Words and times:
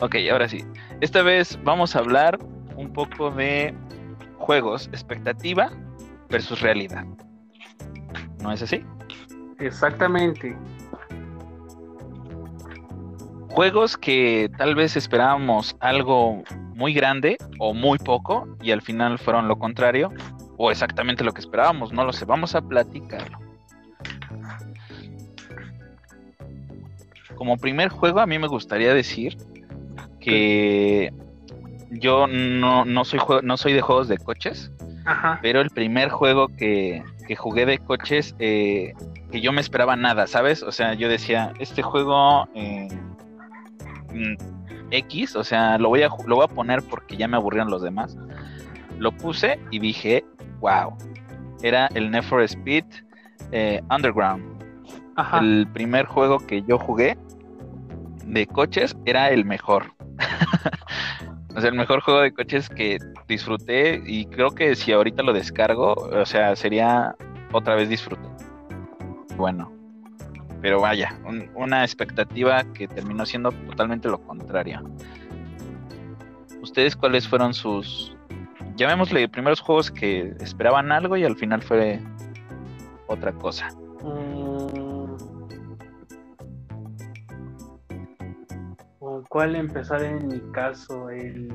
Ok, 0.00 0.16
ahora 0.30 0.48
sí. 0.48 0.64
Esta 1.00 1.22
vez 1.22 1.58
vamos 1.64 1.96
a 1.96 1.98
hablar 1.98 2.38
un 2.76 2.92
poco 2.92 3.30
de 3.30 3.74
juegos, 4.38 4.86
expectativa 4.88 5.70
versus 6.28 6.60
realidad. 6.60 7.04
¿No 8.40 8.52
es 8.52 8.62
así? 8.62 8.84
Exactamente. 9.58 10.56
Juegos 13.50 13.96
que 13.96 14.48
tal 14.56 14.76
vez 14.76 14.96
esperábamos 14.96 15.76
algo 15.80 16.44
muy 16.74 16.94
grande 16.94 17.36
o 17.58 17.74
muy 17.74 17.98
poco 17.98 18.46
y 18.62 18.70
al 18.70 18.82
final 18.82 19.18
fueron 19.18 19.48
lo 19.48 19.58
contrario 19.58 20.12
o 20.58 20.70
exactamente 20.70 21.24
lo 21.24 21.32
que 21.32 21.40
esperábamos, 21.40 21.92
no 21.92 22.04
lo 22.04 22.12
sé, 22.12 22.24
vamos 22.24 22.54
a 22.54 22.60
platicarlo. 22.60 23.38
Como 27.34 27.56
primer 27.56 27.88
juego 27.88 28.20
a 28.20 28.26
mí 28.26 28.38
me 28.38 28.46
gustaría 28.46 28.94
decir 28.94 29.36
que 30.20 31.12
yo 31.90 32.26
no, 32.26 32.84
no 32.84 33.04
soy 33.04 33.20
no 33.42 33.56
soy 33.56 33.72
de 33.72 33.80
juegos 33.80 34.08
de 34.08 34.18
coches, 34.18 34.70
Ajá. 35.04 35.38
pero 35.42 35.60
el 35.60 35.70
primer 35.70 36.10
juego 36.10 36.48
que, 36.48 37.02
que 37.26 37.36
jugué 37.36 37.66
de 37.66 37.78
coches 37.78 38.34
eh, 38.38 38.94
que 39.30 39.40
yo 39.40 39.52
me 39.52 39.60
esperaba 39.60 39.96
nada, 39.96 40.26
¿sabes? 40.26 40.62
O 40.62 40.72
sea, 40.72 40.94
yo 40.94 41.08
decía, 41.08 41.52
este 41.58 41.82
juego 41.82 42.48
eh, 42.54 42.88
mm, 44.12 44.34
X, 44.90 45.36
o 45.36 45.44
sea, 45.44 45.78
lo 45.78 45.90
voy, 45.90 46.02
a, 46.02 46.08
lo 46.26 46.36
voy 46.36 46.44
a 46.44 46.48
poner 46.48 46.82
porque 46.82 47.16
ya 47.16 47.28
me 47.28 47.36
aburrieron 47.36 47.70
los 47.70 47.82
demás. 47.82 48.16
Lo 48.98 49.12
puse 49.12 49.60
y 49.70 49.78
dije, 49.78 50.24
wow, 50.60 50.96
era 51.62 51.88
el 51.94 52.10
Need 52.10 52.24
for 52.24 52.42
Speed 52.42 52.84
eh, 53.52 53.80
Underground. 53.90 54.44
Ajá. 55.16 55.40
El 55.40 55.68
primer 55.72 56.06
juego 56.06 56.38
que 56.38 56.62
yo 56.62 56.78
jugué 56.78 57.18
de 58.24 58.46
coches 58.46 58.96
era 59.04 59.30
el 59.30 59.44
mejor. 59.44 59.92
o 61.56 61.60
sea, 61.60 61.70
el 61.70 61.76
mejor 61.76 62.00
juego 62.00 62.20
de 62.20 62.32
coches 62.32 62.68
que 62.68 62.98
disfruté 63.26 64.02
y 64.06 64.26
creo 64.26 64.50
que 64.50 64.74
si 64.76 64.92
ahorita 64.92 65.22
lo 65.22 65.32
descargo, 65.32 65.92
o 65.94 66.26
sea, 66.26 66.54
sería 66.56 67.14
otra 67.52 67.74
vez 67.74 67.88
disfrutar. 67.88 68.30
Bueno, 69.36 69.72
pero 70.60 70.80
vaya, 70.80 71.14
un- 71.24 71.50
una 71.54 71.84
expectativa 71.84 72.64
que 72.74 72.88
terminó 72.88 73.24
siendo 73.26 73.52
totalmente 73.52 74.08
lo 74.08 74.18
contrario. 74.18 74.82
¿Ustedes 76.62 76.96
cuáles 76.96 77.26
fueron 77.28 77.54
sus, 77.54 78.16
llamémosle, 78.76 79.28
primeros 79.28 79.60
juegos 79.60 79.90
que 79.90 80.34
esperaban 80.40 80.90
algo 80.92 81.16
y 81.16 81.24
al 81.24 81.36
final 81.36 81.62
fue 81.62 82.00
otra 83.06 83.32
cosa? 83.32 83.68
Mm. 84.02 84.37
Cuál 89.28 89.56
empezar 89.56 90.02
en 90.02 90.28
mi 90.28 90.40
caso? 90.52 91.10
El... 91.10 91.48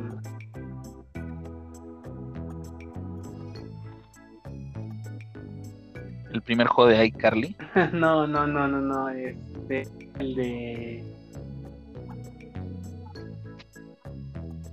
El 6.31 6.41
primer 6.41 6.67
juego 6.67 6.89
de 6.89 7.05
iCarly. 7.05 7.55
No, 7.93 8.25
no, 8.27 8.47
no, 8.47 8.67
no, 8.67 8.81
no. 8.81 9.09
Este, 9.09 9.83
el 10.19 10.35
de. 10.35 11.03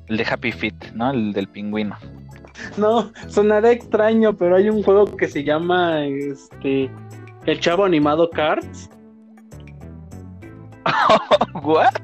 El 0.08 0.16
de 0.16 0.26
Happy 0.28 0.52
Feet, 0.52 0.92
¿no? 0.94 1.10
El 1.10 1.32
del 1.32 1.48
pingüino. 1.48 1.96
No, 2.76 3.12
sonará 3.28 3.70
extraño, 3.70 4.34
pero 4.36 4.56
hay 4.56 4.68
un 4.70 4.82
juego 4.82 5.04
que 5.16 5.28
se 5.28 5.44
llama 5.44 6.04
este. 6.06 6.90
El 7.46 7.60
Chavo 7.60 7.84
Animado 7.84 8.30
Cards. 8.30 8.90
¿What? 11.62 11.94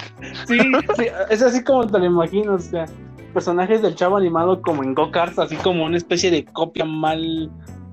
Sí, 0.47 0.59
sí, 0.97 1.07
es 1.31 1.43
así 1.43 1.63
como 1.65 1.87
te 1.87 1.99
lo 1.99 2.05
imagino, 2.05 2.55
o 2.55 2.59
sea, 2.59 2.87
personajes 3.35 3.83
del 3.83 3.95
Chavo 3.95 4.17
Animado 4.17 4.63
como 4.63 4.83
en 4.83 4.95
Go 4.95 5.11
Karts, 5.11 5.39
así 5.39 5.57
como 5.57 5.85
una 5.85 5.97
especie 5.97 6.31
de 6.31 6.45
copia 6.45 6.85
mal, 6.85 7.51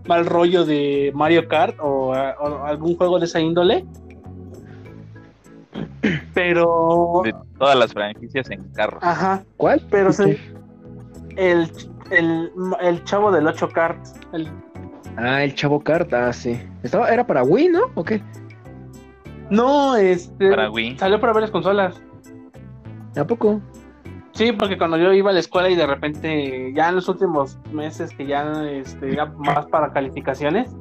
mal 0.08 0.26
rollo 0.26 0.64
de 0.66 1.12
Mario 1.16 1.48
Kart 1.48 1.78
o, 1.82 2.10
o 2.12 2.64
algún 2.66 2.96
juego 2.96 3.20
de 3.20 3.26
esa 3.26 3.40
índole. 3.40 3.86
Pero, 6.34 7.22
De 7.24 7.34
todas 7.58 7.78
las 7.78 7.94
franquicias 7.94 8.50
en 8.52 8.64
carros. 8.74 9.02
ajá, 9.04 9.44
¿Cuál? 9.58 9.82
pero 9.90 10.12
se- 10.12 10.40
el, 11.38 11.72
el, 12.12 12.52
el 12.82 13.04
Chavo 13.06 13.32
del 13.32 13.48
8 13.48 13.70
Karts, 13.70 14.14
el 14.34 14.48
Ah, 15.16 15.44
el 15.44 15.54
Chavo 15.54 15.80
Carta, 15.80 16.28
ah, 16.28 16.34
sí. 16.34 16.60
Estaba, 16.82 17.08
era 17.10 17.26
para 17.26 17.44
Wii, 17.44 17.70
¿no? 17.70 17.82
¿O 17.94 18.04
qué? 18.04 18.20
No, 19.52 19.96
este. 19.96 20.50
Para 20.50 20.72
Wii. 20.72 20.98
Salió 20.98 21.20
para 21.22 21.34
varias 21.34 21.52
consolas. 21.52 22.02
¿A 23.18 23.26
poco? 23.26 23.62
Sí, 24.34 24.52
porque 24.52 24.78
cuando 24.78 24.98
yo 24.98 25.14
iba 25.14 25.30
a 25.30 25.34
la 25.34 25.40
escuela 25.40 25.70
y 25.70 25.76
de 25.76 25.86
repente, 25.86 26.74
ya 26.74 26.90
en 26.90 26.96
los 26.96 27.08
últimos 27.08 27.58
meses 27.72 28.12
que 28.16 28.26
ya 28.26 28.64
este, 28.66 29.16
más 29.38 29.68
para 29.68 29.92
calificaciones, 29.94 30.76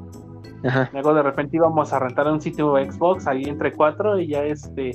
Ajá. 0.65 0.89
luego 0.93 1.13
de 1.13 1.23
repente 1.23 1.57
íbamos 1.57 1.93
a 1.93 1.99
rentar 1.99 2.27
un 2.29 2.41
sitio 2.41 2.75
Xbox 2.77 3.27
ahí 3.27 3.43
entre 3.45 3.73
cuatro 3.73 4.19
y 4.19 4.29
ya 4.29 4.45
este. 4.45 4.93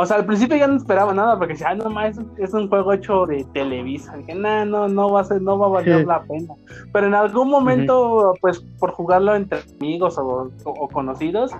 O 0.00 0.06
sea, 0.06 0.16
al 0.16 0.26
principio 0.26 0.56
ya 0.56 0.66
no 0.68 0.76
esperaba 0.76 1.12
nada 1.12 1.36
porque 1.38 1.54
decía, 1.54 1.70
ah, 1.70 1.74
no 1.74 1.90
más, 1.90 2.16
es, 2.18 2.24
es 2.38 2.54
un 2.54 2.68
juego 2.68 2.92
hecho 2.92 3.26
de 3.26 3.44
Televisa. 3.52 4.16
Dije, 4.16 4.34
no, 4.34 4.64
no, 4.64 4.88
no 4.88 5.10
va 5.10 5.20
a 5.22 5.24
ser, 5.24 5.42
no 5.42 5.58
va 5.58 5.66
a 5.66 5.70
valer 5.70 6.04
la 6.06 6.22
pena. 6.22 6.54
Pero 6.92 7.06
en 7.08 7.14
algún 7.14 7.50
momento, 7.50 8.32
pues 8.40 8.60
por 8.78 8.92
jugarlo 8.92 9.34
entre 9.34 9.60
amigos 9.80 10.16
o, 10.18 10.50
o- 10.64 10.70
o 10.70 10.88
conocidos, 10.88 11.50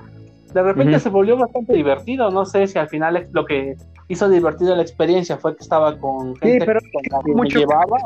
de 0.54 0.62
repente 0.62 0.98
se 1.00 1.10
volvió 1.10 1.36
bastante 1.36 1.74
divertido. 1.74 2.30
No 2.30 2.44
sé 2.44 2.66
si 2.68 2.78
al 2.78 2.88
final 2.88 3.16
ex- 3.16 3.32
lo 3.32 3.44
que 3.44 3.76
hizo 4.08 4.28
divertido 4.28 4.74
la 4.74 4.82
experiencia 4.82 5.36
fue 5.36 5.54
que 5.56 5.62
estaba 5.62 5.98
con 5.98 6.34
gente 6.36 6.64
pero 6.66 6.80
con 6.92 7.02
la 7.10 7.18
que 7.24 7.30
me 7.30 7.34
mucho- 7.36 7.58
llevaba. 7.60 7.98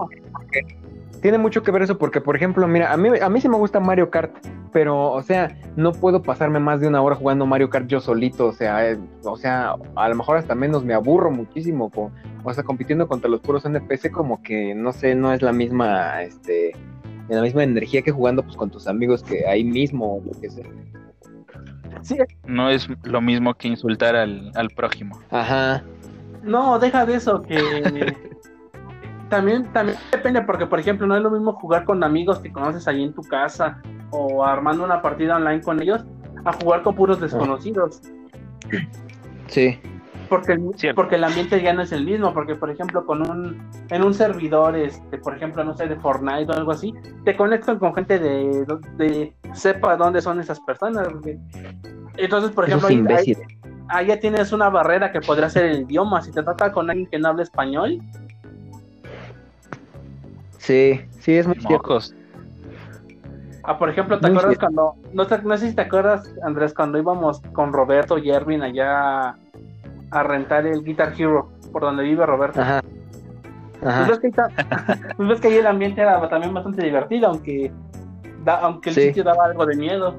Tiene 1.21 1.39
mucho 1.39 1.63
que 1.63 1.71
ver 1.71 1.83
eso 1.83 1.99
porque, 1.99 2.21
por 2.21 2.35
ejemplo, 2.35 2.67
mira, 2.67 2.93
a 2.93 2.97
mí, 2.97 3.09
a 3.21 3.29
mí 3.29 3.41
sí 3.41 3.49
me 3.49 3.57
gusta 3.57 3.79
Mario 3.79 4.11
Kart, 4.11 4.35
pero, 4.73 5.13
o 5.13 5.23
sea, 5.23 5.57
no 5.77 5.93
puedo 5.93 6.21
pasarme 6.21 6.59
más 6.59 6.81
de 6.81 6.89
una 6.89 7.01
hora 7.01 7.15
jugando 7.15 7.47
Mario 7.47 7.71
Kart 7.71 7.87
yo 7.87 8.01
solito, 8.01 8.47
o 8.49 8.53
sea, 8.53 8.91
eh, 8.91 8.99
o 9.23 9.37
sea, 9.37 9.77
a 9.95 10.09
lo 10.09 10.15
mejor 10.17 10.39
hasta 10.39 10.57
menos 10.57 10.85
me 10.85 10.95
aburro 10.95 11.31
muchísimo, 11.31 11.91
co- 11.91 12.11
o 12.43 12.53
sea, 12.53 12.65
compitiendo 12.65 13.07
contra 13.07 13.31
los 13.31 13.41
puros 13.41 13.65
NPC 13.65 14.11
como 14.11 14.43
que, 14.43 14.75
no 14.75 14.93
sé, 14.93 15.15
no 15.15 15.33
es 15.33 15.43
la 15.43 15.53
misma, 15.53 16.23
este, 16.25 16.73
la 17.29 17.41
misma 17.43 17.63
energía 17.63 18.03
que 18.03 18.11
jugando 18.11 18.43
pues 18.43 18.57
con 18.57 18.71
tus 18.71 18.89
amigos 18.89 19.23
que 19.23 19.47
ahí 19.47 19.63
mismo, 19.63 20.17
o 20.17 20.23
lo 20.25 20.33
que 20.41 20.51
sea. 20.51 20.67
Sí, 22.01 22.17
No 22.47 22.69
es 22.69 22.89
lo 23.05 23.21
mismo 23.21 23.55
que 23.55 23.69
insultar 23.69 24.17
al, 24.17 24.51
al 24.57 24.71
prójimo. 24.71 25.17
Ajá, 25.31 25.85
No, 26.43 26.79
deja 26.79 27.07
de 27.07 27.15
eso, 27.15 27.43
que 27.43 28.15
también, 29.29 29.73
también 29.73 29.97
depende, 30.11 30.43
porque 30.43 30.67
por 30.67 30.79
ejemplo, 30.79 31.07
no 31.07 31.17
es 31.17 31.23
lo 31.23 31.31
mismo 31.31 31.55
jugar 31.55 31.85
con 31.85 32.03
amigos 32.05 32.39
que 32.41 32.53
conoces 32.53 32.87
ahí 32.87 33.03
en 33.03 33.15
tu 33.15 33.23
casa 33.23 33.81
o 34.11 34.45
armando 34.45 34.85
una 34.85 35.01
partida 35.01 35.37
online 35.37 35.63
con 35.63 35.81
ellos 35.81 36.05
a 36.45 36.53
jugar 36.53 36.83
con 36.83 36.95
puros 36.95 37.21
desconocidos. 37.21 38.03
sí, 39.47 39.79
Porque 40.29 40.59
Cierto. 40.77 41.01
porque 41.01 41.15
el 41.15 41.25
ambiente 41.25 41.63
ya 41.63 41.73
no 41.73 41.83
es 41.83 41.93
el 41.93 42.05
mismo, 42.05 42.35
porque 42.35 42.57
por 42.57 42.71
ejemplo 42.71 43.07
con 43.07 43.23
un 43.31 43.69
en 43.91 44.03
un 44.03 44.13
servidor, 44.13 44.77
este, 44.77 45.19
por 45.19 45.37
ejemplo, 45.37 45.65
no 45.65 45.75
sé, 45.75 45.87
de 45.87 45.97
Fortnite 45.97 46.51
o 46.51 46.55
algo 46.55 46.73
así, 46.73 46.93
te 47.25 47.37
conectan 47.37 47.79
con 47.79 47.95
gente 47.95 48.19
de, 48.19 48.67
de 48.97 49.33
sepa 49.55 49.97
dónde 49.97 50.21
son 50.21 50.41
esas 50.41 50.61
personas. 50.61 51.09
Entonces, 52.17 52.51
por 52.51 52.67
ejemplo, 52.67 52.89
ahí, 52.89 53.35
ahí- 53.89 54.07
ya 54.07 54.19
tienes 54.21 54.53
una 54.53 54.69
barrera 54.71 55.13
que 55.13 55.21
podría 55.21 55.49
ser 55.51 55.67
el 55.67 55.81
idioma. 55.83 56.21
Si 56.23 56.33
te 56.33 56.43
trata 56.43 56.73
con 56.73 56.89
alguien 56.91 57.09
que 57.09 57.19
no 57.19 57.29
habla 57.29 57.43
español, 57.43 57.99
Sí, 60.59 61.01
sí, 61.19 61.37
es 61.37 61.47
muy 61.47 61.57
cierto. 61.57 61.73
Mocos. 61.75 62.15
Ah, 63.65 63.79
por 63.79 63.89
ejemplo, 63.91 64.19
¿te 64.21 64.29
Muy 64.29 64.37
acuerdas 64.39 64.59
cierto. 64.59 64.75
cuando, 64.77 64.95
no, 65.13 65.27
te- 65.27 65.43
no 65.43 65.57
sé 65.57 65.69
si 65.71 65.75
te 65.75 65.83
acuerdas, 65.83 66.33
Andrés, 66.45 66.73
cuando 66.73 66.99
íbamos 66.99 67.41
con 67.53 67.73
Roberto 67.73 68.17
y 68.19 68.31
Erwin 68.31 68.63
allá 68.63 69.37
a 70.11 70.23
rentar 70.23 70.67
el 70.67 70.83
Guitar 70.85 71.15
Hero, 71.19 71.51
por 71.73 71.83
donde 71.83 72.05
vive 72.05 72.25
Roberto? 72.27 72.61
Ajá. 72.61 72.81
Pues 73.81 73.93
Ajá. 73.93 74.07
ves, 74.09 74.19
que 74.21 74.27
ahí 74.29 74.33
ta- 74.33 74.49
pues 75.17 75.29
ves 75.29 75.41
que 75.41 75.49
ahí 75.49 75.57
el 75.57 75.67
ambiente 75.67 76.01
era 76.01 76.29
también 76.29 76.55
bastante 76.55 76.85
divertido, 76.85 77.29
aunque, 77.29 77.73
da- 78.45 78.61
aunque 78.61 78.91
el 78.91 78.95
Sí. 78.95 79.03
sitio 79.09 79.25
daba 79.25 79.47
algo 79.47 79.67
de 79.67 79.77
miedo. 79.77 80.15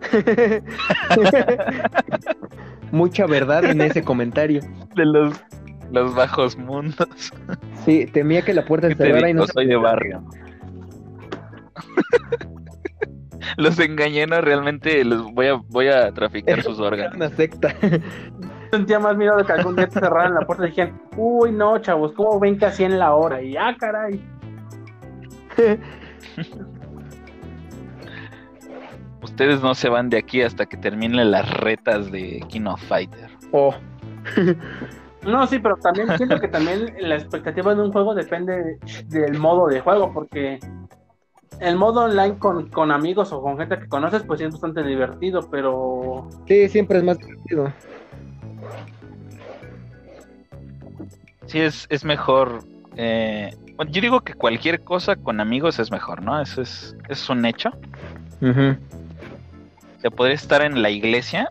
Mucha 2.92 3.26
verdad 3.26 3.64
en 3.64 3.80
ese 3.80 4.02
comentario. 4.02 4.60
De 4.94 5.04
los, 5.04 5.40
los 5.92 6.14
bajos 6.14 6.56
mundos. 6.56 7.32
Sí, 7.84 8.06
temía 8.06 8.42
que 8.42 8.54
la 8.54 8.64
puerta 8.64 8.88
¿Qué 8.88 8.96
se 8.96 9.04
cerrara 9.04 9.30
y 9.30 9.34
no 9.34 9.46
Soy 9.46 9.66
de 9.66 9.76
barrio. 9.76 10.22
los 13.56 13.78
engañé, 13.78 14.26
no 14.26 14.40
realmente 14.40 15.04
los 15.04 15.32
voy 15.32 15.48
a, 15.48 15.54
voy 15.68 15.88
a 15.88 16.12
traficar 16.12 16.62
sus 16.62 16.78
órganos. 16.80 17.14
una 17.14 17.28
secta. 17.30 17.74
Sentía 18.70 19.00
más 19.00 19.16
miedo 19.16 19.36
de 19.36 19.44
que 19.44 19.52
algún 19.52 19.76
día 19.76 19.88
te 19.88 19.98
cerraran 19.98 20.34
la 20.34 20.42
puerta 20.42 20.66
y 20.66 20.70
dijeran, 20.70 21.00
uy, 21.16 21.50
no, 21.50 21.78
chavos, 21.80 22.12
¿cómo 22.12 22.38
ven 22.38 22.58
que 22.58 22.66
así 22.66 22.84
en 22.84 22.98
la 22.98 23.14
hora? 23.14 23.42
Y 23.42 23.56
ah, 23.56 23.74
caray. 23.78 24.20
Ustedes 29.40 29.62
no 29.62 29.74
se 29.74 29.88
van 29.88 30.10
de 30.10 30.18
aquí 30.18 30.42
hasta 30.42 30.66
que 30.66 30.76
terminen 30.76 31.30
las 31.30 31.50
retas 31.50 32.12
de 32.12 32.44
King 32.48 32.66
of 32.66 32.82
Fighter. 32.82 33.30
Oh. 33.52 33.74
No, 35.22 35.46
sí, 35.46 35.58
pero 35.58 35.76
también 35.76 36.08
siento 36.16 36.40
que 36.40 36.48
también 36.48 36.94
la 36.98 37.16
expectativa 37.16 37.74
de 37.74 37.82
un 37.82 37.92
juego 37.92 38.14
depende 38.14 38.78
del 39.08 39.38
modo 39.38 39.66
de 39.66 39.80
juego, 39.80 40.12
porque 40.14 40.58
el 41.60 41.76
modo 41.76 42.04
online 42.04 42.38
con, 42.38 42.70
con 42.70 42.90
amigos 42.90 43.30
o 43.32 43.42
con 43.42 43.58
gente 43.58 43.78
que 43.78 43.86
conoces, 43.86 44.22
pues 44.22 44.38
sí 44.40 44.46
es 44.46 44.52
bastante 44.52 44.82
divertido, 44.82 45.46
pero 45.50 46.26
Sí, 46.48 46.68
siempre 46.70 46.98
es 46.98 47.04
más 47.04 47.18
divertido. 47.18 47.70
Sí, 51.46 51.60
es, 51.60 51.86
es 51.90 52.02
mejor. 52.02 52.64
eh, 52.96 53.54
yo 53.90 54.00
digo 54.00 54.20
que 54.20 54.32
cualquier 54.32 54.82
cosa 54.84 55.16
con 55.16 55.38
amigos 55.40 55.78
es 55.78 55.90
mejor, 55.90 56.22
¿no? 56.22 56.40
Eso 56.40 56.62
es, 56.62 56.96
es 57.10 57.28
un 57.28 57.44
hecho. 57.44 57.70
Ujú. 58.40 58.76
Te 60.02 60.10
podrías 60.10 60.42
estar 60.42 60.62
en 60.62 60.80
la 60.82 60.90
iglesia, 60.90 61.50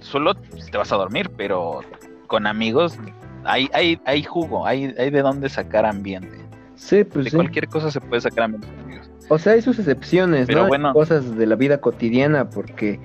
solo 0.00 0.34
te 0.34 0.76
vas 0.76 0.92
a 0.92 0.96
dormir, 0.96 1.30
pero 1.36 1.80
con 2.26 2.46
amigos 2.46 2.98
hay, 3.44 3.68
hay, 3.72 4.00
hay 4.04 4.22
jugo, 4.22 4.66
hay, 4.66 4.94
hay 4.98 5.10
de 5.10 5.22
dónde 5.22 5.48
sacar 5.48 5.86
ambiente. 5.86 6.36
Sí, 6.76 7.04
pues 7.04 7.24
De 7.26 7.30
sí. 7.30 7.36
cualquier 7.36 7.68
cosa 7.68 7.90
se 7.90 8.00
puede 8.00 8.20
sacar 8.20 8.44
ambiente 8.44 8.68
con 8.68 8.80
amigos. 8.84 9.10
O 9.28 9.38
sea, 9.38 9.52
hay 9.54 9.62
sus 9.62 9.78
excepciones, 9.78 10.46
Pero 10.46 10.62
¿no? 10.62 10.68
Bueno. 10.68 10.92
Cosas 10.92 11.36
de 11.36 11.46
la 11.46 11.54
vida 11.56 11.78
cotidiana, 11.80 12.50
porque 12.50 12.98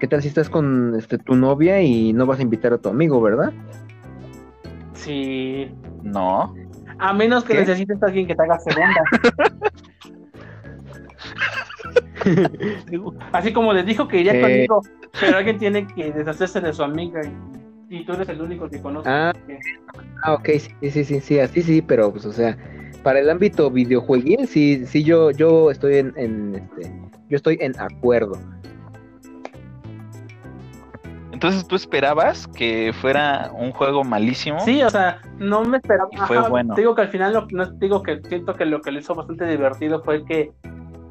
¿qué 0.00 0.06
tal 0.06 0.22
si 0.22 0.28
estás 0.28 0.48
con 0.48 0.94
este 0.98 1.18
tu 1.18 1.34
novia 1.34 1.80
y 1.82 2.12
no 2.12 2.26
vas 2.26 2.38
a 2.38 2.42
invitar 2.42 2.72
a 2.72 2.78
tu 2.78 2.88
amigo, 2.88 3.20
verdad? 3.20 3.52
sí. 4.94 5.70
No. 6.02 6.54
A 6.98 7.12
menos 7.12 7.42
que 7.44 7.54
¿Qué? 7.54 7.60
necesites 7.60 8.00
a 8.02 8.06
alguien 8.06 8.26
que 8.26 8.34
te 8.34 8.42
haga 8.42 8.58
segunda. 8.60 9.02
Así 13.32 13.52
como 13.52 13.72
les 13.72 13.86
dijo 13.86 14.08
que 14.08 14.20
iría 14.20 14.34
Eh. 14.34 14.40
conmigo, 14.40 14.82
pero 15.20 15.36
alguien 15.38 15.58
tiene 15.58 15.86
que 15.86 16.12
deshacerse 16.12 16.60
de 16.60 16.72
su 16.72 16.82
amiga 16.82 17.20
y, 17.88 17.96
y 17.96 18.04
tú 18.04 18.12
eres 18.12 18.28
el 18.28 18.40
único 18.40 18.68
que 18.68 18.80
conoce. 18.80 19.08
Ah. 19.08 19.32
Ah, 20.24 20.34
ok, 20.34 20.48
sí, 20.80 20.90
sí, 20.90 21.04
sí, 21.04 21.20
sí, 21.20 21.38
así 21.40 21.62
sí, 21.62 21.82
pero 21.82 22.12
pues, 22.12 22.24
o 22.26 22.32
sea, 22.32 22.56
para 23.02 23.18
el 23.18 23.28
ámbito 23.28 23.70
videojueguil, 23.70 24.46
sí, 24.46 24.86
sí, 24.86 25.02
yo, 25.02 25.30
yo 25.32 25.70
estoy 25.70 25.96
en, 25.96 26.12
en, 26.16 26.54
este, 26.54 26.92
yo 27.28 27.36
estoy 27.36 27.58
en 27.60 27.78
acuerdo. 27.80 28.38
Entonces 31.32 31.66
tú 31.66 31.74
esperabas 31.74 32.46
que 32.46 32.92
fuera 32.92 33.50
un 33.58 33.72
juego 33.72 34.04
malísimo. 34.04 34.60
Sí, 34.60 34.80
o 34.84 34.90
sea, 34.90 35.20
no 35.38 35.64
me 35.64 35.78
esperaba. 35.78 36.08
Y 36.12 36.16
fue 36.18 36.38
Ajá, 36.38 36.48
bueno. 36.48 36.74
Te 36.74 36.82
digo 36.82 36.94
que 36.94 37.02
al 37.02 37.08
final, 37.08 37.32
lo, 37.32 37.48
no, 37.50 37.68
te 37.68 37.86
digo 37.86 38.00
que 38.00 38.20
siento 38.28 38.54
que 38.54 38.64
lo 38.64 38.80
que 38.80 38.92
lo 38.92 39.00
hizo 39.00 39.12
bastante 39.16 39.44
divertido 39.46 40.04
fue 40.04 40.24
que, 40.24 40.52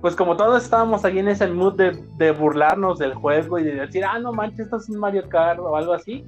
pues 0.01 0.15
como 0.15 0.36
todos 0.36 0.63
estábamos 0.63 1.06
ahí 1.06 1.19
en 1.19 1.27
ese 1.27 1.48
mood 1.48 1.75
de, 1.75 1.92
de 2.18 2.31
burlarnos 2.31 2.98
del 2.98 3.13
juego 3.13 3.59
y 3.59 3.63
de 3.63 3.75
decir, 3.75 4.03
ah, 4.03 4.18
no 4.18 4.33
manches, 4.33 4.62
esto 4.62 4.77
es 4.77 4.89
un 4.89 5.00
Mario 5.00 5.30
Kart 5.30 5.59
o 5.59 5.75
algo 5.75 5.94
así, 5.94 6.25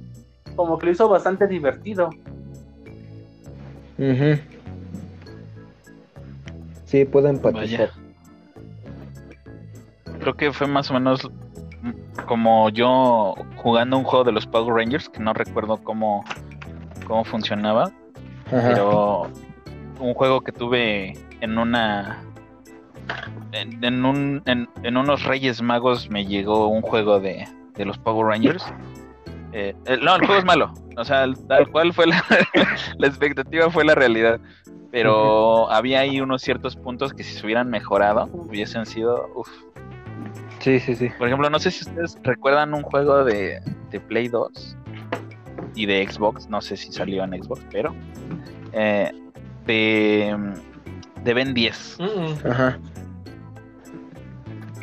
como 0.54 0.78
que 0.78 0.86
lo 0.86 0.92
hizo 0.92 1.08
bastante 1.08 1.48
divertido. 1.48 2.10
Ujú. 3.98 4.38
Sí, 6.84 7.04
puedo 7.04 7.28
empatizar. 7.28 7.90
Vaya. 7.90 8.04
Creo 10.20 10.34
que 10.34 10.52
fue 10.52 10.68
más 10.68 10.90
o 10.90 10.94
menos 10.94 11.28
como 12.26 12.70
yo 12.70 13.34
jugando 13.56 13.98
un 13.98 14.04
juego 14.04 14.24
de 14.24 14.32
los 14.32 14.46
Power 14.46 14.74
Rangers, 14.74 15.08
que 15.08 15.20
no 15.20 15.32
recuerdo 15.32 15.78
cómo, 15.78 16.24
cómo 17.06 17.24
funcionaba, 17.24 17.90
Ajá. 18.46 18.68
pero 18.68 19.26
un 19.98 20.14
juego 20.14 20.40
que 20.40 20.52
tuve 20.52 21.14
en 21.40 21.58
una 21.58 22.22
en, 23.54 23.82
en 23.84 24.04
un 24.04 24.42
en, 24.46 24.68
en 24.82 24.96
unos 24.96 25.24
Reyes 25.24 25.62
Magos 25.62 26.10
me 26.10 26.26
llegó 26.26 26.68
un 26.68 26.82
juego 26.82 27.20
de, 27.20 27.46
de 27.74 27.84
los 27.84 27.98
Power 27.98 28.26
Rangers. 28.26 28.64
Eh, 29.52 29.74
eh, 29.86 29.98
no, 30.02 30.14
el 30.16 30.20
juego 30.26 30.36
es 30.40 30.44
malo. 30.44 30.74
O 30.96 31.04
sea, 31.04 31.26
tal 31.48 31.70
cual 31.70 31.92
fue 31.92 32.06
la, 32.08 32.22
la 32.98 33.06
expectativa 33.06 33.70
fue 33.70 33.84
la 33.84 33.94
realidad. 33.94 34.40
Pero 34.90 35.70
había 35.72 36.00
ahí 36.00 36.20
unos 36.20 36.42
ciertos 36.42 36.76
puntos 36.76 37.12
que 37.12 37.24
si 37.24 37.34
se 37.34 37.44
hubieran 37.44 37.68
mejorado, 37.68 38.28
hubiesen 38.32 38.86
sido. 38.86 39.28
uf. 39.34 39.48
Sí, 40.60 40.78
sí, 40.80 40.94
sí. 40.94 41.10
Por 41.18 41.26
ejemplo, 41.26 41.50
no 41.50 41.58
sé 41.58 41.70
si 41.72 41.84
ustedes 41.84 42.16
recuerdan 42.22 42.74
un 42.74 42.82
juego 42.82 43.24
de, 43.24 43.60
de 43.90 44.00
Play 44.00 44.28
2 44.28 44.76
y 45.74 45.86
de 45.86 46.06
Xbox. 46.08 46.48
No 46.48 46.60
sé 46.60 46.76
si 46.76 46.92
salió 46.92 47.24
en 47.24 47.42
Xbox, 47.42 47.66
pero. 47.70 47.94
eh, 48.72 49.10
de, 49.66 50.36
de 51.24 51.34
Ben 51.34 51.54
10. 51.54 51.98
Ajá. 52.48 52.78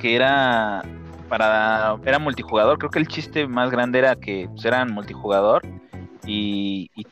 Que 0.01 0.15
era 0.15 0.81
para 1.29 1.95
era 2.05 2.17
multijugador. 2.19 2.77
Creo 2.79 2.89
que 2.89 2.99
el 2.99 3.07
chiste 3.07 3.47
más 3.47 3.69
grande 3.69 3.99
era 3.99 4.15
que 4.15 4.49
pues, 4.51 4.65
eran 4.65 4.91
multijugador 4.91 5.61
y, 6.25 6.89
y- 6.95 7.05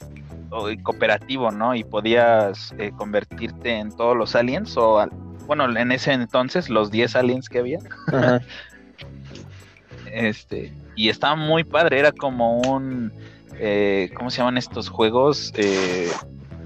o- 0.49 0.69
y 0.71 0.77
cooperativo 0.81 1.51
no 1.51 1.75
y 1.75 1.83
podías 1.83 2.73
eh, 2.79 2.91
convertirte 2.97 3.77
en 3.77 3.95
todos 3.95 4.17
los 4.17 4.35
aliens 4.35 4.75
o 4.77 4.99
al- 4.99 5.11
bueno 5.45 5.65
en 5.77 5.91
ese 5.91 6.11
entonces 6.13 6.69
los 6.69 6.89
10 6.89 7.15
aliens 7.15 7.47
que 7.47 7.59
había. 7.59 7.79
Ajá. 8.07 8.41
este 10.11 10.73
y 10.95 11.09
estaba 11.09 11.35
muy 11.35 11.63
padre. 11.63 11.99
Era 11.99 12.11
como 12.11 12.59
un 12.61 13.11
eh, 13.59 14.09
cómo 14.15 14.29
se 14.31 14.37
llaman 14.39 14.57
estos 14.57 14.89
juegos 14.89 15.53
Eh, 15.55 16.09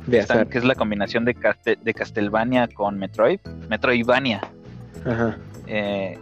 De 0.07 0.19
están- 0.19 0.47
que 0.47 0.57
es 0.57 0.63
la 0.63 0.75
combinación 0.75 1.25
de, 1.25 1.35
Caste- 1.35 1.77
de 1.81 1.93
Castlevania 1.93 2.67
con 2.67 2.97
Metroid 2.97 3.39
Metroidvania. 3.69 4.41
Ajá. 5.05 5.37
Eh, 5.67 6.19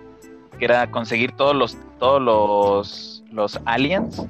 que 0.57 0.65
era 0.65 0.89
conseguir 0.91 1.31
todos 1.33 1.55
los 1.55 1.77
todos 2.01 2.21
los, 2.21 3.23
los 3.31 3.59
aliens 3.65 4.27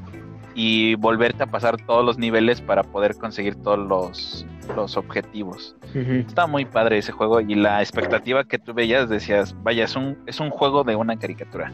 y 0.53 0.95
volverte 0.95 1.43
a 1.43 1.47
pasar 1.47 1.77
todos 1.77 2.05
los 2.05 2.17
niveles 2.17 2.59
para 2.59 2.83
poder 2.83 3.15
conseguir 3.15 3.55
todos 3.55 3.79
los, 3.79 4.45
los 4.75 4.97
objetivos. 4.97 5.75
Ujú. 5.95 6.11
Estaba 6.27 6.47
muy 6.47 6.65
padre 6.65 6.97
ese 6.97 7.13
juego 7.13 7.39
y 7.39 7.55
la 7.55 7.81
expectativa 7.81 8.43
que 8.43 8.59
tú 8.59 8.73
veías 8.73 9.07
decías, 9.09 9.55
vaya, 9.63 9.85
es 9.85 9.95
un, 9.95 10.17
es 10.25 10.41
un 10.41 10.49
juego 10.49 10.83
de 10.83 10.97
una 10.97 11.17
caricatura. 11.17 11.71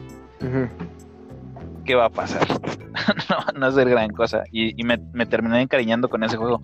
¿Qué 1.84 1.94
va 1.96 2.06
a 2.06 2.10
pasar? 2.10 2.46
no, 3.28 3.58
no 3.58 3.68
es 3.68 3.74
ser 3.74 3.88
gran 3.88 4.10
cosa. 4.10 4.44
Y, 4.52 4.80
y 4.80 4.84
me, 4.84 4.98
me 5.12 5.26
terminé 5.26 5.60
encariñando 5.60 6.08
con 6.08 6.22
ese 6.22 6.36
juego. 6.36 6.62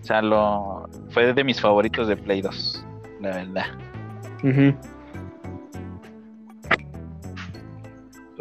O 0.00 0.04
sea, 0.04 0.22
lo, 0.22 0.88
fue 1.10 1.34
de 1.34 1.44
mis 1.44 1.60
favoritos 1.60 2.08
de 2.08 2.16
Play 2.16 2.40
2, 2.40 2.86
la 3.20 3.28
verdad. 3.28 3.66
¿Tú, 4.40 4.74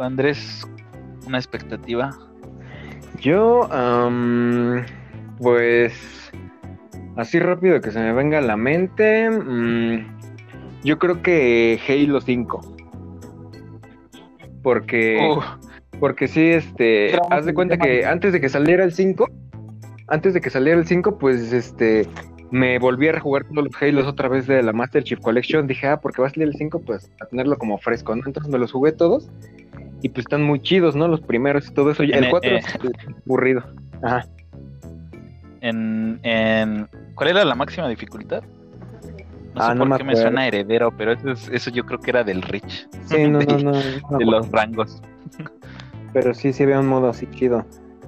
Andrés, 0.03 0.67
una 1.27 1.37
expectativa? 1.37 2.11
Yo, 3.19 3.69
pues, 5.39 6.31
así 7.15 7.39
rápido 7.39 7.81
que 7.81 7.91
se 7.91 7.99
me 7.99 8.13
venga 8.13 8.39
a 8.39 8.41
la 8.41 8.57
mente, 8.57 9.29
mm, 9.29 10.21
yo 10.83 10.97
creo 10.97 11.21
que 11.21 11.79
Halo 11.87 12.21
5. 12.21 12.75
Porque, 14.63 15.19
Uh, 15.19 15.41
porque 15.99 16.27
sí, 16.27 16.49
este, 16.49 17.17
haz 17.29 17.45
de 17.45 17.53
cuenta 17.53 17.77
que 17.77 18.05
antes 18.05 18.33
de 18.33 18.41
que 18.41 18.49
saliera 18.49 18.83
el 18.83 18.93
5, 18.93 19.27
antes 20.07 20.33
de 20.33 20.41
que 20.41 20.49
saliera 20.49 20.79
el 20.79 20.87
5, 20.87 21.17
pues, 21.17 21.53
este, 21.53 22.07
me 22.51 22.79
volví 22.79 23.07
a 23.07 23.13
rejugar 23.13 23.45
todos 23.45 23.63
los 23.63 23.81
Halos 23.81 24.05
otra 24.05 24.27
vez 24.27 24.45
de 24.45 24.61
la 24.61 24.73
Master 24.73 25.03
Chief 25.03 25.19
Collection. 25.19 25.67
Dije, 25.67 25.87
ah, 25.87 26.01
porque 26.01 26.21
va 26.21 26.27
a 26.27 26.31
salir 26.31 26.47
el 26.47 26.55
5, 26.55 26.79
pues, 26.79 27.09
a 27.21 27.25
tenerlo 27.25 27.57
como 27.57 27.77
fresco, 27.77 28.15
¿no? 28.15 28.23
Entonces 28.25 28.51
me 28.51 28.59
los 28.59 28.71
jugué 28.71 28.91
todos. 28.91 29.29
Y 30.01 30.09
pues 30.09 30.25
están 30.25 30.41
muy 30.43 30.59
chidos, 30.61 30.95
¿no? 30.95 31.07
Los 31.07 31.21
primeros 31.21 31.67
y 31.69 31.73
todo 31.73 31.91
eso. 31.91 32.03
En 32.03 32.13
El 32.13 32.23
e- 32.25 32.29
4 32.29 32.49
eh. 32.51 32.57
es 32.57 32.65
aburrido. 33.25 33.63
Ajá. 34.03 34.25
en, 35.61 36.19
en 36.23 36.87
¿cuál 37.15 37.29
era 37.29 37.45
la 37.45 37.55
máxima 37.55 37.87
dificultad? 37.87 38.43
No 39.53 39.61
Ah, 39.61 39.69
sé 39.69 39.75
no 39.75 39.79
por 39.81 39.89
me 39.89 39.97
qué 39.97 40.03
me 40.05 40.15
suena 40.15 40.47
heredero, 40.47 40.91
pero 40.97 41.11
eso, 41.11 41.31
es- 41.31 41.49
eso 41.49 41.69
yo 41.71 41.85
creo 41.85 41.99
que 41.99 42.09
era 42.11 42.23
del 42.23 42.41
Rich, 42.41 42.87
Sí, 43.05 43.27
no, 43.27 43.39
no, 43.41 43.57
no. 43.59 43.71
de 44.17 44.25
los 44.25 44.49
rangos. 44.49 45.01
Pero 46.13 46.33
sí, 46.33 46.51
sí 46.53 46.63
había 46.63 46.79
un 46.79 46.87
modo 46.87 47.09
así 47.09 47.27
chido. 47.27 47.65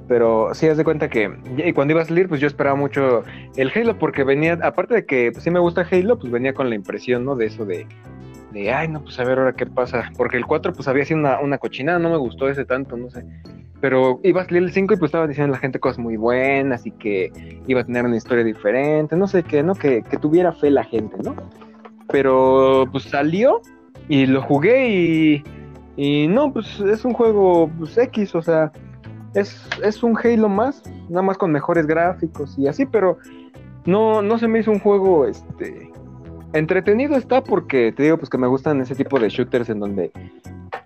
Pero 0.08 0.54
sí, 0.54 0.68
haz 0.68 0.78
de 0.78 0.84
cuenta 0.84 1.10
que 1.10 1.32
y 1.58 1.72
cuando 1.74 1.94
iba 1.94 2.02
a 2.02 2.06
salir, 2.06 2.28
pues 2.28 2.42
yo 2.42 2.48
esperaba 2.48 2.76
mucho 2.76 3.24
el 3.56 3.72
Halo, 3.74 3.98
porque 4.00 4.24
venía, 4.24 4.58
aparte 4.62 4.96
de 4.96 5.06
que 5.06 5.32
pues, 5.32 5.44
sí 5.44 5.52
me 5.52 5.60
gusta 5.60 5.88
Halo, 5.90 6.18
pues 6.20 6.32
venía 6.32 6.54
con 6.54 6.70
la 6.70 6.76
impresión, 6.76 7.24
¿no? 7.24 7.36
De 7.36 7.46
eso 7.46 7.66
de, 7.66 7.88
de 8.54 8.72
ay, 8.72 8.88
no, 8.88 9.02
pues 9.02 9.20
a 9.20 9.24
ver 9.24 9.40
ahora 9.40 9.54
qué 9.54 9.66
pasa. 9.66 10.12
Porque 10.16 10.38
el 10.38 10.46
4, 10.46 10.74
pues 10.74 10.88
había 10.88 11.06
sido 11.06 11.20
una, 11.20 11.40
una 11.40 11.58
cochinada, 11.58 12.00
no 12.00 12.10
me 12.10 12.18
gustó 12.18 12.48
ese 12.48 12.66
tanto, 12.66 12.96
no 12.96 13.10
sé. 13.10 13.26
Pero 13.82 14.22
iba 14.24 14.42
a 14.42 14.46
salir 14.46 14.64
el 14.64 14.72
5 14.72 14.94
y 14.94 14.98
pues 14.98 15.10
estaba 15.10 15.28
diciendo 15.28 15.52
la 15.52 15.60
gente 15.60 15.80
cosas 15.80 16.00
muy 16.00 16.16
buenas 16.16 16.86
y 16.86 16.92
que 16.92 17.60
iba 17.68 17.82
a 17.82 17.84
tener 17.84 18.06
una 18.06 18.16
historia 18.16 18.44
diferente, 18.44 19.16
no 19.18 19.28
sé 19.28 19.44
qué, 19.44 19.62
¿no? 19.64 19.76
Que, 19.76 20.04
que 20.04 20.18
tuviera 20.18 20.54
fe 20.54 20.70
la 20.70 20.86
gente, 20.86 21.18
¿no? 21.22 21.36
Pero 22.10 22.86
pues 22.92 23.06
salió 23.06 23.62
y 24.08 24.26
lo 24.26 24.42
jugué 24.42 24.90
y, 24.90 25.44
y 25.98 26.28
no, 26.28 26.54
pues 26.54 26.80
es 26.80 27.04
un 27.04 27.14
juego 27.14 27.70
pues, 27.78 27.98
X, 27.98 28.36
o 28.36 28.42
sea, 28.42 28.72
es, 29.34 29.68
es 29.84 30.04
un 30.04 30.18
Halo 30.18 30.48
más, 30.48 30.84
nada 31.10 31.24
más 31.24 31.38
con 31.38 31.52
mejores 31.52 31.86
gráficos 31.86 32.58
y 32.58 32.68
así, 32.68 32.86
pero 32.86 33.18
no, 33.86 34.22
no 34.22 34.38
se 34.38 34.48
me 34.48 34.60
hizo 34.60 34.72
un 34.72 34.80
juego 34.80 35.26
este 35.26 35.92
entretenido 36.54 37.16
está 37.16 37.44
porque 37.44 37.92
te 37.92 38.04
digo 38.04 38.18
pues 38.18 38.30
que 38.30 38.38
me 38.38 38.48
gustan 38.48 38.82
ese 38.82 38.96
tipo 38.96 39.20
de 39.20 39.30
shooters 39.30 39.70
en 39.70 39.80
donde 39.80 40.12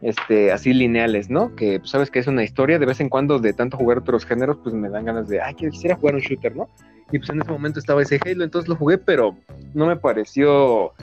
este, 0.01 0.51
así 0.51 0.73
lineales, 0.73 1.29
¿no? 1.29 1.55
Que 1.55 1.79
pues, 1.79 1.91
sabes 1.91 2.11
que 2.11 2.19
es 2.19 2.27
una 2.27 2.43
historia, 2.43 2.79
de 2.79 2.85
vez 2.85 2.99
en 2.99 3.09
cuando 3.09 3.39
de 3.39 3.53
tanto 3.53 3.77
jugar 3.77 3.99
otros 3.99 4.25
géneros, 4.25 4.57
pues 4.63 4.73
me 4.75 4.89
dan 4.89 5.05
ganas 5.05 5.27
de, 5.27 5.41
ay, 5.41 5.55
quisiera 5.55 5.95
jugar 5.95 6.15
un 6.15 6.21
shooter, 6.21 6.55
¿no? 6.55 6.67
Y 7.11 7.19
pues 7.19 7.29
en 7.29 7.41
ese 7.41 7.51
momento 7.51 7.79
estaba 7.79 8.01
ese 8.01 8.19
Halo, 8.25 8.43
entonces 8.43 8.67
lo 8.67 8.75
jugué, 8.75 8.97
pero 8.97 9.35
no 9.73 9.85
me 9.85 9.95
pareció 9.95 10.93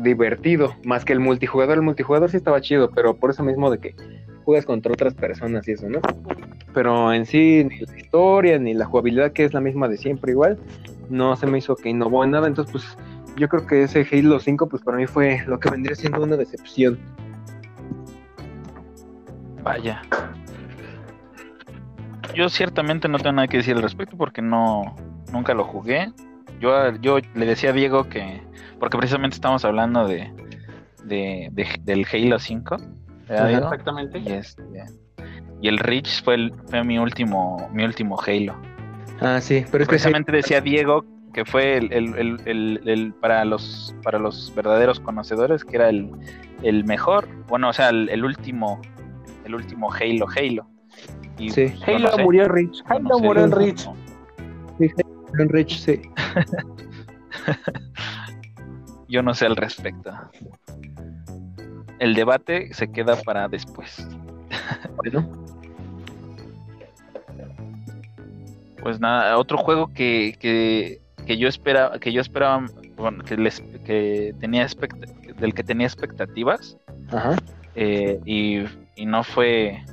divertido, 0.00 0.74
más 0.84 1.04
que 1.04 1.12
el 1.12 1.20
multijugador. 1.20 1.76
El 1.76 1.82
multijugador 1.82 2.30
sí 2.30 2.36
estaba 2.36 2.60
chido, 2.60 2.90
pero 2.90 3.14
por 3.14 3.30
eso 3.30 3.42
mismo 3.42 3.70
de 3.70 3.78
que 3.78 3.94
juegas 4.44 4.64
contra 4.64 4.92
otras 4.92 5.14
personas 5.14 5.66
y 5.66 5.72
eso, 5.72 5.88
¿no? 5.88 6.00
Pero 6.72 7.12
en 7.12 7.26
sí, 7.26 7.66
ni 7.68 7.80
la 7.80 7.98
historia, 7.98 8.58
ni 8.58 8.74
la 8.74 8.84
jugabilidad, 8.84 9.32
que 9.32 9.44
es 9.44 9.52
la 9.52 9.60
misma 9.60 9.88
de 9.88 9.96
siempre 9.96 10.32
igual, 10.32 10.58
no 11.10 11.34
se 11.36 11.46
me 11.46 11.58
hizo 11.58 11.74
que 11.74 11.88
innovó 11.88 12.22
en 12.22 12.30
nada, 12.30 12.46
entonces 12.46 12.72
pues 12.72 12.98
yo 13.36 13.48
creo 13.48 13.66
que 13.66 13.82
ese 13.82 14.06
Halo 14.10 14.40
5 14.40 14.68
pues 14.68 14.82
para 14.82 14.96
mí 14.96 15.06
fue 15.06 15.42
lo 15.46 15.60
que 15.60 15.70
vendría 15.70 15.94
siendo 15.94 16.22
una 16.22 16.36
decepción. 16.36 16.98
Vaya. 19.62 20.02
Yo 22.34 22.48
ciertamente 22.48 23.08
no 23.08 23.18
tengo 23.18 23.32
nada 23.32 23.48
que 23.48 23.58
decir 23.58 23.76
al 23.76 23.82
respecto 23.82 24.16
porque 24.16 24.42
no 24.42 24.96
nunca 25.32 25.54
lo 25.54 25.64
jugué. 25.64 26.12
Yo, 26.60 26.92
yo 26.96 27.18
le 27.34 27.46
decía 27.46 27.70
a 27.70 27.72
Diego 27.72 28.08
que 28.08 28.42
porque 28.78 28.96
precisamente 28.96 29.34
estamos 29.34 29.64
hablando 29.64 30.06
de, 30.06 30.32
de, 31.04 31.50
del 31.82 32.06
Halo 32.10 32.38
5. 32.38 32.76
Exactamente. 33.28 34.18
Y, 34.18 34.32
este, 34.32 34.62
y 35.60 35.68
el 35.68 35.78
Reach 35.78 36.22
fue, 36.22 36.34
el, 36.34 36.54
fue 36.68 36.84
mi 36.84 36.98
último 36.98 37.68
mi 37.72 37.84
último 37.84 38.18
Halo. 38.20 38.54
Ah, 39.20 39.40
sí, 39.40 39.64
pero 39.70 39.82
es 39.82 39.88
precisamente 39.88 40.30
decía 40.30 40.60
Diego 40.60 41.04
que 41.36 41.44
fue 41.44 41.76
el, 41.76 41.92
el, 41.92 42.40
el, 42.46 42.80
el, 42.86 43.12
para 43.12 43.44
los 43.44 43.94
para 44.02 44.18
los 44.18 44.54
verdaderos 44.54 44.98
conocedores 45.00 45.66
que 45.66 45.76
era 45.76 45.90
el, 45.90 46.10
el 46.62 46.82
mejor, 46.84 47.28
bueno, 47.46 47.68
o 47.68 47.72
sea, 47.74 47.90
el, 47.90 48.24
último 48.24 48.80
el 49.44 49.54
último 49.54 49.92
Halo 49.92 50.26
Halo. 50.34 50.66
Y, 51.36 51.50
sí. 51.50 51.74
Halo 51.86 52.16
murió 52.16 52.44
en 52.44 52.48
Reach. 52.48 52.82
Halo 52.86 53.18
murió 53.18 53.44
en 53.44 53.52
Reach. 53.52 53.80
Sí, 54.78 54.90
Halo 54.96 55.42
en 55.42 55.48
Reach, 55.50 55.76
sí. 55.76 56.00
Yo 59.06 59.22
no 59.22 59.34
sé 59.34 59.44
al 59.44 59.56
respecto. 59.56 60.10
El 61.98 62.14
debate 62.14 62.72
se 62.72 62.90
queda 62.90 63.14
para 63.16 63.46
después. 63.46 64.08
Bueno. 64.96 65.30
Pues 68.80 69.00
nada, 69.00 69.36
otro 69.36 69.58
juego 69.58 69.92
que, 69.92 70.34
que, 70.40 71.02
que 71.26 71.36
yo 71.36 71.48
esperaba, 71.48 71.98
que 71.98 72.12
yo 72.12 72.20
esperaba, 72.20 72.66
bueno, 72.96 73.24
que 73.24 73.36
les 73.36 73.60
que 73.84 74.34
tenía 74.38 74.66
del 75.38 75.54
que 75.54 75.64
tenía 75.64 75.86
expectativas. 75.86 76.78
Ajá. 77.10 77.36
Eh, 77.74 78.18
y, 78.24 78.64
y, 78.94 79.04
no 79.04 79.22
fue 79.22 79.84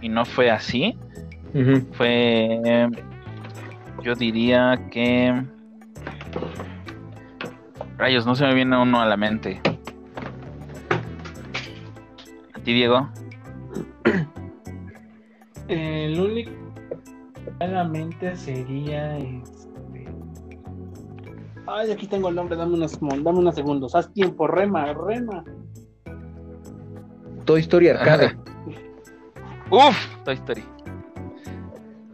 y 0.00 0.08
no 0.08 0.24
fue 0.24 0.50
así. 0.50 0.96
Fue 1.92 2.88
yo 4.02 4.14
diría 4.14 4.80
que 4.90 5.44
Rayos, 7.96 8.26
no 8.26 8.34
se 8.34 8.44
me 8.44 8.54
viene 8.54 8.76
uno 8.76 9.00
a 9.00 9.06
la 9.06 9.16
mente. 9.16 9.60
¿A 12.52 12.58
ti, 12.58 12.72
Diego? 12.72 13.08
El 15.68 16.20
único 16.20 16.50
a 17.60 17.66
la 17.66 17.84
mente 17.84 18.36
sería 18.36 19.16
este. 19.18 19.73
Ay, 21.66 21.90
aquí 21.90 22.06
tengo 22.06 22.28
el 22.28 22.34
nombre, 22.34 22.56
dame 22.56 22.74
unos, 22.74 22.98
dame 23.00 23.38
unos 23.38 23.54
segundos. 23.54 23.94
Haz 23.94 24.12
tiempo, 24.12 24.46
rema, 24.46 24.92
rema. 24.92 25.44
Toy 27.44 27.60
Story 27.60 27.88
Arcade. 27.88 28.36
Uf, 29.70 29.96
Toy 30.24 30.34
Story. 30.34 30.64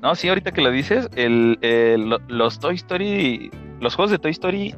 No, 0.02 0.14
sí, 0.14 0.28
ahorita 0.28 0.52
que 0.52 0.62
lo 0.62 0.70
dices, 0.70 1.08
el, 1.14 1.58
los 2.28 2.58
Toy 2.58 2.76
Story, 2.76 3.50
los 3.80 3.94
juegos 3.94 4.10
de 4.10 4.18
Toy 4.18 4.30
Story 4.30 4.74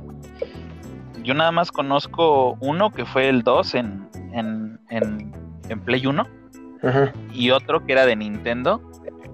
yo 1.22 1.34
nada 1.34 1.52
más 1.52 1.70
conozco 1.70 2.56
uno 2.60 2.90
que 2.90 3.04
fue 3.04 3.28
el 3.28 3.42
2 3.42 3.74
en, 3.74 4.08
en, 4.32 4.80
en, 4.90 5.80
Play 5.84 6.06
1 6.06 6.26
y 7.32 7.50
otro 7.50 7.84
que 7.86 7.92
era 7.92 8.04
de 8.04 8.16
Nintendo, 8.16 8.82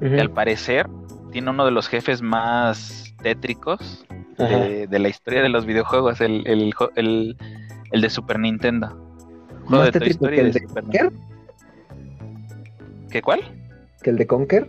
que 0.00 0.20
al 0.20 0.30
parecer 0.30 0.86
tiene 1.32 1.50
uno 1.50 1.64
de 1.64 1.72
los 1.72 1.88
jefes 1.88 2.22
más 2.22 3.14
tétricos 3.22 4.06
de, 4.38 4.98
la 4.98 5.08
historia 5.08 5.42
de 5.42 5.48
los 5.48 5.66
videojuegos, 5.66 6.20
el, 6.20 6.46
el, 6.46 6.72
el, 6.96 7.36
el 7.92 8.00
de 8.00 8.10
Super 8.10 8.38
Nintendo. 8.38 8.96
Juego 9.64 9.84
de 9.84 9.92
Toy 9.92 10.08
Story 10.08 10.36
de, 10.36 10.52
Super. 10.52 10.84
¿Qué 13.10 13.22
cuál? 13.22 13.40
¿Que 14.02 14.10
el 14.10 14.16
de 14.16 14.26
Conker? 14.26 14.68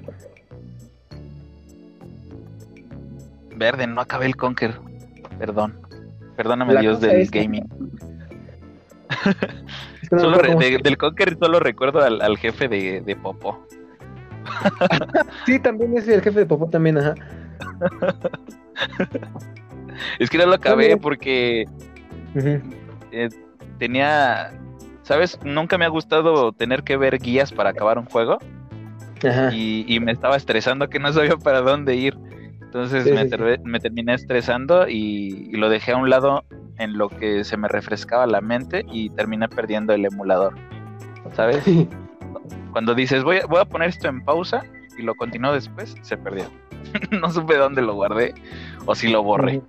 Verde, 3.55 3.87
no 3.87 4.01
acabé 4.01 4.25
el 4.25 4.35
Conker. 4.35 4.79
Perdón. 5.37 5.79
Perdóname, 6.35 6.79
Dios 6.79 7.01
del 7.01 7.29
gaming. 7.29 7.67
del 10.83 10.97
Conker 10.97 11.37
solo 11.37 11.59
recuerdo 11.59 12.01
al, 12.01 12.37
jefe 12.37 12.67
de, 12.67 13.01
de 13.01 13.15
Popo. 13.15 13.65
sí, 15.45 15.59
también 15.59 15.97
es 15.97 16.07
el 16.07 16.21
jefe 16.21 16.39
de 16.39 16.45
Popo 16.45 16.69
también, 16.69 16.97
ajá. 16.97 17.13
es 20.19 20.29
que 20.29 20.37
no 20.37 20.45
lo 20.45 20.55
acabé 20.55 20.97
porque 20.97 21.65
eh, 23.11 23.29
tenía, 23.77 24.51
¿sabes? 25.03 25.39
Nunca 25.43 25.77
me 25.77 25.85
ha 25.85 25.89
gustado 25.89 26.51
tener 26.51 26.83
que 26.83 26.97
ver 26.97 27.17
guías 27.19 27.51
para 27.51 27.71
acabar 27.71 27.97
un 27.97 28.05
juego. 28.05 28.37
Ajá. 29.27 29.53
Y, 29.53 29.83
y, 29.87 29.99
me 29.99 30.13
estaba 30.13 30.37
estresando 30.37 30.89
que 30.89 30.97
no 30.97 31.11
sabía 31.11 31.35
para 31.35 31.61
dónde 31.61 31.95
ir. 31.95 32.17
Entonces 32.69 33.11
me, 33.63 33.79
terminé 33.79 34.13
estresando 34.13 34.87
y, 34.87 35.49
lo 35.53 35.69
dejé 35.69 35.93
a 35.93 35.97
un 35.97 36.07
lado 36.07 36.43
en 36.77 36.99
lo 36.99 37.09
que 37.09 37.43
se 37.43 37.57
me 37.57 37.67
refrescaba 37.67 38.27
la 38.27 38.41
mente 38.41 38.85
y 38.91 39.09
terminé 39.09 39.49
perdiendo 39.49 39.91
el 39.91 40.05
emulador. 40.05 40.53
¿Sabes? 41.33 41.63
Cuando 42.71 42.93
dices, 42.93 43.23
voy 43.23 43.37
a, 43.37 43.47
voy 43.47 43.59
a 43.59 43.65
poner 43.65 43.89
esto 43.89 44.07
en 44.07 44.23
pausa 44.23 44.61
y 44.99 45.01
lo 45.01 45.15
continúo 45.15 45.51
después, 45.51 45.95
se 46.03 46.15
perdió. 46.15 46.45
no 47.19 47.31
supe 47.31 47.57
dónde 47.57 47.81
lo 47.81 47.95
guardé 47.95 48.35
o 48.85 48.93
si 48.93 49.07
lo 49.07 49.23
borré. 49.23 49.63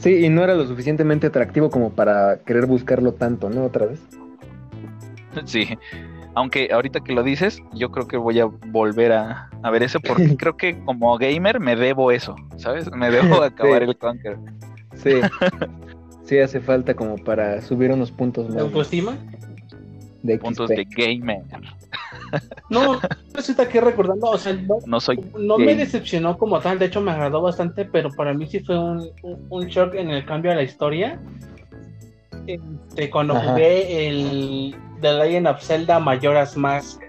Sí, 0.00 0.24
y 0.24 0.28
no 0.30 0.42
era 0.42 0.54
lo 0.54 0.66
suficientemente 0.66 1.26
atractivo 1.26 1.70
como 1.70 1.90
para 1.90 2.38
querer 2.38 2.66
buscarlo 2.66 3.12
tanto, 3.12 3.50
¿no? 3.50 3.64
Otra 3.64 3.86
vez. 3.86 4.00
Sí, 5.44 5.78
aunque 6.34 6.70
ahorita 6.72 7.00
que 7.00 7.12
lo 7.12 7.22
dices, 7.22 7.62
yo 7.72 7.92
creo 7.92 8.08
que 8.08 8.16
voy 8.16 8.40
a 8.40 8.46
volver 8.46 9.12
a, 9.12 9.48
ver 9.70 9.84
eso 9.84 10.00
porque 10.00 10.36
creo 10.36 10.56
que 10.56 10.78
como 10.80 11.16
gamer 11.18 11.60
me 11.60 11.76
debo 11.76 12.10
eso, 12.10 12.34
¿sabes? 12.56 12.90
Me 12.90 13.10
debo 13.10 13.42
acabar 13.42 13.82
el 13.82 13.96
Conquer. 13.96 14.38
Sí. 14.94 15.20
sí, 16.24 16.38
hace 16.38 16.60
falta 16.60 16.94
como 16.94 17.16
para 17.16 17.60
subir 17.62 17.92
unos 17.92 18.10
puntos 18.10 18.46
más. 18.46 18.56
¿De 18.56 18.60
autoestima? 18.62 19.16
De 20.22 20.36
puntos 20.38 20.68
de 20.68 20.84
gamer. 20.84 21.42
No, 22.68 23.00
está 23.36 23.62
aquí 23.62 23.80
recordando, 23.80 24.30
o 24.30 24.38
sea, 24.38 24.56
no, 24.86 25.00
soy 25.00 25.18
no 25.38 25.58
me 25.58 25.74
decepcionó 25.74 26.38
como 26.38 26.60
tal, 26.60 26.78
de 26.78 26.86
hecho 26.86 27.00
me 27.00 27.10
agradó 27.10 27.42
bastante, 27.42 27.84
pero 27.84 28.10
para 28.10 28.32
mí 28.34 28.46
sí 28.46 28.60
fue 28.60 28.78
un, 28.78 29.10
un, 29.48 29.66
shock 29.66 29.94
en 29.94 30.10
el 30.10 30.24
cambio 30.24 30.50
de 30.52 30.56
la 30.58 30.62
historia. 30.62 31.20
Este, 32.46 33.10
cuando 33.10 33.34
jugué 33.34 34.08
el 34.08 34.76
The 35.00 35.12
Legend 35.12 35.48
of 35.48 35.62
Zelda 35.62 35.98
Majora's 35.98 36.56
Mask. 36.56 37.02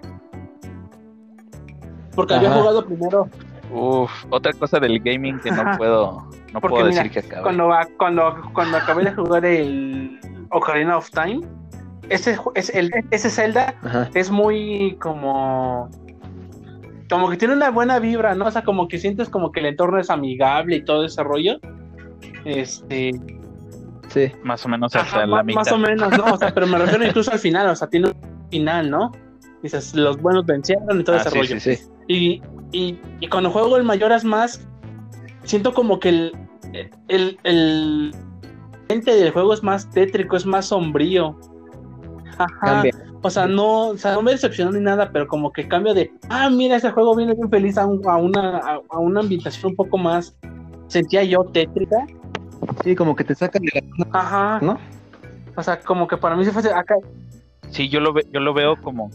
Porque 2.16 2.34
había 2.34 2.52
jugado 2.52 2.86
primero. 2.86 3.30
Uf, 3.74 4.12
otra 4.30 4.52
cosa 4.54 4.80
del 4.80 5.00
gaming 5.00 5.40
que 5.40 5.52
no 5.52 5.78
puedo, 5.78 6.28
no 6.54 6.62
puedo 6.62 6.86
decir 6.88 7.10
que 7.10 7.20
acabé. 7.20 7.44
Cuando, 7.44 7.70
cuando, 7.98 8.36
cuando 8.54 8.78
acabé 8.78 9.06
de 9.06 9.14
jugar 9.14 9.46
el 9.46 10.20
Ocarina 10.50 10.98
of 10.98 11.10
Time, 11.12 11.42
ese, 12.12 12.38
el, 12.74 12.92
ese 13.12 13.30
Zelda 13.30 13.76
es 14.14 14.30
muy 14.30 14.98
como 15.00 15.90
como 17.10 17.30
que 17.30 17.36
tiene 17.36 17.54
una 17.54 17.70
buena 17.72 18.00
vibra, 18.00 18.36
¿no? 18.36 18.46
O 18.46 18.52
sea, 18.52 18.64
como 18.64 18.88
que 18.88 18.98
sientes 18.98 19.30
como 19.30 19.52
que 19.52 19.60
el 19.60 19.66
entorno 19.66 20.00
es 20.00 20.10
amigable 20.10 20.78
y 20.78 20.86
todo 20.86 21.04
ese 21.04 21.24
rollo. 21.24 21.60
Este, 22.46 23.12
Sí. 24.12 24.30
Más 24.44 24.66
o 24.66 24.70
menos 24.70 24.94
hasta 24.96 25.26
la 25.26 25.42
mitad. 25.42 25.62
Más 25.62 25.72
o 25.72 25.78
menos, 25.78 26.18
¿no? 26.18 26.34
O 26.34 26.38
sea, 26.38 26.54
pero 26.54 26.68
me 26.68 26.78
refiero 26.78 27.06
incluso 27.06 27.32
al 27.32 27.40
final, 27.40 27.68
o 27.68 27.76
sea, 27.76 27.88
tiene 27.88 28.08
un 28.08 28.50
final, 28.50 28.90
¿no? 28.90 29.12
Dices, 29.64 29.96
los 29.96 30.22
buenos 30.22 30.46
vencieron 30.46 31.00
y 31.00 31.04
todo 31.04 31.16
ese 31.16 31.30
ah, 31.30 31.32
rollo. 31.34 31.60
Sí, 31.60 31.76
sí. 31.76 31.84
Y, 32.08 32.42
y, 32.72 33.00
y, 33.22 33.28
cuando 33.28 33.52
juego 33.52 33.78
el 33.78 33.84
Mayoras 33.84 34.26
más, 34.26 34.68
siento 35.44 35.74
como 35.74 36.00
que 36.00 36.10
el, 36.10 36.32
el, 37.08 37.38
el, 37.44 38.12
el 38.90 39.02
del 39.02 39.32
juego 39.32 39.54
es 39.54 39.64
más 39.64 39.90
tétrico, 39.90 40.36
es 40.36 40.46
más 40.46 40.68
sombrío. 40.68 41.40
Ajá. 42.46 42.84
O 43.24 43.30
sea, 43.30 43.46
no, 43.46 43.90
o 43.90 43.98
sea, 43.98 44.14
no 44.14 44.24
me 44.24 44.32
decepcionó 44.32 44.72
ni 44.72 44.80
nada, 44.80 45.12
pero 45.12 45.28
como 45.28 45.52
que 45.52 45.68
cambio 45.68 45.94
de, 45.94 46.12
ah, 46.30 46.50
mira, 46.50 46.78
ese 46.78 46.92
juego 46.92 47.16
viene 47.16 47.36
bien 47.36 47.50
feliz 47.50 47.78
a, 47.78 47.84
a 47.84 48.18
una, 48.18 48.58
a, 48.58 48.80
a, 48.90 49.00
una 49.00 49.20
ambientación 49.20 49.72
un 49.72 49.76
poco 49.76 49.98
más, 49.98 50.36
sentía 50.88 51.24
yo 51.24 51.44
tétrica, 51.44 52.08
Sí, 52.84 52.96
como 52.96 53.16
que 53.16 53.24
te 53.24 53.36
sacan 53.36 53.64
de 53.64 53.84
la... 53.98 54.20
Ajá. 54.20 54.60
¿No? 54.62 54.78
O 55.56 55.64
sea, 55.64 55.80
como 55.80 56.08
que 56.08 56.18
para 56.18 56.36
mí 56.36 56.46
se 56.46 56.52
fue 56.52 56.62
acá. 56.74 56.96
Sí, 57.70 57.90
yo 57.90 58.00
lo, 58.00 58.14
ve, 58.14 58.26
yo 58.32 58.40
lo 58.40 58.54
veo 58.54 58.80
como... 58.82 59.10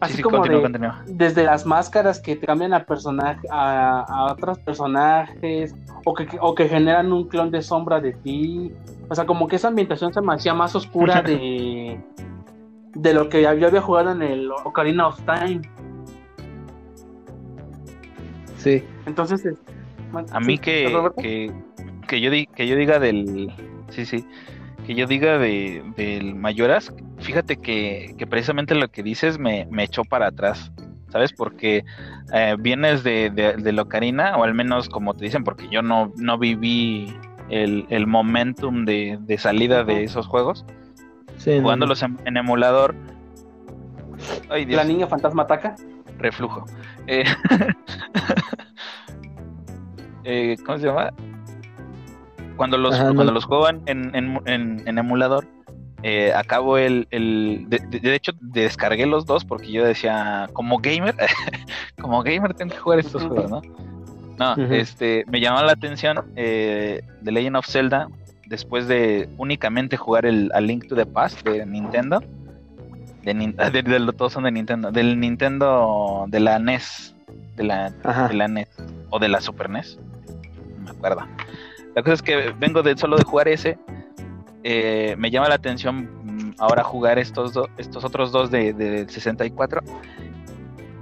Así 0.00 0.12
sí, 0.12 0.16
sí, 0.18 0.22
como 0.22 0.36
continúa, 0.38 0.58
de- 0.58 0.62
continúa. 0.62 1.04
desde 1.06 1.44
las 1.44 1.64
máscaras 1.64 2.20
que 2.20 2.36
te 2.36 2.46
cambian 2.46 2.74
a 2.74 2.84
personaje 2.84 3.40
a, 3.50 4.00
a 4.02 4.32
otros 4.32 4.58
personajes 4.58 5.74
o 6.04 6.12
que, 6.12 6.28
o 6.40 6.54
que 6.54 6.68
generan 6.68 7.12
un 7.12 7.26
clon 7.28 7.50
de 7.50 7.62
sombra 7.62 7.98
de 8.00 8.12
ti 8.12 8.72
o 9.08 9.14
sea 9.14 9.24
como 9.24 9.48
que 9.48 9.56
esa 9.56 9.68
ambientación 9.68 10.12
se 10.12 10.20
me 10.20 10.34
hacía 10.34 10.52
más 10.52 10.74
oscura 10.76 11.22
de 11.30 11.98
de 12.94 13.14
lo 13.14 13.28
que 13.30 13.40
yo 13.42 13.48
había 13.50 13.80
jugado 13.80 14.12
en 14.12 14.22
el 14.22 14.50
Ocarina 14.64 15.08
of 15.08 15.18
Time 15.24 15.62
Sí. 18.58 18.82
entonces 19.06 19.44
es- 19.46 19.58
A 20.32 20.40
mí 20.40 20.56
sí, 20.56 20.58
que, 20.58 21.12
que, 21.18 21.52
que 22.08 22.20
yo 22.20 22.30
di- 22.30 22.46
que 22.46 22.66
yo 22.66 22.76
diga 22.76 22.98
del 22.98 23.52
sí 23.90 24.04
sí 24.06 24.24
que 24.86 24.94
yo 24.94 25.06
diga 25.06 25.38
de 25.38 25.82
del 25.96 26.34
Mayoras, 26.34 26.92
fíjate 27.18 27.56
que, 27.56 28.14
que 28.16 28.26
precisamente 28.26 28.74
lo 28.74 28.88
que 28.88 29.02
dices 29.02 29.38
me, 29.38 29.66
me 29.70 29.84
echó 29.84 30.04
para 30.04 30.28
atrás, 30.28 30.70
¿sabes? 31.08 31.32
Porque 31.32 31.84
eh, 32.32 32.56
vienes 32.58 33.02
de, 33.02 33.30
de, 33.30 33.54
de 33.54 33.72
Locarina, 33.72 34.36
o 34.36 34.44
al 34.44 34.54
menos 34.54 34.88
como 34.88 35.14
te 35.14 35.24
dicen, 35.24 35.42
porque 35.42 35.68
yo 35.68 35.82
no, 35.82 36.12
no 36.16 36.38
viví 36.38 37.12
el, 37.50 37.86
el 37.90 38.06
momentum 38.06 38.84
de, 38.84 39.18
de 39.20 39.38
salida 39.38 39.84
de 39.84 40.04
esos 40.04 40.26
juegos, 40.26 40.64
Sí, 41.38 41.60
jugándolos 41.60 42.02
en, 42.02 42.18
en 42.24 42.38
emulador. 42.38 42.94
Ay, 44.48 44.64
Dios 44.64 44.76
la 44.76 44.84
niña 44.84 45.06
fantasma 45.06 45.42
ataca 45.42 45.74
reflujo. 46.18 46.64
Eh, 47.06 47.24
eh, 50.24 50.56
¿Cómo 50.64 50.78
se 50.78 50.86
llama? 50.86 51.12
Cuando 52.56 52.78
los, 52.78 52.94
Ajá, 52.94 53.08
no. 53.10 53.14
cuando 53.14 53.32
los 53.32 53.44
juego 53.44 53.68
en, 53.68 53.82
en, 53.86 54.14
en- 54.14 54.82
en- 54.86 54.98
emulador, 54.98 55.46
eh, 56.02 56.32
acabo 56.34 56.78
el... 56.78 57.06
el 57.10 57.66
de, 57.68 57.78
de- 58.00 58.14
hecho, 58.14 58.32
descargué 58.40 59.06
los 59.06 59.26
dos 59.26 59.44
porque 59.44 59.70
yo 59.72 59.84
decía, 59.84 60.48
como 60.52 60.78
gamer, 60.78 61.14
como 62.00 62.22
gamer 62.22 62.54
tengo 62.54 62.72
que 62.72 62.78
jugar 62.78 62.98
estos 62.98 63.24
juegos, 63.24 63.50
¿no? 63.50 63.62
No, 64.38 64.54
este, 64.66 65.24
me 65.28 65.40
llamó 65.40 65.62
la 65.62 65.72
atención 65.72 66.30
eh, 66.36 67.00
The 67.24 67.32
Legend 67.32 67.56
of 67.56 67.66
Zelda 67.66 68.08
después 68.46 68.86
de 68.86 69.28
únicamente 69.38 69.96
jugar 69.96 70.26
el 70.26 70.50
A 70.54 70.60
Link 70.60 70.86
to 70.88 70.94
the 70.94 71.06
Past 71.06 71.42
de 71.46 71.64
Nintendo. 71.64 72.20
De, 73.22 73.32
de- 73.72 73.82
de- 73.82 74.12
todos 74.12 74.34
son 74.34 74.44
de 74.44 74.52
Nintendo. 74.52 74.92
Del 74.92 75.18
Nintendo 75.18 76.26
de 76.28 76.40
la 76.40 76.58
NES. 76.58 77.14
De 77.56 77.64
la, 77.64 77.90
la 78.32 78.46
NES. 78.48 78.68
O 79.10 79.18
de 79.18 79.28
la 79.28 79.40
Super 79.40 79.70
NES. 79.70 79.98
No 80.78 80.84
me 80.84 80.90
acuerdo. 80.90 81.22
La 81.96 82.02
cosa 82.02 82.12
es 82.14 82.22
que 82.22 82.52
vengo 82.58 82.82
de 82.82 82.96
solo 82.96 83.16
de 83.16 83.24
jugar 83.24 83.48
ese. 83.48 83.76
eh, 84.62 85.14
me 85.18 85.30
llama 85.30 85.48
la 85.48 85.54
atención 85.56 86.08
mm, 86.22 86.54
ahora 86.58 86.84
jugar 86.84 87.18
estos, 87.18 87.52
do- 87.54 87.68
estos 87.78 88.04
otros 88.04 88.30
dos 88.32 88.50
de, 88.50 88.72
de 88.72 89.08
64. 89.08 89.80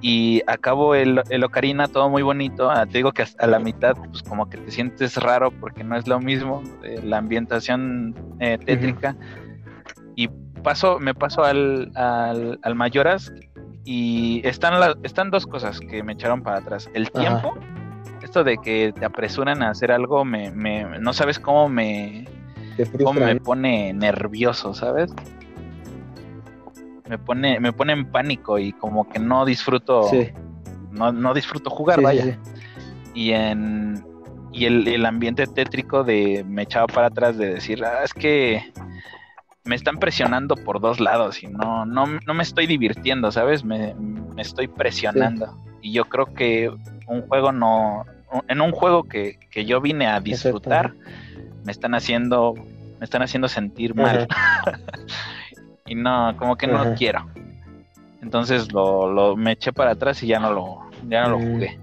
Y 0.00 0.42
acabo 0.46 0.94
el, 0.94 1.22
el 1.30 1.44
Ocarina, 1.44 1.88
todo 1.88 2.10
muy 2.10 2.22
bonito. 2.22 2.70
Ah, 2.70 2.84
te 2.84 2.98
digo 2.98 3.10
que 3.12 3.24
a 3.38 3.46
la 3.46 3.58
mitad, 3.58 3.96
pues 3.96 4.22
como 4.22 4.48
que 4.50 4.58
te 4.58 4.70
sientes 4.70 5.16
raro 5.16 5.50
porque 5.50 5.82
no 5.82 5.96
es 5.96 6.06
lo 6.06 6.20
mismo. 6.20 6.62
eh, 6.82 7.00
la 7.02 7.18
ambientación 7.18 8.14
eh, 8.38 8.58
tétrica. 8.64 9.16
Y 10.14 10.28
paso, 10.62 10.98
me 11.00 11.14
paso 11.14 11.42
al, 11.42 11.90
al, 11.94 12.58
al 12.62 12.74
Mayoras. 12.74 13.32
Y 13.86 14.42
están, 14.46 14.78
la- 14.78 14.94
están 15.02 15.30
dos 15.30 15.46
cosas 15.46 15.80
que 15.80 16.02
me 16.02 16.12
echaron 16.12 16.42
para 16.42 16.58
atrás. 16.58 16.88
El 16.94 17.10
tiempo, 17.10 17.54
esto 18.34 18.42
de 18.42 18.58
que 18.58 18.92
te 18.98 19.04
apresuran 19.04 19.62
a 19.62 19.70
hacer 19.70 19.92
algo, 19.92 20.24
me, 20.24 20.50
me, 20.50 20.98
no 20.98 21.12
sabes 21.12 21.38
cómo 21.38 21.68
me, 21.68 22.26
cómo 23.04 23.20
me 23.20 23.36
pone 23.36 23.92
nervioso, 23.92 24.74
¿sabes? 24.74 25.14
Me 27.08 27.16
pone, 27.16 27.60
me 27.60 27.72
pone 27.72 27.92
en 27.92 28.10
pánico 28.10 28.58
y 28.58 28.72
como 28.72 29.08
que 29.08 29.20
no 29.20 29.44
disfruto, 29.44 30.08
Sí, 30.08 30.32
no, 30.90 31.12
no 31.12 31.32
disfruto 31.32 31.70
jugar, 31.70 31.98
sí, 32.00 32.04
vaya. 32.04 32.24
sí. 32.24 32.34
Y 33.14 33.30
en 33.30 34.04
y 34.50 34.64
el, 34.64 34.88
el 34.88 35.06
ambiente 35.06 35.46
tétrico 35.46 36.02
de 36.02 36.44
me 36.44 36.62
echaba 36.62 36.88
para 36.88 37.06
atrás 37.08 37.38
de 37.38 37.54
decir, 37.54 37.84
ah, 37.84 38.02
es 38.02 38.12
que 38.12 38.72
me 39.62 39.76
están 39.76 39.98
presionando 39.98 40.56
por 40.56 40.80
dos 40.80 40.98
lados 40.98 41.40
y 41.44 41.46
no, 41.46 41.86
no, 41.86 42.06
no 42.06 42.34
me 42.34 42.42
estoy 42.42 42.66
divirtiendo, 42.66 43.30
¿sabes? 43.30 43.64
Me, 43.64 43.94
me 43.94 44.42
estoy 44.42 44.66
presionando. 44.66 45.56
Y 45.82 45.92
yo 45.92 46.06
creo 46.06 46.34
que 46.34 46.72
un 47.06 47.22
juego 47.28 47.52
no, 47.52 48.04
en 48.48 48.60
un 48.60 48.72
juego 48.72 49.04
que, 49.04 49.38
que 49.50 49.64
yo 49.64 49.80
vine 49.80 50.06
a 50.06 50.20
disfrutar, 50.20 50.94
me 51.64 51.72
están 51.72 51.94
haciendo, 51.94 52.54
me 52.98 53.04
están 53.04 53.22
haciendo 53.22 53.48
sentir 53.48 53.94
mal. 53.94 54.26
y 55.86 55.94
no, 55.94 56.34
como 56.38 56.56
que 56.56 56.66
no 56.66 56.80
Ajá. 56.80 56.94
quiero. 56.94 57.26
Entonces 58.22 58.72
lo, 58.72 59.10
lo 59.12 59.36
me 59.36 59.52
eché 59.52 59.72
para 59.72 59.92
atrás 59.92 60.22
y 60.22 60.26
ya 60.26 60.38
no 60.38 60.52
lo, 60.52 60.80
ya 61.08 61.22
no 61.22 61.30
lo 61.30 61.38
Mm. 61.38 61.52
jugué. 61.52 61.78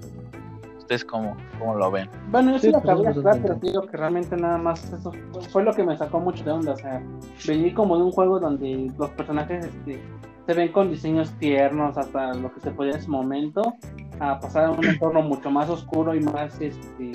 ¿Ustedes 0.79 1.05
cómo, 1.05 1.37
cómo 1.59 1.75
lo 1.75 1.91
ven? 1.91 2.09
Bueno, 2.29 2.51
yo 2.51 2.59
sí, 2.59 2.65
Sí, 2.67 2.71
lo 2.71 2.79
acabé 2.79 3.03
de 3.03 3.13
jugar, 3.13 3.39
pero 3.41 3.55
te 3.57 3.67
digo 3.67 3.85
que 3.87 3.95
realmente 3.97 4.35
nada 4.35 4.57
más 4.57 4.83
eso 4.91 5.11
fue 5.51 5.63
lo 5.63 5.73
que 5.73 5.83
me 5.83 5.95
sacó 5.97 6.19
mucho 6.19 6.43
de 6.43 6.51
onda. 6.51 6.73
O 6.73 6.77
sea, 6.77 7.01
venir 7.47 7.73
como 7.73 7.97
de 7.97 8.03
un 8.03 8.11
juego 8.11 8.39
donde 8.39 8.91
los 8.97 9.09
personajes 9.11 9.65
este, 9.65 10.01
se 10.45 10.53
ven 10.53 10.71
con 10.71 10.89
diseños 10.91 11.31
tiernos 11.39 11.97
hasta 11.97 12.33
lo 12.33 12.53
que 12.53 12.59
se 12.61 12.71
podía 12.71 12.93
en 12.93 13.01
su 13.01 13.11
momento, 13.11 13.75
a 14.19 14.39
pasar 14.39 14.65
a 14.65 14.71
un 14.71 14.85
entorno 14.85 15.21
mucho 15.21 15.49
más 15.51 15.69
oscuro 15.69 16.13
y 16.15 16.19
más 16.21 16.59
este 16.61 17.11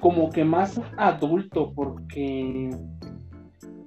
como 0.00 0.30
que 0.30 0.44
más 0.44 0.80
adulto, 0.96 1.72
porque 1.74 2.70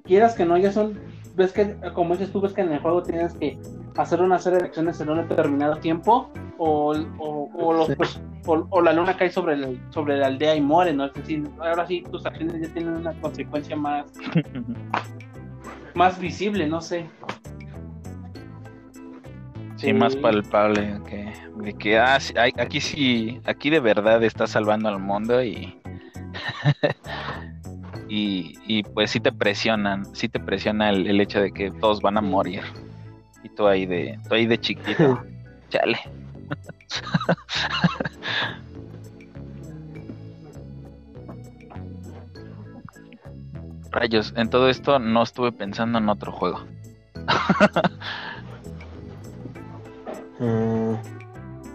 quieras 0.03 0.35
que 0.35 0.45
no, 0.45 0.57
ya 0.57 0.71
son, 0.71 0.99
ves 1.35 1.51
que, 1.51 1.75
como 1.95 2.13
dices 2.15 2.31
tú, 2.31 2.39
ves 2.39 2.53
que 2.53 2.61
en 2.61 2.71
el 2.71 2.79
juego 2.79 3.01
tienes 3.01 3.33
que 3.33 3.57
hacer 3.97 4.21
una 4.21 4.37
serie 4.37 4.59
de 4.59 4.65
acciones 4.65 5.01
en 5.01 5.09
un 5.09 5.27
determinado 5.27 5.77
tiempo, 5.77 6.29
o, 6.59 6.93
o, 7.17 7.49
o 7.55 7.73
los, 7.73 7.95
pues, 7.95 8.21
o, 8.45 8.67
o 8.69 8.81
la 8.81 8.93
luna 8.93 9.17
cae 9.17 9.31
sobre, 9.31 9.55
el- 9.55 9.79
sobre 9.89 10.17
la 10.17 10.27
aldea 10.27 10.55
y 10.55 10.61
muere, 10.61 10.93
¿no? 10.93 11.05
Es 11.05 11.13
decir, 11.15 11.49
ahora 11.59 11.87
sí 11.87 12.03
tus 12.11 12.23
acciones 12.27 12.61
ya 12.61 12.71
tienen 12.73 12.93
una 12.95 13.13
consecuencia 13.19 13.75
más, 13.75 14.05
más 15.95 16.19
visible, 16.19 16.67
no 16.67 16.79
sé. 16.79 17.07
Sí, 19.83 19.91
más 19.91 20.15
palpable 20.15 20.97
que 21.09 21.33
de 21.57 21.73
que 21.73 21.99
ah, 21.99 22.17
sí, 22.17 22.33
aquí 22.37 22.79
sí, 22.79 23.41
aquí 23.43 23.69
de 23.69 23.81
verdad 23.81 24.23
está 24.23 24.47
salvando 24.47 24.87
al 24.87 24.99
mundo 24.99 25.43
y 25.43 25.77
y, 28.07 28.57
y 28.65 28.83
pues 28.83 29.11
sí 29.11 29.19
te 29.19 29.33
presionan, 29.33 30.05
sí 30.15 30.29
te 30.29 30.39
presiona 30.39 30.89
el, 30.89 31.05
el 31.05 31.19
hecho 31.19 31.41
de 31.41 31.51
que 31.51 31.69
todos 31.69 32.01
van 32.01 32.17
a 32.17 32.21
morir 32.21 32.61
y 33.43 33.49
tú 33.49 33.67
ahí 33.67 33.85
de, 33.85 34.17
tú 34.29 34.35
ahí 34.35 34.45
de 34.45 34.57
chiquito, 34.57 35.21
chale. 35.69 35.99
Rayos, 43.91 44.33
en 44.37 44.49
todo 44.49 44.69
esto 44.69 44.97
no 44.97 45.23
estuve 45.23 45.51
pensando 45.51 45.97
en 45.97 46.07
otro 46.07 46.31
juego. 46.31 46.63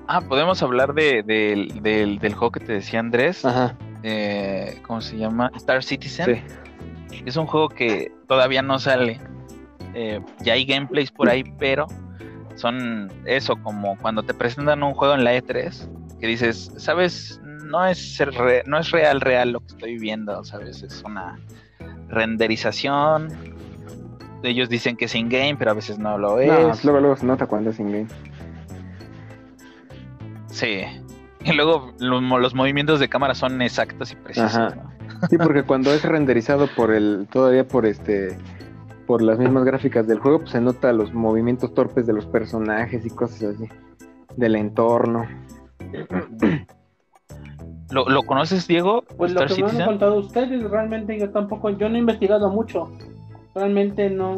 Ah, 0.09 0.21
podemos 0.23 0.63
hablar 0.63 0.95
de, 0.95 1.23
del- 1.23 1.83
del, 1.83 2.19
del 2.19 2.35
juego 2.35 2.51
que 2.53 2.61
te 2.61 2.73
decía 2.73 2.99
Andrés. 3.01 3.45
Ajá, 3.45 3.77
eh, 4.03 4.81
¿Cómo 4.87 5.01
se 5.01 5.17
llama? 5.19 5.51
Star 5.57 5.83
Citizen. 5.83 6.25
sí. 7.11 7.23
Es 7.27 7.37
un 7.37 7.47
juego 7.47 7.69
que 7.69 8.13
todavía 8.27 8.63
no 8.63 8.79
sale. 8.79 9.21
Eh, 9.95 10.21
ya 10.41 10.53
hay 10.55 10.65
gameplays 10.65 11.11
por 11.11 11.29
ahí, 11.29 11.43
pero 11.59 11.87
son 12.55 13.11
eso, 13.27 13.57
como 13.57 13.97
cuando 13.99 14.23
te 14.23 14.35
presentan 14.35 14.83
un 14.83 14.95
juego 14.95 15.15
en 15.15 15.25
la 15.25 15.35
E3, 15.35 15.89
que 16.21 16.27
dices, 16.27 16.73
sabes, 16.77 17.41
no 17.45 17.85
es, 17.87 18.19
re- 18.19 18.63
no 18.67 18.79
es 18.79 18.91
real, 18.93 19.21
real 19.21 19.53
lo 19.53 19.61
que 19.61 19.67
estoy 19.69 19.99
viendo, 19.99 20.43
sabes, 20.45 20.83
es 20.83 21.03
una 21.05 21.39
renderización. 22.09 23.29
Ellos 24.43 24.69
dicen 24.69 24.97
que 24.97 25.07
es 25.07 25.15
in-game, 25.15 25.57
pero 25.59 25.73
a 25.73 25.75
veces 25.75 25.99
no 25.99 26.17
lo 26.19 26.39
es. 26.41 26.49
No, 26.49 26.73
luego, 26.85 27.01
luego 27.01 27.17
se 27.17 27.27
nota 27.27 27.47
cuando 27.47 27.71
es 27.71 27.79
in-game. 27.81 28.07
Sí. 30.49 30.81
Y 31.45 31.53
luego 31.53 31.93
los, 32.01 32.21
mo- 32.23 32.39
los 32.39 32.55
movimientos 32.55 32.99
de 33.01 33.09
cámara 33.09 33.35
son 33.35 33.63
exactos 33.63 34.11
y 34.13 34.17
precisos. 34.17 34.55
Ajá. 34.55 34.75
¿no? 34.75 34.93
Sí, 35.31 35.39
porque 35.39 35.63
cuando 35.63 35.93
es 35.93 36.03
renderizado 36.03 36.69
por 36.77 36.93
el, 36.93 37.27
todavía 37.31 37.67
por 37.67 37.87
este, 37.87 38.37
por 39.07 39.23
las 39.23 39.39
mismas 39.39 39.65
gráficas 39.65 40.07
del 40.07 40.19
juego, 40.21 40.41
pues 40.41 40.51
se 40.51 40.61
nota 40.61 40.93
los 40.93 41.13
movimientos 41.15 41.73
torpes 41.75 42.07
de 42.07 42.13
los 42.13 42.27
personajes 42.27 43.05
y 43.07 43.11
cosas 43.11 43.43
así, 43.55 43.69
del 44.37 44.57
entorno. 44.57 45.27
¿Lo, 47.91 48.07
lo 48.09 48.23
conoces, 48.23 48.67
Diego? 48.69 49.03
Pues 49.17 49.33
lo 49.33 49.41
Star 49.41 49.57
que 49.57 49.63
me 49.63 49.69
han 49.69 49.71
Citizen? 49.71 49.87
contado 49.87 50.19
ustedes, 50.19 50.63
realmente 50.71 51.19
yo 51.19 51.31
tampoco, 51.31 51.71
yo 51.71 51.89
no 51.89 51.97
he 51.97 51.99
investigado 52.01 52.51
mucho. 52.51 52.93
Realmente 53.55 54.11
no, 54.11 54.35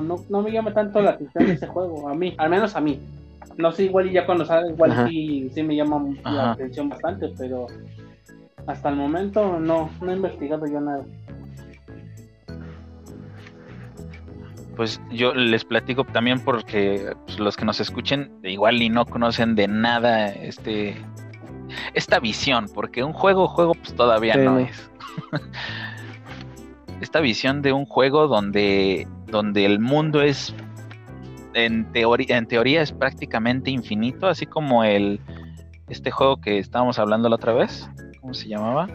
no, 0.00 0.16
no 0.28 0.42
me 0.42 0.50
llama 0.50 0.72
tanto 0.72 1.00
la 1.02 1.10
atención 1.10 1.50
ese 1.50 1.66
juego, 1.66 2.08
a 2.08 2.14
mí, 2.14 2.34
al 2.38 2.48
menos 2.50 2.74
a 2.74 2.80
mí. 2.80 2.98
No 3.56 3.72
sé, 3.72 3.84
igual 3.84 4.08
y 4.08 4.12
ya 4.12 4.26
cuando 4.26 4.44
salga, 4.44 4.70
igual 4.70 4.92
Ajá. 4.92 5.08
sí, 5.08 5.50
sí 5.54 5.62
me 5.62 5.76
llama 5.76 6.02
la 6.24 6.52
atención 6.52 6.88
bastante, 6.88 7.32
pero 7.38 7.66
hasta 8.66 8.88
el 8.90 8.96
momento 8.96 9.58
no, 9.58 9.90
no 10.00 10.10
he 10.10 10.16
investigado 10.16 10.66
yo 10.66 10.80
nada. 10.80 11.04
pues 14.76 15.00
yo 15.10 15.34
les 15.34 15.64
platico 15.64 16.04
también 16.04 16.38
porque 16.40 17.10
pues, 17.24 17.38
los 17.38 17.56
que 17.56 17.64
nos 17.64 17.80
escuchen 17.80 18.30
igual 18.42 18.82
y 18.82 18.90
no 18.90 19.06
conocen 19.06 19.54
de 19.54 19.66
nada 19.66 20.28
este 20.28 20.96
esta 21.94 22.20
visión, 22.20 22.66
porque 22.72 23.02
un 23.02 23.12
juego, 23.12 23.48
juego 23.48 23.74
pues 23.74 23.94
todavía 23.94 24.34
Sí, 24.34 24.40
no, 24.40 24.52
no. 24.52 24.58
es. 24.60 24.90
esta 27.00 27.20
visión 27.20 27.62
de 27.62 27.72
un 27.72 27.86
juego 27.86 28.28
donde, 28.28 29.08
donde 29.26 29.64
el 29.64 29.80
mundo 29.80 30.22
es 30.22 30.54
en 31.56 31.90
teoría, 31.90 32.36
en 32.36 32.46
teoría 32.46 32.82
es 32.82 32.92
prácticamente 32.92 33.70
infinito, 33.70 34.26
así 34.26 34.44
como 34.46 34.84
el 34.84 35.20
este 35.88 36.10
juego 36.10 36.40
que 36.40 36.58
estábamos 36.58 36.98
hablando 36.98 37.28
la 37.28 37.36
otra 37.36 37.54
vez, 37.54 37.88
¿cómo 38.20 38.34
se 38.34 38.48
llamaba? 38.48 38.88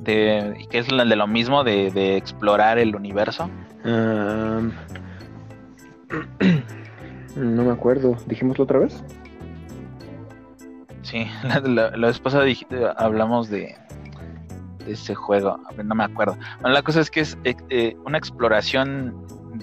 De, 0.00 0.66
que 0.70 0.78
es 0.78 0.88
de 0.88 1.16
lo 1.16 1.26
mismo 1.26 1.64
de, 1.64 1.90
de 1.90 2.16
explorar 2.16 2.78
el 2.78 2.94
universo. 2.94 3.50
No 7.36 7.62
me 7.62 7.70
acuerdo. 7.70 8.16
¿Dijimoslo 8.26 8.64
otra 8.64 8.80
vez? 8.80 9.04
Sí, 11.02 11.28
la, 11.44 11.60
la, 11.60 11.96
la 11.96 12.06
vez 12.08 12.18
pasada 12.18 12.44
hablamos 12.96 13.48
de, 13.48 13.76
de 14.84 14.92
ese 14.92 15.14
juego, 15.14 15.60
no 15.84 15.94
me 15.94 16.02
acuerdo. 16.04 16.36
Bueno, 16.60 16.74
la 16.74 16.82
cosa 16.82 17.00
es 17.00 17.10
que 17.10 17.20
es 17.20 17.38
eh, 17.44 17.54
eh, 17.68 17.96
una 18.04 18.18
exploración 18.18 19.14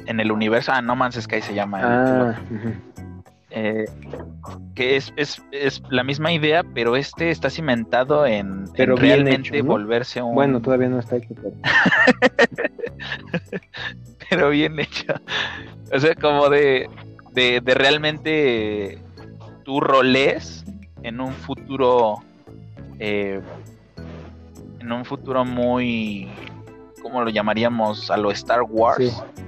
en 0.05 0.19
el 0.19 0.31
universo. 0.31 0.71
Ah, 0.73 0.81
No 0.81 0.95
Man's 0.95 1.15
Sky 1.21 1.41
se 1.41 1.53
llama. 1.53 1.79
el. 1.79 1.85
Ah. 1.87 2.35
Eh, 3.57 3.85
que 4.73 4.97
es, 4.97 5.13
es, 5.15 5.41
es 5.51 5.81
la 5.89 6.03
misma 6.03 6.33
idea, 6.33 6.61
pero 6.73 6.97
este 6.97 7.29
está 7.31 7.49
cimentado 7.49 8.25
en, 8.25 8.65
Pero 8.75 8.97
realmente 8.97 9.57
hecho, 9.59 9.63
¿no? 9.65 9.71
volverse 9.71 10.21
un. 10.21 10.35
Bueno, 10.35 10.61
todavía 10.61 10.89
no 10.89 10.99
está 10.99 11.15
hecho, 11.15 11.33
pero... 11.35 11.51
pero 14.29 14.49
bien 14.49 14.77
hecho. 14.79 15.13
O 15.93 15.99
sea, 15.99 16.15
como 16.15 16.49
de, 16.49 16.89
de, 17.31 17.61
de 17.61 17.73
realmente 17.75 18.97
tú 19.63 19.79
roles 19.79 20.65
en 21.03 21.21
un 21.21 21.31
futuro. 21.31 22.15
eh, 22.99 23.39
en 24.79 24.91
un 24.91 25.05
futuro 25.05 25.45
muy. 25.45 26.27
¿Cómo 27.01 27.23
lo 27.23 27.29
llamaríamos? 27.29 28.11
A 28.11 28.17
lo 28.17 28.31
Star 28.31 28.63
Wars. 28.63 28.97
Sí. 28.97 29.43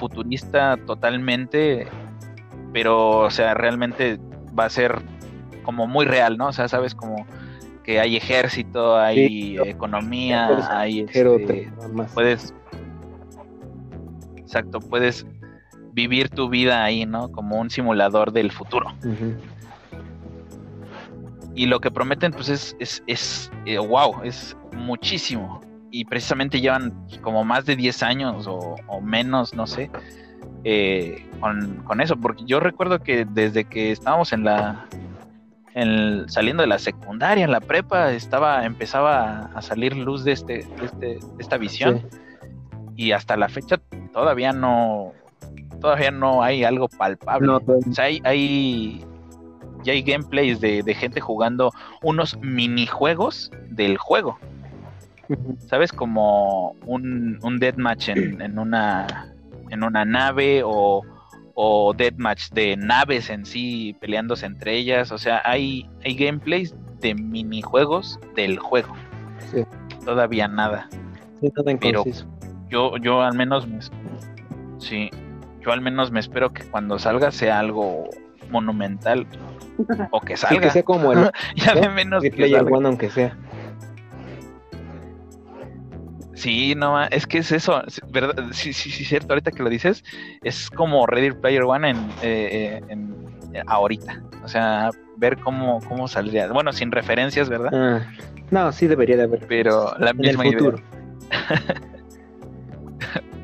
Futurista 0.00 0.76
totalmente. 0.86 1.86
Pero, 2.72 3.18
o 3.18 3.30
sea, 3.30 3.54
realmente 3.54 4.18
va 4.58 4.64
a 4.64 4.70
ser 4.70 5.00
como 5.62 5.86
muy 5.86 6.06
real, 6.06 6.36
¿no? 6.38 6.48
O 6.48 6.52
sea, 6.52 6.66
sabes 6.68 6.94
como 6.94 7.26
que 7.84 8.00
hay 8.00 8.16
ejército, 8.16 8.96
hay 8.98 9.28
Sí. 9.28 9.56
economía, 9.64 10.48
hay 10.70 11.00
este, 11.00 11.70
puedes 12.14 12.54
exacto 14.36 14.80
puedes 14.80 15.26
vivir 15.92 16.28
tu 16.28 16.48
vida 16.48 16.82
ahí 16.82 17.06
no 17.06 17.30
como 17.30 17.58
un 17.60 17.70
simulador 17.70 18.32
del 18.32 18.50
futuro 18.50 18.86
y 21.54 21.66
lo 21.66 21.80
que 21.80 21.90
prometen 21.90 22.32
pues 22.32 22.48
es 22.48 22.76
es, 22.80 23.02
es 23.06 23.50
eh, 23.64 23.78
wow 23.78 24.22
es 24.24 24.56
muchísimo 24.72 25.60
y 25.90 26.04
precisamente 26.04 26.60
llevan 26.60 26.92
como 27.20 27.44
más 27.44 27.66
de 27.66 27.76
10 27.76 28.02
años 28.02 28.46
o, 28.46 28.76
o 28.86 29.00
menos 29.00 29.54
no 29.54 29.66
sé 29.66 29.90
eh, 30.64 31.26
con, 31.40 31.76
con 31.84 32.00
eso 32.00 32.16
porque 32.16 32.44
yo 32.46 32.60
recuerdo 32.60 33.00
que 33.00 33.24
desde 33.24 33.64
que 33.64 33.90
estábamos 33.92 34.32
en 34.32 34.44
la 34.44 34.86
en- 35.74 36.28
saliendo 36.28 36.62
de 36.62 36.66
la 36.68 36.78
secundaria 36.78 37.44
en 37.44 37.50
la 37.52 37.60
prepa 37.60 38.12
estaba 38.12 38.64
empezaba 38.66 39.50
a 39.54 39.62
salir 39.62 39.96
luz 39.96 40.24
de 40.24 40.32
este 40.32 40.58
de, 40.78 40.84
este, 40.84 41.06
de 41.06 41.20
esta 41.38 41.56
visión 41.58 42.02
Sí. 42.10 42.18
y 42.96 43.12
hasta 43.12 43.36
la 43.36 43.48
fecha 43.48 43.78
todavía 44.12 44.52
no 44.52 45.12
todavía 45.80 46.10
no 46.10 46.42
hay 46.42 46.62
algo 46.64 46.88
palpable. 46.88 47.46
No, 47.46 47.56
O 47.56 47.92
sea, 47.92 48.04
hay, 48.04 48.20
hay 48.24 49.02
ya 49.82 49.92
hay 49.94 50.02
gameplays 50.02 50.60
de, 50.60 50.82
de 50.82 50.94
gente 50.94 51.20
jugando 51.22 51.72
unos 52.02 52.36
minijuegos 52.38 53.50
del 53.70 53.96
juego. 53.96 54.38
¿Sabes? 55.68 55.92
Como 55.92 56.72
un, 56.86 57.38
un 57.42 57.58
deathmatch 57.58 58.08
en, 58.10 58.40
en 58.40 58.58
una 58.58 59.06
en 59.70 59.84
una 59.84 60.04
nave 60.04 60.62
o, 60.64 61.02
o 61.54 61.94
deathmatch 61.94 62.50
de 62.50 62.76
naves 62.76 63.30
en 63.30 63.46
sí 63.46 63.96
peleándose 64.00 64.46
entre 64.46 64.76
ellas. 64.76 65.12
O 65.12 65.18
sea, 65.18 65.40
hay, 65.44 65.88
hay 66.04 66.14
gameplays 66.14 66.74
de 67.00 67.14
minijuegos 67.14 68.18
del 68.34 68.58
juego. 68.58 68.94
Sí. 69.52 69.64
Todavía 70.04 70.48
nada. 70.48 70.88
Sí, 71.40 71.52
Pero-. 71.80 72.04
Yo, 72.68 72.96
yo 72.98 73.20
al 73.22 73.34
menos 73.36 73.66
me, 73.66 73.80
sí, 74.78 75.10
yo 75.60 75.72
al 75.72 75.80
menos 75.80 76.10
me 76.12 76.20
espero 76.20 76.52
que 76.52 76.62
cuando 76.64 76.98
salga 77.00 77.30
sea 77.32 77.58
algo 77.58 78.08
monumental 78.50 79.26
o 80.12 80.20
que 80.20 80.36
Sí, 80.36 80.46
salga. 80.46 80.60
que 80.62 80.70
sea 80.70 80.82
como 80.84 81.12
el 81.12 81.30
ya 81.56 81.74
de 81.74 81.88
menos 81.88 82.22
que 82.22 82.48
salga. 82.50 82.76
One, 82.76 82.86
aunque 82.88 83.10
sea. 83.10 83.36
Sí, 86.40 86.74
no, 86.74 87.02
es 87.04 87.26
que 87.26 87.36
es 87.38 87.52
eso, 87.52 87.84
es 87.86 88.00
¿verdad? 88.10 88.34
Sí, 88.52 88.72
sí, 88.72 88.90
sí, 88.90 89.04
cierto, 89.04 89.34
ahorita 89.34 89.50
que 89.50 89.62
lo 89.62 89.68
dices, 89.68 90.02
es 90.42 90.70
como 90.70 91.06
Ready 91.06 91.32
Player 91.32 91.64
One 91.64 91.90
en, 91.90 91.96
eh, 92.22 92.22
eh, 92.22 92.80
en- 92.88 93.14
eh, 93.52 93.62
ahorita. 93.66 94.22
O 94.42 94.48
sea, 94.48 94.88
ver 95.18 95.36
cómo, 95.36 95.80
cómo 95.86 96.08
saldría. 96.08 96.50
Bueno, 96.50 96.72
sin 96.72 96.92
referencias, 96.92 97.50
¿verdad? 97.50 97.70
Ah, 97.74 98.10
no, 98.50 98.72
sí 98.72 98.86
debería 98.86 99.18
de 99.18 99.24
haber. 99.24 99.46
Pero 99.46 99.92
la 99.98 100.10
en 100.12 100.24
el 100.24 100.38
misma 100.38 100.46
idea. 100.46 100.58
futuro. 100.58 100.78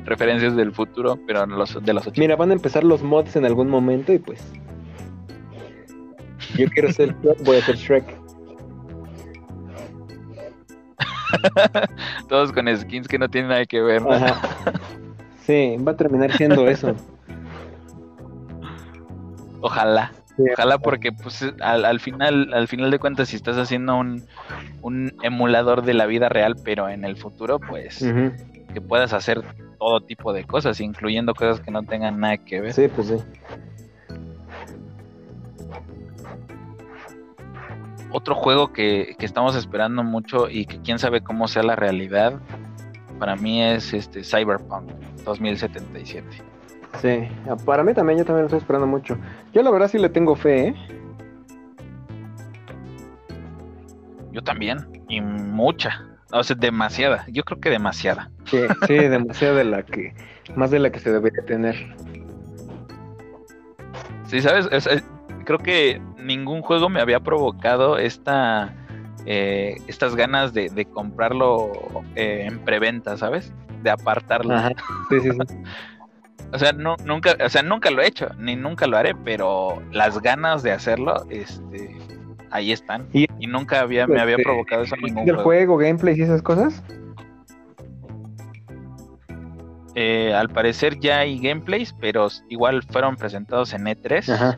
Referencias 0.05 0.55
del 0.55 0.71
futuro, 0.71 1.19
pero 1.27 1.45
los, 1.45 1.83
de 1.83 1.93
los 1.93 2.03
80. 2.07 2.19
Mira, 2.21 2.35
van 2.35 2.49
a 2.49 2.53
empezar 2.53 2.83
los 2.83 3.03
mods 3.03 3.35
en 3.35 3.45
algún 3.45 3.69
momento 3.69 4.11
y 4.13 4.17
pues. 4.19 4.41
Yo 6.57 6.67
quiero 6.69 6.91
ser 6.93 7.13
Shrek, 7.21 7.43
voy 7.43 7.57
a 7.57 7.61
ser 7.61 7.75
Shrek. 7.75 8.05
Todos 12.29 12.51
con 12.51 12.67
skins 12.75 13.07
que 13.07 13.17
no 13.19 13.29
tienen 13.29 13.49
nada 13.49 13.65
que 13.65 13.81
ver. 13.81 14.01
¿no? 14.01 14.09
Sí, 15.45 15.77
va 15.77 15.93
a 15.93 15.97
terminar 15.97 16.31
siendo 16.33 16.67
eso. 16.67 16.93
Ojalá. 19.61 20.11
Sí. 20.35 20.43
Ojalá 20.53 20.77
porque 20.77 21.11
pues 21.11 21.43
al, 21.61 21.83
al 21.83 21.99
final 21.99 22.53
al 22.53 22.67
final 22.67 22.91
de 22.91 22.99
cuentas 22.99 23.29
si 23.29 23.35
estás 23.35 23.57
haciendo 23.57 23.95
un, 23.95 24.23
un 24.83 25.13
emulador 25.23 25.81
de 25.83 25.95
la 25.95 26.05
vida 26.05 26.29
real 26.29 26.55
pero 26.63 26.89
en 26.89 27.05
el 27.05 27.17
futuro 27.17 27.59
pues 27.59 28.05
que 28.71 28.81
puedas 28.81 29.13
hacer 29.13 29.41
todo 29.79 30.01
tipo 30.01 30.33
de 30.33 30.43
cosas 30.43 30.79
incluyendo 30.79 31.33
cosas 31.33 31.59
que 31.59 31.71
no 31.71 31.81
tengan 31.81 32.19
nada 32.19 32.37
que 32.37 32.61
ver 32.61 32.73
Sí, 32.73 32.87
pues 32.87 33.07
sí. 33.07 33.15
Otro 38.11 38.35
juego 38.35 38.71
que, 38.71 39.15
que 39.17 39.25
estamos 39.25 39.55
esperando 39.55 40.03
mucho 40.03 40.49
y 40.49 40.65
que 40.65 40.81
quién 40.81 40.99
sabe 40.99 41.21
cómo 41.21 41.47
sea 41.47 41.63
la 41.63 41.75
realidad 41.75 42.39
para 43.19 43.35
mí 43.35 43.63
es 43.63 43.93
este 43.93 44.23
Cyberpunk 44.23 44.89
2077 45.25 46.25
Sí, 47.01 47.27
para 47.65 47.83
mí 47.83 47.93
también, 47.93 48.17
yo 48.17 48.25
también 48.25 48.43
lo 48.43 48.47
estoy 48.47 48.59
esperando 48.59 48.87
mucho. 48.87 49.17
Yo 49.53 49.61
la 49.61 49.69
verdad 49.69 49.87
sí 49.87 49.99
le 49.99 50.09
tengo 50.09 50.35
fe, 50.35 50.69
¿eh? 50.69 50.75
yo 54.37 54.43
también 54.43 54.77
y 55.09 55.19
mucha 55.19 56.05
o 56.31 56.43
sea 56.43 56.55
demasiada 56.55 57.25
yo 57.27 57.43
creo 57.43 57.59
que 57.59 57.71
demasiada 57.71 58.29
Sí, 58.45 58.59
sí, 58.85 58.93
demasiado 58.95 59.55
de 59.55 59.63
la 59.63 59.83
que, 59.83 60.13
más 60.55 60.71
de 60.71 60.79
la 60.79 60.89
que 60.91 60.99
se 60.99 61.11
debería 61.11 61.43
tener. 61.43 61.75
Sí, 64.27 64.41
sabes, 64.41 64.67
O 64.71 64.79
sea, 64.79 65.01
creo 65.43 65.59
que 65.59 66.01
ningún 66.27 66.61
juego 66.61 66.89
me 66.89 67.01
había 67.01 67.19
provocado 67.21 67.97
esta 67.97 68.73
eh, 69.25 69.75
estas 69.87 70.15
ganas 70.15 70.53
de, 70.53 70.69
de 70.69 70.85
comprarlo 70.85 71.71
eh, 72.15 72.43
en 72.45 72.59
preventa, 72.59 73.17
¿sabes? 73.17 73.51
De 73.83 73.89
apartarlo. 73.89 74.53
Ajá, 74.53 74.71
sí, 75.09 75.19
sí, 75.21 75.31
sí. 75.31 75.37
O 76.53 76.57
sea, 76.57 76.71
no, 76.71 76.95
nunca, 77.03 77.35
o 77.45 77.49
sea, 77.49 77.61
nunca 77.61 77.91
lo 77.91 78.01
he 78.01 78.07
hecho, 78.07 78.29
ni 78.39 78.55
nunca 78.55 78.87
lo 78.87 78.95
haré, 78.95 79.13
pero 79.13 79.81
las 79.91 80.21
ganas 80.21 80.63
de 80.63 80.71
hacerlo, 80.71 81.25
este, 81.29 81.93
ahí 82.51 82.71
están. 82.71 83.05
Y- 83.11 83.27
Y, 83.37 83.47
nunca 83.47 83.81
había, 83.81 84.07
me 84.07 84.21
había 84.21 84.35
Este, 84.37 84.43
provocado 84.43 84.83
eso 84.83 84.95
ningún 84.95 85.25
¿Del 85.25 85.35
juego. 85.35 85.43
juego, 85.43 85.77
gameplays 85.77 86.17
y 86.19 86.21
esas 86.21 86.41
cosas? 86.41 86.81
Eh, 89.95 90.33
al 90.33 90.49
parecer 90.49 90.99
ya 90.99 91.19
hay 91.19 91.39
gameplays, 91.39 91.93
pero 91.99 92.27
igual 92.49 92.83
fueron 92.83 93.15
presentados 93.17 93.73
en 93.73 93.85
E3 93.87 94.29
Ajá, 94.29 94.57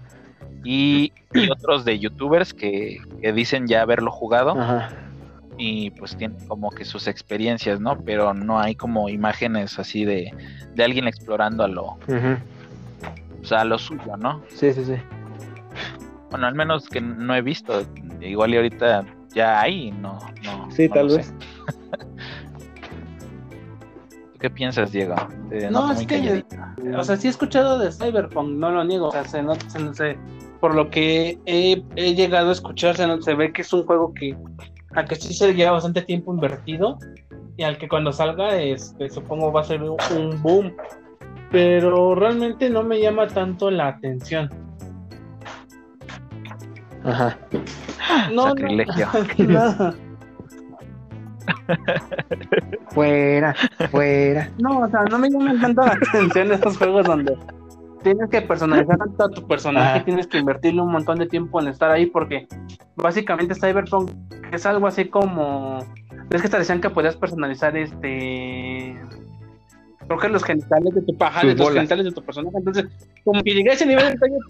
y, 0.64 1.12
y 1.34 1.50
otros 1.52 1.86
de 1.86 2.00
youtubers 2.00 2.54
que, 2.54 2.98
que 3.22 3.32
dicen 3.34 3.68
ya 3.68 3.82
haberlo 3.82 4.12
jugado. 4.12 4.52
ajá. 4.60 4.90
y 5.62 5.92
pues 5.92 6.16
tienen 6.16 6.38
como 6.48 6.70
que 6.70 6.86
sus 6.86 7.08
experiencias, 7.08 7.82
¿no? 7.82 8.00
Pero 8.06 8.34
no 8.34 8.60
hay 8.60 8.76
como 8.76 9.10
imágenes 9.10 9.78
así 9.78 10.06
de, 10.06 10.32
de 10.76 10.84
alguien 10.86 11.06
explorando 11.08 11.64
a 11.66 11.68
lo, 11.68 11.84
o 11.86 11.98
sea, 13.44 13.62
a 13.62 13.66
lo 13.66 13.78
suyo, 13.78 14.16
¿no? 14.18 14.42
Sí, 14.56 14.72
sí, 14.74 14.86
sí. 14.86 14.96
Bueno, 16.32 16.48
al 16.48 16.56
menos 16.56 16.88
que 16.88 17.02
no 17.02 17.36
he 17.36 17.42
visto, 17.42 17.84
igual 18.22 18.54
y 18.54 18.56
ahorita 18.58 19.04
ya 19.34 19.60
hay, 19.60 19.92
no, 19.92 20.18
no. 20.46 20.72
Sí, 20.72 20.88
no 20.88 20.94
tal 20.94 21.08
lo 21.08 21.16
vez. 21.18 21.28
sé. 21.28 21.34
qué 24.40 24.50
piensas, 24.50 24.92
Diego? 24.92 25.16
No, 25.72 25.88
noto 25.88 25.94
es 26.00 26.08
que, 26.08 26.16
calladito. 26.20 26.56
o 26.98 27.04
sea, 27.04 27.18
sí 27.18 27.28
he 27.28 27.30
escuchado 27.30 27.78
de 27.80 27.92
Cyberpunk, 27.92 28.50
no 28.52 28.72
lo 28.72 28.84
niego, 28.86 29.10
o 29.10 29.12
sea, 29.12 29.26
se, 29.26 29.42
not- 29.44 29.68
se- 29.68 29.94
se- 29.94 30.18
por 30.60 30.76
lo 30.76 30.90
que 30.90 31.40
he, 31.46 31.84
he 31.96 32.16
llegado 32.16 32.50
a 32.50 32.54
escuchar, 32.54 32.96
se, 32.96 33.36
ve 33.36 33.54
que 33.54 33.62
es 33.62 33.74
un 33.74 33.86
juego 33.86 34.14
que, 34.14 34.36
a 34.96 35.06
que 35.06 35.16
sí 35.16 35.34
se 35.34 35.54
lleva 35.54 35.72
bastante 35.72 36.02
tiempo 36.02 36.34
invertido, 36.34 36.98
y 37.58 37.64
al 37.64 37.78
que 37.78 37.88
cuando 37.88 38.12
salga, 38.12 38.56
este, 38.56 39.10
supongo 39.10 39.52
va 39.52 39.62
a 39.62 39.66
ser 39.66 39.84
un, 39.84 39.98
un 40.16 40.42
boom, 40.42 40.74
pero 41.52 42.16
realmente 42.16 42.70
no 42.70 42.84
me 42.84 43.02
llama 43.02 43.28
tanto 43.28 43.72
la 43.72 43.88
atención. 43.88 44.50
Ajá. 47.04 47.38
No, 48.32 48.36
no, 48.36 48.50
Sacrilegio. 48.50 49.08
no, 49.48 49.94
Fuera, 52.92 53.56
fuera. 53.92 54.50
no, 54.60 54.80
o 54.80 54.90
sea, 54.90 55.04
no 55.06 55.20
me 55.20 55.30
llaman 55.30 55.60
tanto 55.60 55.82
la 55.82 55.94
atención 55.94 56.52
esos 56.52 56.78
juegos 56.78 57.06
donde 57.06 57.36
tienes 58.04 58.30
que 58.30 58.42
personalizar 58.42 58.98
tanto 58.98 59.24
a 59.26 59.30
tu 59.30 59.48
personaje, 59.48 59.96
Ajá. 59.98 60.06
tienes 60.06 60.28
que 60.28 60.38
invertirle 60.38 60.82
un 60.82 60.92
montón 60.92 61.20
de 61.20 61.28
tiempo 61.28 61.62
en 61.62 61.68
estar 61.68 61.92
ahí, 61.92 62.06
porque 62.06 62.48
básicamente 62.96 63.56
Cyberpunk 63.56 64.12
es 64.52 64.66
algo 64.66 64.88
así 64.88 65.06
como. 65.06 65.80
Es 66.32 66.42
que 66.42 66.50
te 66.50 66.58
decían 66.60 66.80
que 66.82 66.90
podías 66.90 67.16
personalizar 67.16 67.76
este. 67.78 68.96
Creo 70.08 70.20
que 70.20 70.30
los 70.30 70.44
genitales 70.44 70.94
de 70.96 71.02
tu 71.04 71.16
paja, 71.18 71.44
los 71.44 71.56
bolas. 71.56 71.76
genitales 71.76 72.06
de 72.06 72.12
tu 72.12 72.24
personaje. 72.24 72.58
Entonces, 72.58 72.86
como 73.24 73.44
que 73.44 73.54
llegué 73.54 73.70
a 73.70 73.74
ese 73.74 73.86
nivel 73.86 74.06
de 74.06 74.12
detalle. 74.12 74.36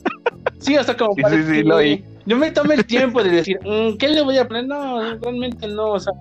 Sí, 0.60 0.76
o 0.78 0.84
sea, 0.84 0.96
como 0.98 1.14
Sí, 1.16 1.22
para 1.22 1.36
sí, 1.36 1.44
sí, 1.44 1.64
lo 1.64 1.78
oí. 1.78 2.04
yo 2.26 2.36
me 2.38 2.52
tome 2.52 2.76
el 2.76 2.86
tiempo 2.86 3.24
de 3.24 3.30
decir, 3.30 3.60
"Mm, 3.64 3.98
¿qué 3.98 4.10
le 4.10 4.22
voy 4.24 4.38
a 4.38 4.46
poner? 4.48 4.68
No, 4.68 5.00
realmente 5.20 5.68
no, 5.70 5.92
o 5.94 6.00
sea, 6.00 6.12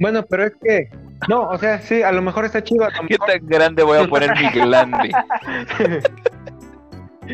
Bueno, 0.00 0.24
pero 0.28 0.44
es 0.46 0.52
que. 0.60 0.88
No, 1.28 1.42
o 1.42 1.58
sea, 1.58 1.80
sí, 1.80 2.02
a 2.02 2.10
lo 2.10 2.20
mejor 2.22 2.44
está 2.46 2.64
chido. 2.64 2.84
A 2.84 2.90
lo 2.90 3.06
¿Qué 3.06 3.16
tan 3.18 3.46
grande 3.46 3.82
voy 3.84 3.98
a 3.98 4.08
poner 4.08 4.30
mi 4.36 4.48
glande? 4.50 5.10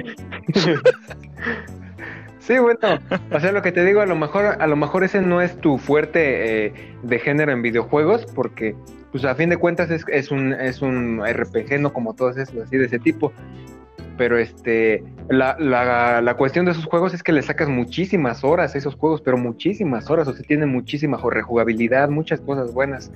Sí, 2.46 2.56
bueno, 2.60 2.78
o 3.32 3.40
sea, 3.40 3.50
lo 3.50 3.60
que 3.60 3.72
te 3.72 3.84
digo, 3.84 4.00
a 4.00 4.06
lo 4.06 4.14
mejor, 4.14 4.44
a 4.60 4.66
lo 4.68 4.76
mejor 4.76 5.02
ese 5.02 5.20
no 5.20 5.42
es 5.42 5.56
tu 5.60 5.78
fuerte 5.78 6.66
eh, 6.66 6.72
de 7.02 7.18
género 7.18 7.50
en 7.50 7.60
videojuegos, 7.60 8.24
porque, 8.36 8.76
pues 9.10 9.24
a 9.24 9.34
fin 9.34 9.50
de 9.50 9.56
cuentas 9.56 9.90
es, 9.90 10.30
un, 10.30 10.52
es 10.52 10.80
un 10.80 11.24
RPG, 11.26 11.80
no 11.80 11.92
como 11.92 12.14
todos 12.14 12.36
esos 12.36 12.56
así 12.62 12.76
de 12.76 12.84
ese 12.84 13.00
tipo. 13.00 13.32
Pero 14.16 14.38
este, 14.38 15.02
la, 15.28 15.56
la, 15.58 16.22
la 16.22 16.34
cuestión 16.34 16.66
de 16.66 16.70
esos 16.70 16.84
juegos 16.84 17.14
es 17.14 17.24
que 17.24 17.32
le 17.32 17.42
sacas 17.42 17.68
muchísimas 17.68 18.44
horas 18.44 18.76
a 18.76 18.78
esos 18.78 18.94
juegos, 18.94 19.22
pero 19.22 19.36
muchísimas 19.36 20.08
horas, 20.08 20.28
o 20.28 20.32
sea, 20.32 20.46
tienen 20.46 20.68
muchísima 20.68 21.18
rejugabilidad, 21.28 22.10
muchas 22.10 22.40
cosas 22.40 22.72
buenas. 22.72 23.10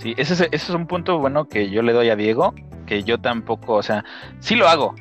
Sí, 0.00 0.14
ese 0.16 0.32
es, 0.32 0.40
ese 0.40 0.54
es 0.54 0.70
un 0.70 0.86
punto 0.86 1.18
bueno 1.18 1.46
que 1.46 1.68
yo 1.68 1.82
le 1.82 1.92
doy 1.92 2.08
a 2.08 2.16
Diego, 2.16 2.54
que 2.86 3.02
yo 3.04 3.18
tampoco, 3.18 3.74
o 3.74 3.82
sea, 3.82 4.02
sí 4.38 4.56
lo 4.56 4.66
hago, 4.66 4.94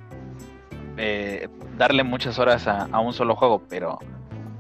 eh, 0.98 1.48
darle 1.78 2.04
muchas 2.04 2.38
horas 2.38 2.68
a, 2.68 2.90
a 2.92 3.00
un 3.00 3.14
solo 3.14 3.38
juego, 3.38 3.64
pero 3.70 3.98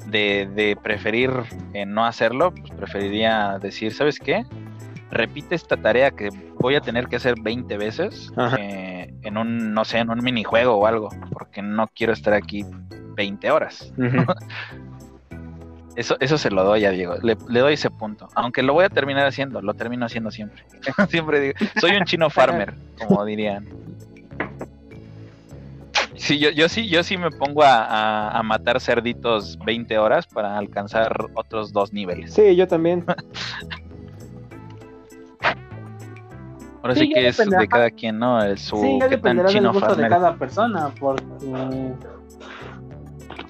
de, 0.05 0.49
de 0.55 0.77
preferir 0.81 1.29
eh, 1.73 1.85
no 1.85 2.05
hacerlo, 2.05 2.53
pues 2.53 2.71
preferiría 2.71 3.59
decir, 3.61 3.93
¿sabes 3.93 4.17
qué? 4.17 4.45
Repite 5.11 5.55
esta 5.55 5.75
tarea 5.75 6.11
que 6.11 6.29
voy 6.57 6.75
a 6.75 6.79
tener 6.79 7.07
que 7.07 7.17
hacer 7.17 7.35
20 7.41 7.77
veces 7.77 8.31
eh, 8.57 9.13
en 9.23 9.37
un, 9.37 9.73
no 9.73 9.83
sé, 9.83 9.97
en 9.97 10.09
un 10.09 10.23
minijuego 10.23 10.75
o 10.75 10.85
algo, 10.85 11.09
porque 11.33 11.61
no 11.61 11.89
quiero 11.93 12.13
estar 12.13 12.33
aquí 12.33 12.63
20 13.17 13.51
horas. 13.51 13.91
Ujú. 13.97 14.23
Eso, 15.99 16.15
eso 16.21 16.37
se 16.37 16.49
lo 16.49 16.63
doy 16.63 16.85
a 16.85 16.91
Diego, 16.91 17.15
le, 17.21 17.35
le 17.49 17.59
doy 17.59 17.73
ese 17.73 17.89
punto. 17.91 18.29
Aunque 18.33 18.63
lo 18.63 18.71
voy 18.71 18.85
a 18.85 18.89
terminar 18.89 19.27
haciendo, 19.27 19.61
lo 19.61 19.73
termino 19.73 20.05
haciendo 20.05 20.31
siempre. 20.31 20.63
siempre 21.09 21.41
digo, 21.41 21.53
soy 21.77 21.97
un 21.97 22.05
chino 22.05 22.29
farmer, 22.29 22.73
como 22.97 23.25
dirían. 23.25 23.67
Sí, 26.15 26.39
yo, 26.39 26.51
yo 26.51 26.69
sí, 26.69 26.87
yo 26.87 27.03
sí 27.03 27.17
me 27.17 27.29
pongo 27.31 27.63
a, 27.63 27.83
a- 27.83 28.29
a 28.39 28.43
matar 28.43 28.79
cerditos 28.79 29.59
20 29.65 29.97
horas 29.97 30.25
para 30.25 30.57
alcanzar 30.57 31.13
otros 31.33 31.73
dos 31.73 31.91
niveles. 31.91 32.33
Sí, 32.33 32.55
yo 32.55 32.65
también. 32.65 33.03
Ahora 36.81 36.95
Sí, 36.95 37.09
que 37.09 37.27
es 37.27 37.35
de 37.37 37.67
cada 37.67 37.91
quien, 37.91 38.17
¿no? 38.19 38.41
El 38.41 38.57
su 38.57 38.77
Sí, 38.77 38.99
ya 39.01 39.09
dependerá 39.09 39.51
del 39.51 39.67
gusto 39.69 39.95
de 39.97 40.07
cada 40.07 40.35
persona, 40.37 40.93
porque 40.97 41.35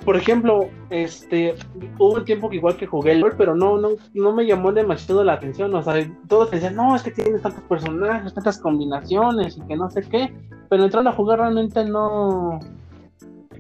por 0.10 0.18
ejemplo, 0.18 0.72
este 0.90 1.54
hubo 2.00 2.16
un 2.16 2.26
tiempo 2.26 2.50
que 2.50 2.56
igual 2.56 2.76
que 2.78 2.88
jugué 2.88 3.12
el 3.12 3.20
LOL, 3.20 3.36
pero 3.38 3.54
no, 3.54 3.78
no, 3.78 3.90
no 4.16 4.34
me 4.34 4.48
llamó 4.48 4.72
demasiado 4.72 5.24
la 5.24 5.34
atención. 5.34 5.72
O 5.76 5.84
sea, 5.84 6.04
todos 6.28 6.50
decían, 6.50 6.76
no, 6.76 6.96
es 6.96 7.04
que 7.04 7.12
tienes 7.12 7.44
tantos 7.44 7.62
personajes, 7.66 8.34
tantas 8.34 8.58
combinaciones 8.58 9.58
y 9.58 9.62
que 9.68 9.76
no 9.76 9.88
sé 9.92 10.02
qué. 10.02 10.34
Pero 10.68 10.86
entrando 10.86 11.12
a 11.12 11.14
jugar 11.14 11.38
realmente 11.38 11.86
no, 11.86 12.60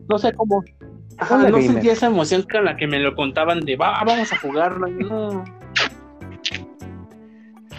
no 0.09 0.17
sé 0.17 0.33
cómo. 0.33 0.63
Ajá, 1.19 1.37
no 1.37 1.43
gamer. 1.43 1.61
sentía 1.61 1.93
esa 1.93 2.07
emoción 2.07 2.43
con 2.51 2.65
la 2.65 2.75
que 2.75 2.87
me 2.87 2.97
lo 2.97 3.15
contaban 3.15 3.59
de 3.59 3.75
va, 3.75 4.03
vamos 4.03 4.33
a 4.33 4.39
jugarlo. 4.39 4.87
No. 4.87 5.45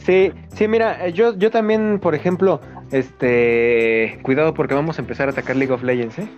Sí, 0.05 0.31
sí, 0.55 0.69
mira, 0.69 1.09
eh, 1.09 1.13
yo, 1.13 1.37
yo 1.37 1.51
también, 1.51 1.99
por 1.99 2.15
ejemplo, 2.15 2.61
este, 2.93 4.21
cuidado 4.23 4.55
porque 4.55 4.75
vamos 4.75 5.01
a 5.01 5.03
empezar 5.03 5.27
a 5.27 5.33
atacar 5.33 5.57
League 5.57 5.73
of 5.73 5.83
Legends, 5.83 6.21
¿eh? 6.21 6.29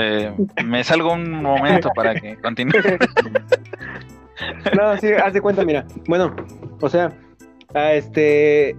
Eh, 0.00 0.32
me 0.64 0.84
salgo 0.84 1.12
un 1.12 1.30
momento 1.42 1.90
para 1.94 2.14
que 2.14 2.36
continúe. 2.36 2.78
No, 4.76 4.96
sí, 4.98 5.08
haz 5.08 5.32
de 5.32 5.40
cuenta, 5.40 5.64
mira. 5.64 5.84
Bueno, 6.06 6.32
o 6.80 6.88
sea, 6.88 7.12
a 7.74 7.92
este, 7.94 8.76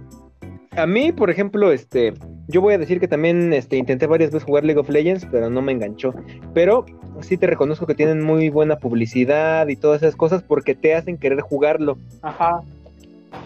a 0.74 0.86
mí, 0.86 1.12
por 1.12 1.28
ejemplo, 1.28 1.70
este, 1.70 2.14
yo 2.48 2.60
voy 2.60 2.74
a 2.74 2.78
decir 2.78 2.98
que 2.98 3.08
también, 3.08 3.52
este, 3.52 3.76
intenté 3.76 4.06
varias 4.06 4.30
veces 4.30 4.46
jugar 4.46 4.64
League 4.64 4.80
of 4.80 4.88
Legends, 4.88 5.26
pero 5.30 5.50
no 5.50 5.60
me 5.60 5.72
enganchó. 5.72 6.14
Pero 6.54 6.86
sí 7.20 7.36
te 7.36 7.46
reconozco 7.46 7.86
que 7.86 7.94
tienen 7.94 8.22
muy 8.22 8.48
buena 8.48 8.76
publicidad 8.76 9.68
y 9.68 9.76
todas 9.76 10.02
esas 10.02 10.16
cosas 10.16 10.42
porque 10.42 10.74
te 10.74 10.94
hacen 10.94 11.18
querer 11.18 11.40
jugarlo. 11.40 11.98
Ajá. 12.22 12.62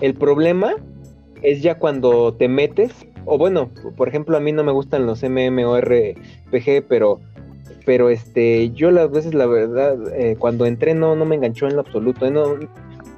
El 0.01 0.15
problema 0.15 0.75
es 1.43 1.63
ya 1.63 1.77
cuando 1.77 2.35
te 2.35 2.49
metes, 2.49 3.07
o 3.25 3.39
bueno, 3.39 3.71
por 3.97 4.09
ejemplo, 4.09 4.37
a 4.37 4.41
mí 4.41 4.53
no 4.53 4.65
me 4.65 4.73
gustan 4.73 5.07
los 5.07 5.23
MMORPG, 5.23 6.85
pero, 6.89 7.21
pero 7.85 8.09
este, 8.09 8.71
yo 8.71 8.91
las 8.91 9.11
veces, 9.11 9.35
la 9.35 9.47
verdad, 9.47 9.97
eh, 10.15 10.37
cuando 10.39 10.67
entré 10.67 10.95
no, 10.95 11.15
no 11.17 11.25
me 11.25 11.37
enganchó 11.37 11.67
en 11.67 11.75
lo 11.75 11.81
absoluto. 11.81 12.27
eh, 12.27 12.59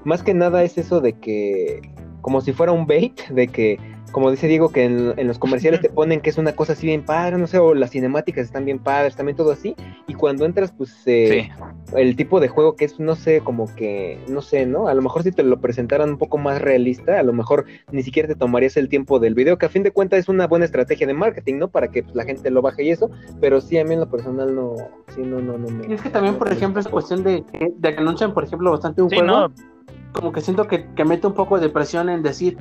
más 0.05 0.22
que 0.22 0.35
nada 0.35 0.62
es 0.62 0.79
eso 0.79 1.00
de 1.00 1.12
que, 1.14 1.83
como 2.20 2.40
si 2.40 2.52
fuera 2.52 2.72
un 2.72 2.87
bait, 2.87 3.29
de 3.29 3.48
que, 3.48 3.79
como 4.12 4.31
dice 4.31 4.47
Diego, 4.49 4.71
que 4.71 4.85
en, 4.85 5.14
en 5.16 5.27
los 5.27 5.38
comerciales 5.38 5.81
te 5.81 5.88
ponen 5.90 6.21
que 6.21 6.31
es 6.31 6.38
una 6.38 6.53
cosa 6.55 6.73
así 6.73 6.87
bien 6.87 7.05
padre, 7.05 7.38
no 7.38 7.47
sé, 7.47 7.59
o 7.59 7.75
las 7.75 7.90
cinemáticas 7.90 8.45
están 8.47 8.64
bien 8.64 8.79
padres, 8.79 9.16
también 9.16 9.37
todo 9.37 9.53
así, 9.53 9.75
y 10.07 10.14
cuando 10.14 10.45
entras, 10.45 10.73
pues, 10.73 10.92
eh, 11.07 11.49
Sí, 11.53 11.97
el 11.97 12.16
tipo 12.16 12.40
de 12.40 12.49
juego 12.49 12.77
que 12.77 12.85
es, 12.85 12.99
no 12.99 13.14
sé, 13.14 13.40
como 13.40 13.73
que, 13.77 14.19
no 14.29 14.42
sé, 14.42 14.66
¿no? 14.66 14.88
A 14.88 14.95
lo 14.95 15.03
mejor 15.03 15.23
si 15.23 15.33
te 15.33 15.42
lo 15.42 15.61
presentaran 15.61 16.11
un 16.11 16.19
poco 16.19 16.38
más 16.38 16.61
realista, 16.61 17.19
a 17.19 17.23
lo 17.23 17.33
mejor 17.33 17.64
ni 17.92 18.03
siquiera 18.03 18.29
te 18.29 18.35
tomarías 18.35 18.77
el 18.77 18.88
tiempo 18.88 19.19
del 19.19 19.35
video, 19.35 19.59
que 19.59 19.66
a 19.66 19.69
fin 19.71 19.83
de 19.83 19.90
cuentas 19.92 20.21
es 20.21 20.29
una 20.29 20.47
buena 20.47 20.64
estrategia 20.64 21.07
de 21.07 21.14
marketing, 21.14 21.59
¿no? 21.59 21.69
Para 21.69 21.88
que 21.88 22.03
pues, 22.03 22.14
la 22.16 22.25
gente 22.25 22.51
lo 22.51 22.62
baje 22.62 22.85
y 22.85 22.90
eso, 22.90 23.11
pero 23.40 23.61
sí, 23.61 23.79
a 23.79 23.85
mí 23.85 23.95
en 23.95 24.01
lo 24.01 24.11
personal 24.11 24.55
no, 24.55 24.75
sí, 25.14 25.23
no, 25.23 25.40
no, 25.40 25.59
no 25.59 25.69
me... 25.69 25.87
Y 25.88 25.92
es 25.92 26.03
que 26.03 26.11
también, 26.11 26.37
por 26.37 26.51
ejemplo, 26.53 26.81
esa 26.81 26.90
cuestión 26.90 27.23
de, 27.23 27.45
que- 27.45 27.73
de 27.77 27.95
que 27.95 28.01
anuncian, 28.01 28.35
por 28.35 28.45
ejemplo, 28.45 28.71
bastante 28.71 29.03
un 29.03 29.11
sí, 29.11 29.16
juego, 29.16 29.31
no, 29.31 29.53
como 30.12 30.33
que 30.33 30.40
siento 30.40 30.66
que, 30.66 30.87
que 30.95 31.05
mete 31.05 31.27
un 31.27 31.35
poco 31.35 31.61
de 31.61 31.69
presión 31.69 32.09
en 32.09 32.23
decir, 32.23 32.59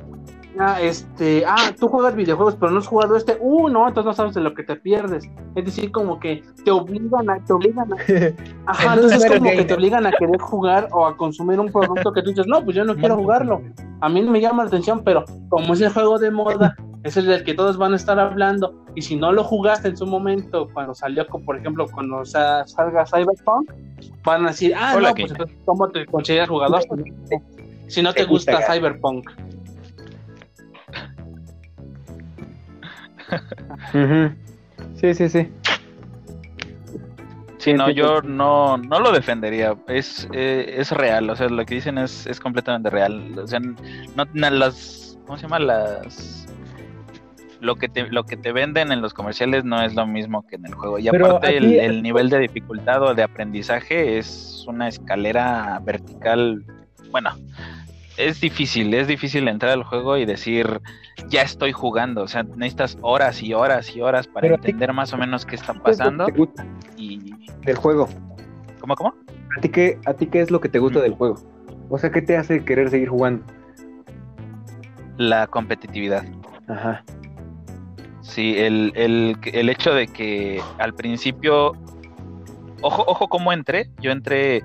ah, 0.58 0.80
este, 0.80 1.44
ah, 1.46 1.72
tú 1.78 1.88
juegas 1.88 2.14
videojuegos, 2.14 2.56
pero 2.56 2.72
no 2.72 2.78
has 2.78 2.86
jugado 2.86 3.16
este, 3.16 3.36
uh, 3.40 3.68
no, 3.68 3.88
entonces 3.88 4.06
no 4.06 4.12
sabes 4.12 4.34
de 4.34 4.40
lo 4.40 4.54
que 4.54 4.62
te 4.62 4.76
pierdes. 4.76 5.28
Es 5.54 5.64
decir, 5.64 5.90
como 5.92 6.18
que 6.18 6.42
te 6.64 6.70
obligan 6.70 7.28
a, 7.30 7.38
te 7.44 7.52
obligan 7.52 7.92
a, 7.92 7.96
ajá, 8.66 8.94
Entonces 8.94 9.26
como 9.26 9.50
que 9.50 9.64
te 9.64 9.74
obligan 9.74 10.06
a 10.06 10.12
querer 10.12 10.40
jugar 10.40 10.88
o 10.92 11.06
a 11.06 11.16
consumir 11.16 11.60
un 11.60 11.70
producto 11.70 12.12
que 12.12 12.22
tú 12.22 12.30
dices, 12.30 12.46
no, 12.46 12.64
pues 12.64 12.76
yo 12.76 12.84
no 12.84 12.94
quiero 12.96 13.16
jugarlo. 13.16 13.62
A 14.00 14.08
mí 14.08 14.20
no 14.20 14.30
me 14.30 14.40
llama 14.40 14.64
la 14.64 14.68
atención, 14.68 15.02
pero 15.04 15.24
como 15.48 15.74
es 15.74 15.80
el 15.80 15.90
juego 15.90 16.18
de 16.18 16.30
moda, 16.30 16.76
es 17.02 17.16
el 17.16 17.26
del 17.26 17.44
que 17.44 17.54
todos 17.54 17.76
van 17.76 17.92
a 17.92 17.96
estar 17.96 18.18
hablando, 18.18 18.84
y 18.94 19.02
si 19.02 19.16
no 19.16 19.32
lo 19.32 19.44
jugaste 19.44 19.88
en 19.88 19.96
su 19.96 20.06
momento, 20.06 20.68
cuando 20.72 20.94
salió, 20.94 21.26
por 21.26 21.56
ejemplo, 21.56 21.86
cuando 21.92 22.24
sa- 22.24 22.66
salga 22.66 23.04
Cyberpunk, 23.06 23.70
van 24.24 24.44
a 24.44 24.48
decir, 24.48 24.74
ah, 24.76 24.94
Hola, 24.96 25.10
no, 25.10 25.14
pues 25.14 25.30
entonces, 25.32 25.56
¿cómo 25.64 25.88
te 25.90 26.04
consideras 26.06 26.48
jugador? 26.48 26.82
Si 27.88 28.02
no 28.02 28.12
te 28.12 28.22
Te 28.22 28.26
gusta 28.26 28.52
gusta 28.52 28.52
ganar. 28.52 28.66
Sí, 34.94 35.14
sí, 35.14 35.28
sí. 35.28 35.48
Sí, 37.58 37.72
no, 37.74 37.90
yo 37.90 38.22
no, 38.22 38.76
no 38.76 39.00
lo 39.00 39.12
defendería. 39.12 39.76
Es, 39.88 40.28
eh, 40.32 40.74
es 40.78 40.90
real, 40.92 41.28
o 41.30 41.36
sea, 41.36 41.48
lo 41.48 41.64
que 41.64 41.74
dicen 41.76 41.98
es, 41.98 42.26
es 42.26 42.38
completamente 42.38 42.90
real. 42.90 43.36
O 43.38 43.46
sea, 43.46 43.58
no, 43.60 44.24
las, 44.50 45.18
¿cómo 45.26 45.36
se 45.36 45.42
llama? 45.42 45.58
Las, 45.58 46.46
lo 47.60 47.76
que 47.76 47.88
te, 47.88 48.08
lo 48.10 48.24
que 48.24 48.36
te 48.36 48.52
venden 48.52 48.92
en 48.92 49.00
los 49.00 49.14
comerciales 49.14 49.64
no 49.64 49.82
es 49.82 49.94
lo 49.94 50.06
mismo 50.06 50.46
que 50.46 50.56
en 50.56 50.66
el 50.66 50.74
juego. 50.74 50.98
Y 50.98 51.08
Pero 51.08 51.26
aparte 51.26 51.56
aquí- 51.56 51.78
el, 51.78 51.80
el 51.80 52.02
nivel 52.02 52.28
de 52.28 52.38
dificultad 52.40 53.02
o 53.02 53.14
de 53.14 53.22
aprendizaje 53.22 54.18
es 54.18 54.64
una 54.68 54.88
escalera 54.88 55.80
vertical, 55.84 56.62
bueno, 57.10 57.30
es 58.18 58.40
difícil, 58.40 58.92
es 58.94 59.06
difícil 59.08 59.46
entrar 59.48 59.72
al 59.72 59.82
juego 59.84 60.16
y 60.16 60.24
decir, 60.24 60.80
ya 61.28 61.42
estoy 61.42 61.72
jugando. 61.72 62.22
O 62.22 62.28
sea, 62.28 62.42
necesitas 62.42 62.98
horas 63.02 63.42
y 63.42 63.52
horas 63.54 63.94
y 63.94 64.00
horas 64.00 64.26
para 64.26 64.42
Pero 64.42 64.54
entender 64.56 64.92
más 64.92 65.12
o 65.12 65.16
menos 65.18 65.44
qué 65.46 65.56
está 65.56 65.72
¿Qué 65.72 65.78
es 65.90 65.98
lo 65.98 66.04
pasando. 66.04 66.26
gusta 66.36 66.64
Y. 66.96 67.34
del 67.64 67.76
juego? 67.76 68.08
¿Cómo, 68.80 68.94
cómo? 68.94 69.14
¿A 69.56 69.60
ti 69.60 69.68
qué, 69.68 69.98
a 70.06 70.14
ti 70.14 70.26
qué 70.26 70.40
es 70.40 70.50
lo 70.50 70.60
que 70.60 70.68
te 70.68 70.78
gusta 70.78 70.98
Mm. 70.98 71.02
del 71.02 71.14
juego? 71.14 71.36
O 71.88 71.98
sea, 71.98 72.10
¿qué 72.10 72.20
te 72.22 72.36
hace 72.36 72.64
querer 72.64 72.90
seguir 72.90 73.08
jugando? 73.08 73.44
La 75.18 75.46
competitividad. 75.46 76.24
Ajá. 76.68 77.04
Sí, 78.22 78.56
el, 78.58 78.92
el, 78.96 79.36
el 79.52 79.68
hecho 79.68 79.94
de 79.94 80.08
que 80.08 80.60
al 80.78 80.94
principio. 80.94 81.72
Ojo, 82.82 83.04
ojo 83.06 83.28
cómo 83.28 83.52
entré. 83.52 83.88
Yo 84.00 84.10
entré 84.10 84.62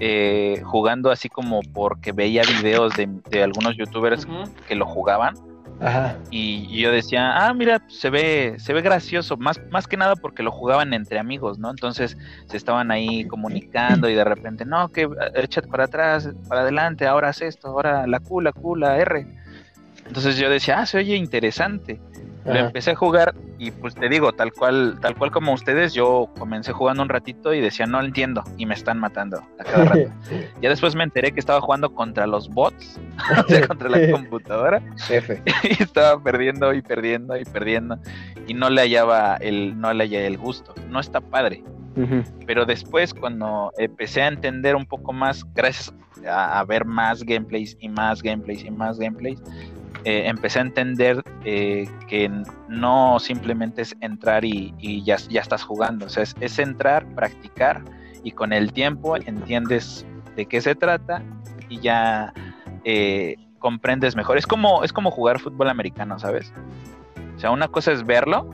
eh, 0.00 0.60
jugando 0.64 1.10
así 1.10 1.28
como 1.28 1.60
porque 1.72 2.12
veía 2.12 2.42
videos 2.42 2.94
de, 2.96 3.08
de 3.30 3.42
algunos 3.42 3.76
youtubers 3.76 4.26
que 4.66 4.74
lo 4.74 4.86
jugaban. 4.86 5.34
Ajá. 5.80 6.16
Y 6.30 6.80
yo 6.80 6.92
decía, 6.92 7.32
ah, 7.36 7.52
mira, 7.52 7.80
pues, 7.80 7.98
se 7.98 8.08
ve, 8.08 8.54
se 8.58 8.72
ve 8.72 8.80
gracioso, 8.80 9.36
más, 9.36 9.60
más 9.70 9.86
que 9.86 9.96
nada 9.96 10.14
porque 10.14 10.42
lo 10.42 10.52
jugaban 10.52 10.94
entre 10.94 11.18
amigos, 11.18 11.58
¿no? 11.58 11.70
Entonces 11.70 12.16
se 12.46 12.56
estaban 12.56 12.90
ahí 12.90 13.26
comunicando 13.26 14.08
y 14.08 14.14
de 14.14 14.24
repente, 14.24 14.64
no, 14.64 14.88
que 14.90 15.08
échate 15.34 15.68
para 15.68 15.84
atrás, 15.84 16.30
para 16.48 16.62
adelante, 16.62 17.06
ahora 17.06 17.28
haz 17.28 17.42
esto, 17.42 17.68
ahora 17.68 18.06
la 18.06 18.20
Q, 18.20 18.40
la 18.40 18.52
Q, 18.52 18.76
la 18.76 18.98
R. 18.98 19.26
Entonces 20.06 20.36
yo 20.36 20.48
decía, 20.48 20.78
ah, 20.78 20.86
se 20.86 20.98
oye 20.98 21.16
interesante. 21.16 22.00
Lo 22.44 22.54
empecé 22.54 22.90
a 22.90 22.94
jugar 22.94 23.34
y 23.58 23.70
pues 23.70 23.94
te 23.94 24.08
digo, 24.08 24.32
tal 24.32 24.52
cual, 24.52 24.98
tal 25.00 25.16
cual 25.16 25.30
como 25.30 25.52
ustedes, 25.52 25.94
yo 25.94 26.28
comencé 26.38 26.72
jugando 26.72 27.02
un 27.02 27.08
ratito 27.08 27.54
y 27.54 27.60
decía, 27.60 27.86
no 27.86 28.00
entiendo, 28.02 28.44
y 28.58 28.66
me 28.66 28.74
están 28.74 28.98
matando 28.98 29.42
a 29.58 29.64
cada 29.64 29.84
rato. 29.84 30.10
ya 30.60 30.68
después 30.68 30.94
me 30.94 31.04
enteré 31.04 31.32
que 31.32 31.40
estaba 31.40 31.60
jugando 31.60 31.94
contra 31.94 32.26
los 32.26 32.48
bots, 32.50 33.00
o 33.46 33.48
sea, 33.48 33.66
contra 33.68 33.88
la 33.88 34.10
computadora 34.10 34.82
F. 35.08 35.42
y 35.62 35.82
estaba 35.82 36.22
perdiendo 36.22 36.74
y 36.74 36.82
perdiendo 36.82 37.36
y 37.36 37.44
perdiendo 37.44 37.98
y 38.46 38.54
no 38.54 38.70
le 38.70 38.82
hallaba 38.82 39.36
el 39.36 39.78
no 39.78 39.92
le 39.92 40.04
hallaba 40.04 40.26
el 40.26 40.38
gusto 40.38 40.74
no 40.90 41.00
está 41.00 41.20
padre 41.20 41.62
Ujú. 41.96 42.22
pero 42.46 42.66
después 42.66 43.14
cuando 43.14 43.72
empecé 43.78 44.22
a 44.22 44.28
entender 44.28 44.76
un 44.76 44.84
poco 44.86 45.12
más 45.12 45.44
gracias 45.54 45.94
a, 46.28 46.58
a 46.58 46.64
ver 46.64 46.84
más 46.84 47.22
gameplays 47.22 47.76
y 47.80 47.88
más 47.88 48.22
gameplays 48.22 48.64
y 48.64 48.70
más 48.70 48.98
gameplays 48.98 49.40
eh, 50.04 50.26
empecé 50.26 50.58
a 50.58 50.62
entender 50.62 51.22
eh, 51.44 51.88
que 52.08 52.30
no 52.68 53.18
simplemente 53.18 53.82
es 53.82 53.96
entrar 54.00 54.44
y, 54.44 55.02
ya, 55.04 55.16
estás 55.16 55.62
jugando 55.62 56.06
o 56.06 56.08
sea 56.08 56.22
es, 56.22 56.34
es 56.40 56.58
entrar 56.58 57.06
practicar 57.14 57.82
y 58.22 58.32
con 58.32 58.52
el 58.52 58.72
tiempo 58.72 59.16
entiendes 59.16 60.06
de 60.36 60.46
qué 60.46 60.60
se 60.60 60.74
trata 60.74 61.22
y 61.68 61.78
ya 61.80 62.32
eh, 62.84 63.36
comprendes 63.58 64.16
mejor. 64.16 64.36
Es 64.36 64.46
como, 64.46 64.84
es 64.84 64.92
como 64.92 65.10
jugar 65.10 65.40
fútbol 65.40 65.68
americano, 65.68 66.18
¿sabes? 66.18 66.52
O 67.36 67.38
sea, 67.38 67.50
una 67.50 67.68
cosa 67.68 67.92
es 67.92 68.04
verlo 68.04 68.50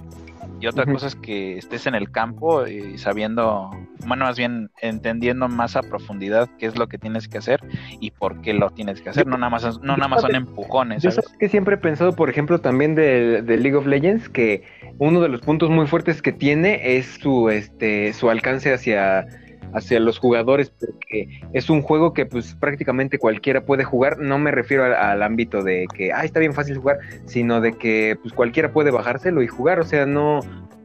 y 0.60 0.66
otra 0.66 0.84
cosa 0.84 1.06
es 1.06 1.16
que 1.16 1.56
estés 1.56 1.86
en 1.86 1.94
el 1.94 2.10
campo 2.10 2.66
y 2.66 2.98
sabiendo, 2.98 3.70
bueno, 4.06 4.26
más 4.26 4.36
bien 4.36 4.70
entendiendo 4.82 5.48
más 5.48 5.74
a 5.74 5.82
profundidad 5.82 6.48
qué 6.58 6.66
es 6.66 6.76
lo 6.78 6.86
que 6.88 6.98
tienes 6.98 7.28
que 7.28 7.38
hacer 7.38 7.60
y 8.00 8.10
por 8.10 8.42
qué 8.42 8.52
lo 8.52 8.70
tienes 8.70 9.00
que 9.00 9.08
hacer. 9.08 9.26
No 9.26 9.38
nada 9.38 9.50
más, 9.50 9.64
no 9.80 9.96
nada 9.96 10.08
más 10.08 10.20
son 10.20 10.34
empujones, 10.34 11.02
Yo 11.02 11.10
¿sabes? 11.10 11.24
sabes 11.24 11.38
que 11.38 11.48
siempre 11.48 11.76
he 11.76 11.78
pensado, 11.78 12.14
por 12.14 12.28
ejemplo, 12.28 12.60
también 12.60 12.94
de, 12.94 13.42
de 13.42 13.56
League 13.56 13.76
of 13.76 13.86
Legends, 13.86 14.28
que 14.28 14.64
uno 14.98 15.20
de 15.20 15.28
los 15.28 15.40
puntos 15.40 15.70
muy 15.70 15.86
fuertes 15.86 16.20
que 16.20 16.32
tiene 16.32 16.96
es 16.96 17.06
su, 17.06 17.48
este, 17.48 18.12
su 18.12 18.28
alcance 18.28 18.72
hacia, 18.74 19.26
hacia 19.74 20.00
los 20.00 20.18
jugadores, 20.18 20.70
porque 20.70 21.28
es 21.52 21.70
un 21.70 21.82
juego 21.82 22.12
que 22.12 22.26
pues 22.26 22.54
prácticamente 22.54 23.18
cualquiera 23.18 23.64
puede 23.64 23.84
jugar. 23.84 24.18
No 24.18 24.38
me 24.38 24.50
refiero 24.50 24.84
al, 24.84 24.94
al 24.94 25.22
ámbito 25.22 25.62
de 25.62 25.86
que, 25.94 26.12
ah, 26.12 26.24
está 26.24 26.40
bien 26.40 26.54
fácil 26.54 26.78
jugar, 26.78 26.98
sino 27.26 27.60
de 27.60 27.72
que 27.72 28.18
pues 28.22 28.34
cualquiera 28.34 28.72
puede 28.72 28.90
bajárselo 28.90 29.42
y 29.42 29.48
jugar. 29.48 29.80
O 29.80 29.84
sea, 29.84 30.06
no, 30.06 30.40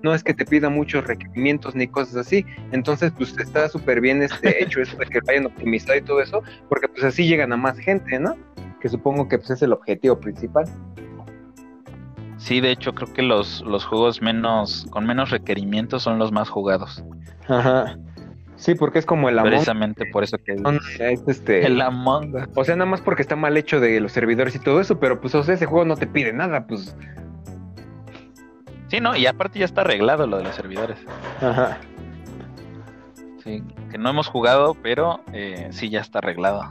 no 0.06 0.14
es 0.14 0.24
que 0.24 0.36
te 0.36 0.46
pida 0.46 0.70
muchos 0.70 1.06
requerimientos 1.06 1.74
ni 1.76 1.88
cosas 1.88 2.16
así. 2.16 2.46
Entonces, 2.72 3.12
pues 3.18 3.36
está 3.38 3.68
súper 3.68 4.00
bien 4.02 4.22
este 4.22 4.64
hecho 4.64 4.80
eso 4.80 4.96
de 4.98 5.06
que 5.08 5.20
lo 5.20 5.32
hayan 5.32 5.46
optimizado 5.48 5.98
y 5.98 6.02
todo 6.02 6.22
eso, 6.22 6.44
porque 6.70 6.88
pues 6.88 7.04
así 7.04 7.28
llegan 7.28 7.52
a 7.52 7.58
más 7.58 7.78
gente, 7.80 8.20
¿no? 8.20 8.36
Que 8.80 8.88
supongo 8.88 9.28
que 9.28 9.40
pues 9.40 9.50
es 9.50 9.64
el 9.64 9.74
objetivo 9.74 10.20
principal. 10.20 10.66
Sí, 12.38 12.62
de 12.62 12.72
hecho 12.72 12.94
creo 12.94 13.12
que 13.12 13.24
los, 13.24 13.62
los 13.62 13.84
juegos 13.86 14.22
menos, 14.22 14.86
con 14.92 15.08
menos 15.08 15.32
requerimientos 15.32 16.04
son 16.04 16.20
los 16.20 16.32
más 16.32 16.50
jugados. 16.50 17.04
Ajá. 17.48 17.98
Sí, 18.66 18.74
porque 18.74 18.98
es 18.98 19.06
como 19.06 19.30
el 19.30 19.38
Among 19.38 19.52
Precisamente 19.52 20.08
por 20.12 20.24
eso 20.24 20.40
que 20.40 20.54
es 20.54 21.22
este, 21.28 21.68
el 21.68 21.80
Among 21.80 22.34
Us. 22.34 22.48
o 22.56 22.64
sea, 22.64 22.76
nada 22.76 22.90
más 22.90 23.00
porque 23.00 23.22
está 23.22 23.36
mal 23.36 23.56
hecho 23.58 23.80
de 23.80 24.00
los 24.00 24.12
servidores 24.12 24.56
y 24.56 24.60
todo 24.60 24.82
eso, 24.82 25.00
pero 25.00 25.22
pues 25.22 25.36
o 25.36 25.44
sea, 25.44 25.54
ese 25.54 25.68
juego 25.68 25.86
no 25.86 25.96
te 25.96 26.08
pide 26.08 26.34
nada, 26.34 26.66
pues. 26.66 26.98
Sí, 28.88 29.00
no, 29.00 29.16
y 29.16 29.28
aparte 29.28 29.60
ya 29.60 29.66
está 29.66 29.82
arreglado 29.82 30.26
lo 30.26 30.38
de 30.40 30.46
los 30.46 30.56
servidores. 30.56 30.98
Ajá. 31.42 31.78
Sí, 33.44 33.64
que 33.92 34.00
no 34.00 34.10
hemos 34.10 34.28
jugado, 34.30 34.74
pero 34.82 35.22
eh, 35.32 35.68
sí 35.70 35.92
ya 35.92 36.02
está 36.02 36.18
arreglado. 36.18 36.64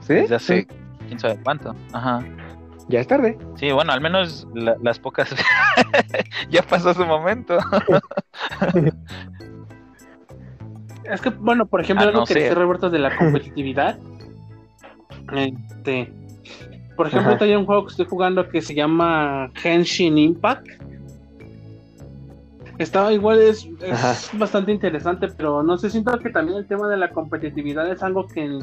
¿Sí? 0.00 0.12
Desde 0.12 0.34
hace 0.34 0.66
quién 1.06 1.18
sabe 1.18 1.40
cuánto. 1.42 1.74
Ajá. 1.94 2.22
Ya 2.88 3.00
es 3.00 3.06
tarde. 3.06 3.38
Sí, 3.56 3.72
bueno, 3.72 3.92
al 3.92 4.02
menos 4.02 4.46
la- 4.52 4.76
las 4.82 4.98
pocas. 4.98 5.34
ya 6.50 6.60
pasó 6.60 6.92
su 6.92 7.06
momento. 7.06 7.56
Es 11.10 11.20
que, 11.20 11.30
bueno, 11.30 11.66
por 11.66 11.80
ejemplo, 11.80 12.04
Ah, 12.04 12.08
algo 12.08 12.20
no 12.20 12.26
que 12.26 12.34
decía 12.34 12.54
Roberto 12.54 12.90
de 12.90 12.98
la 12.98 13.16
competitividad. 13.18 13.98
este, 15.32 16.12
por 16.96 17.06
ejemplo, 17.06 17.36
hay 17.40 17.54
un 17.54 17.64
juego 17.64 17.84
que 17.84 17.90
estoy 17.92 18.06
jugando 18.06 18.48
que 18.48 18.60
se 18.60 18.74
llama 18.74 19.50
Henshin 19.62 20.18
Impact. 20.18 20.66
Está 22.78 23.12
igual, 23.12 23.40
es, 23.40 23.68
bastante 24.34 24.72
interesante, 24.72 25.28
pero 25.28 25.62
no 25.62 25.76
sé, 25.76 25.90
siento 25.90 26.16
que 26.18 26.30
también 26.30 26.58
el 26.58 26.66
tema 26.66 26.88
de 26.88 26.96
la 26.96 27.10
competitividad 27.10 27.90
es 27.90 28.02
algo 28.02 28.26
que 28.26 28.58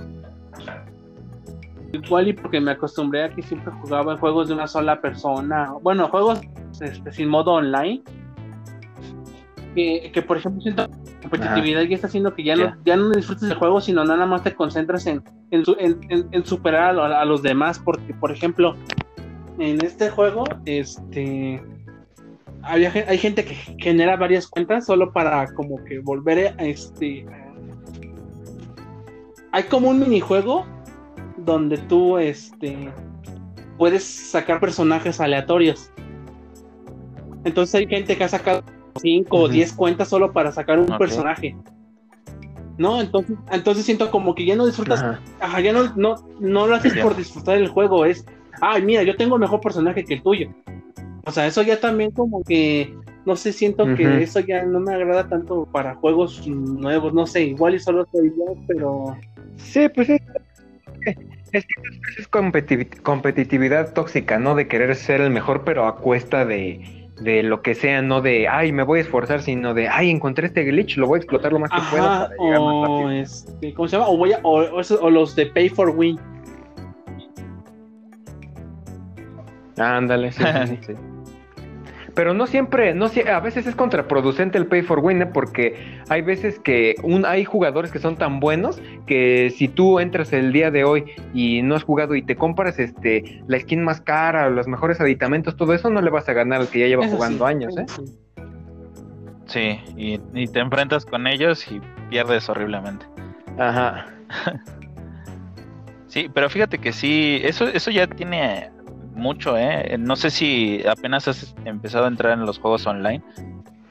igual 1.92 2.28
y 2.28 2.34
porque 2.34 2.60
me 2.60 2.72
acostumbré 2.72 3.24
a 3.24 3.30
que 3.30 3.42
siempre 3.42 3.72
jugaba 3.82 4.14
en 4.14 4.20
juegos 4.20 4.50
de 4.50 4.54
una 4.54 4.68
sola 4.68 5.00
persona, 5.00 5.74
bueno, 5.82 6.08
juegos 6.10 6.42
este, 6.80 7.12
sin 7.12 7.30
modo 7.30 7.54
online, 7.54 8.04
que, 9.76 10.10
que, 10.14 10.22
por 10.22 10.38
ejemplo 10.38 10.62
siento 10.62 10.88
competitividad 11.22 11.82
ya 11.84 11.96
está 11.96 12.08
haciendo 12.08 12.34
que 12.34 12.44
ya, 12.44 12.56
no, 12.56 12.76
ya. 12.86 12.96
no 12.96 13.10
disfrutes 13.12 13.50
del 13.50 13.58
juego, 13.58 13.82
sino 13.82 14.04
nada 14.06 14.26
más 14.26 14.42
te 14.44 14.56
concentras 14.56 15.06
en, 15.06 15.22
en, 15.52 15.66
su- 15.66 15.76
en- 15.78 16.00
en- 16.10 16.28
en 16.32 16.46
superar 16.46 16.84
a, 16.90 16.94
lo- 16.94 17.04
a 17.04 17.26
los 17.26 17.42
demás, 17.44 17.78
porque 17.80 18.14
por 18.14 18.32
ejemplo, 18.32 18.76
en 19.60 19.84
este 19.86 20.10
juego, 20.10 20.46
este 20.66 21.62
había, 22.64 22.92
hay 23.08 23.18
gente 23.20 23.46
que 23.46 23.54
genera 23.78 24.16
varias 24.18 24.48
cuentas 24.48 24.86
solo 24.88 25.12
para 25.14 25.46
como 25.54 25.84
que 25.84 26.00
volver 26.00 26.56
a 26.58 26.64
este 26.64 27.26
hay 29.52 29.64
como 29.64 29.90
un 29.90 30.00
minijuego 30.00 30.66
donde 31.38 31.78
tú 31.78 32.18
este 32.18 32.92
puedes 33.78 34.04
sacar 34.04 34.60
personajes 34.60 35.20
aleatorios. 35.22 35.92
Entonces 37.44 37.76
hay 37.76 37.88
gente 37.88 38.18
que 38.18 38.24
ha 38.24 38.28
sacado 38.30 38.64
5 39.02 39.38
o 39.38 39.44
Ujú. 39.46 39.54
10 39.54 39.74
cuentas 39.74 40.08
solo 40.08 40.32
para 40.32 40.52
sacar 40.52 40.80
un 40.80 40.98
personaje 40.98 41.56
no 42.78 43.00
entonces 43.02 43.38
entonces 43.52 43.86
siento 43.86 44.12
como 44.12 44.36
que 44.36 44.46
ya 44.46 44.56
no 44.56 44.66
disfrutas 44.66 45.02
Ajá. 45.02 45.22
Ajá, 45.40 45.62
ya 45.62 45.74
no, 45.74 45.94
no, 45.96 46.16
no 46.40 46.68
lo 46.68 46.76
haces 46.76 46.96
por 46.96 47.16
disfrutar 47.16 47.58
el 47.58 47.68
juego, 47.68 48.06
es, 48.06 48.26
ay, 48.62 48.82
mira, 48.82 49.04
yo 49.04 49.16
tengo 49.16 49.38
mejor 49.38 49.62
personaje 49.62 50.04
que 50.04 50.16
el 50.16 50.24
tuyo. 50.24 50.50
O 51.26 51.32
sea, 51.32 51.46
eso 51.48 51.62
ya 51.62 51.80
también 51.80 52.12
como 52.12 52.44
que, 52.44 52.96
no 53.26 53.36
sé, 53.36 53.52
siento 53.52 53.96
que 53.96 54.24
eso 54.24 54.40
ya 54.40 54.64
no 54.64 54.80
me 54.80 54.94
agrada 54.94 55.28
tanto 55.28 55.66
para 55.72 55.96
juegos 55.96 56.48
nuevos, 56.48 57.14
no 57.14 57.26
sé, 57.28 57.44
igual 57.44 57.76
y 57.76 57.80
solo 57.80 58.08
soy 58.12 58.30
yo, 58.30 58.56
pero... 58.68 59.18
Sí, 59.58 59.90
pues 59.90 60.10
es, 60.10 60.22
es, 61.52 61.66
es 62.18 62.32
competitiv- 62.32 63.02
competitividad 63.02 63.94
tóxica, 63.94 64.40
¿no? 64.40 64.56
De 64.56 64.68
querer 64.68 64.96
ser 64.96 65.22
el 65.22 65.32
mejor, 65.32 65.64
pero 65.64 65.86
a 65.86 65.98
cuesta 65.98 66.46
de, 66.46 67.05
de 67.22 67.44
lo 67.44 67.62
que 67.62 67.76
sea, 67.76 68.02
no 68.02 68.22
de, 68.22 68.48
ay, 68.48 68.72
me 68.72 68.84
voy 68.84 69.00
a 69.00 69.02
esforzar, 69.04 69.42
sino 69.42 69.74
de, 69.74 69.88
ay, 69.88 70.10
encontré 70.10 70.48
este 70.48 70.64
glitch, 70.64 70.98
lo 70.98 71.08
voy 71.08 71.18
a 71.18 71.20
explotar 71.20 71.54
lo 71.54 71.60
más 71.60 71.70
que 71.72 71.78
pueda 71.90 72.04
para 72.28 72.36
llegar 72.38 72.60
más 72.60 72.74
o, 72.74 72.82
rápido. 72.84 73.12
este, 73.12 73.74
¿cómo 73.74 73.88
se 73.88 73.96
llama? 73.98 74.10
O, 74.10 74.18
voy 74.18 74.34
a- 74.34 74.40
o, 74.44 74.82
o 75.02 75.10
los 75.10 75.36
de 75.36 75.46
Pay 75.48 75.70
for 75.70 75.90
Win. 75.90 76.20
Ándale, 79.78 80.32
sí, 80.32 80.44
sí, 80.68 80.80
sí. 80.88 80.94
Pero 82.16 82.34
no 82.34 82.48
siempre, 82.48 82.94
no 82.94 83.08
a 83.08 83.40
veces 83.42 83.68
es 83.68 83.76
contraproducente 83.76 84.58
el 84.58 84.68
pay 84.68 84.82
for 84.82 85.00
win, 85.00 85.22
¿eh? 85.22 85.26
porque 85.26 86.00
hay 86.08 86.22
veces 86.22 86.60
que 86.60 86.96
un, 87.04 87.26
hay 87.26 87.44
jugadores 87.44 87.92
que 87.92 88.00
son 88.00 88.16
tan 88.16 88.40
buenos 88.40 88.82
que 89.06 89.52
si 89.56 89.68
tú 89.68 90.00
entras 90.00 90.32
el 90.32 90.54
día 90.54 90.72
de 90.72 90.86
hoy 90.86 91.04
y 91.34 91.62
no 91.62 91.76
has 91.76 91.84
jugado 91.84 92.16
y 92.16 92.22
te 92.22 92.38
compras 92.38 92.80
este 92.80 93.44
la 93.48 93.60
skin 93.60 93.84
más 93.84 94.00
cara, 94.00 94.50
los 94.50 94.68
mejores 94.68 95.02
aditamentos, 95.02 95.58
todo 95.58 95.74
eso 95.74 95.90
no 95.90 96.02
le 96.02 96.10
vas 96.10 96.30
a 96.30 96.34
ganar 96.34 96.62
al 96.62 96.70
que 96.70 96.80
ya 96.80 96.88
lleva 96.88 97.06
Eso 97.06 97.16
jugando 97.16 97.46
sí, 97.46 97.52
años, 97.52 97.78
¿eh? 97.78 97.86
Sí, 99.48 99.80
y, 99.98 100.20
y 100.34 100.48
te 100.48 100.60
enfrentas 100.60 101.06
con 101.06 101.28
ellos 101.28 101.70
y 101.70 101.82
pierdes 102.10 102.48
horriblemente. 102.50 103.06
Ajá. 103.58 104.08
Sí, 106.08 106.30
pero 106.34 106.50
fíjate 106.50 106.78
que 106.78 106.94
sí, 106.94 107.42
eso, 107.44 107.68
eso 107.68 107.92
ya 107.92 108.08
tiene 108.08 108.72
mucho, 109.16 109.58
¿eh? 109.58 109.98
No 109.98 110.16
sé 110.16 110.30
si 110.30 110.86
apenas 110.88 111.28
has 111.28 111.56
empezado 111.66 112.06
a 112.06 112.08
entrar 112.08 112.34
en 112.34 112.46
los 112.46 112.60
juegos 112.60 112.86
online, 112.86 113.24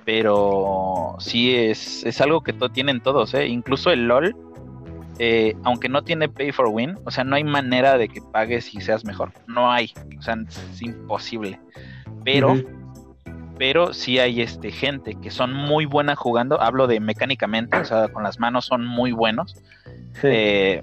pero 0.04 1.16
sí 1.18 1.54
es, 1.54 2.04
es 2.04 2.20
algo 2.20 2.42
que 2.42 2.52
to 2.52 2.68
tienen 2.68 3.00
todos, 3.00 3.34
¿eh? 3.34 3.46
Incluso 3.46 3.90
el 3.90 4.06
LOL, 4.06 4.36
eh, 5.18 5.54
aunque 5.62 5.88
no 5.88 6.02
tiene 6.02 6.28
pay 6.28 6.52
for 6.52 6.68
win, 6.68 6.96
o 7.04 7.10
sea, 7.10 7.24
no 7.24 7.36
hay 7.36 7.44
manera 7.44 7.96
de 7.96 8.08
que 8.08 8.20
pagues 8.20 8.74
y 8.74 8.80
seas 8.80 9.04
mejor. 9.04 9.32
No 9.46 9.70
hay, 9.70 9.92
o 10.18 10.22
sea, 10.22 10.36
es 10.48 10.82
imposible. 10.82 11.60
Pero, 12.24 12.56
pero 13.58 13.94
sí 13.94 14.18
hay 14.18 14.40
este, 14.40 14.70
gente 14.70 15.14
que 15.14 15.30
son 15.30 15.52
muy 15.52 15.86
buena 15.86 16.16
jugando, 16.16 16.60
hablo 16.60 16.86
de 16.86 17.00
mecánicamente, 17.00 17.78
o 17.78 17.84
sea, 17.84 18.08
con 18.08 18.22
las 18.22 18.38
manos 18.40 18.66
son 18.66 18.84
muy 18.86 19.12
buenos. 19.12 19.56
Eh, 20.22 20.82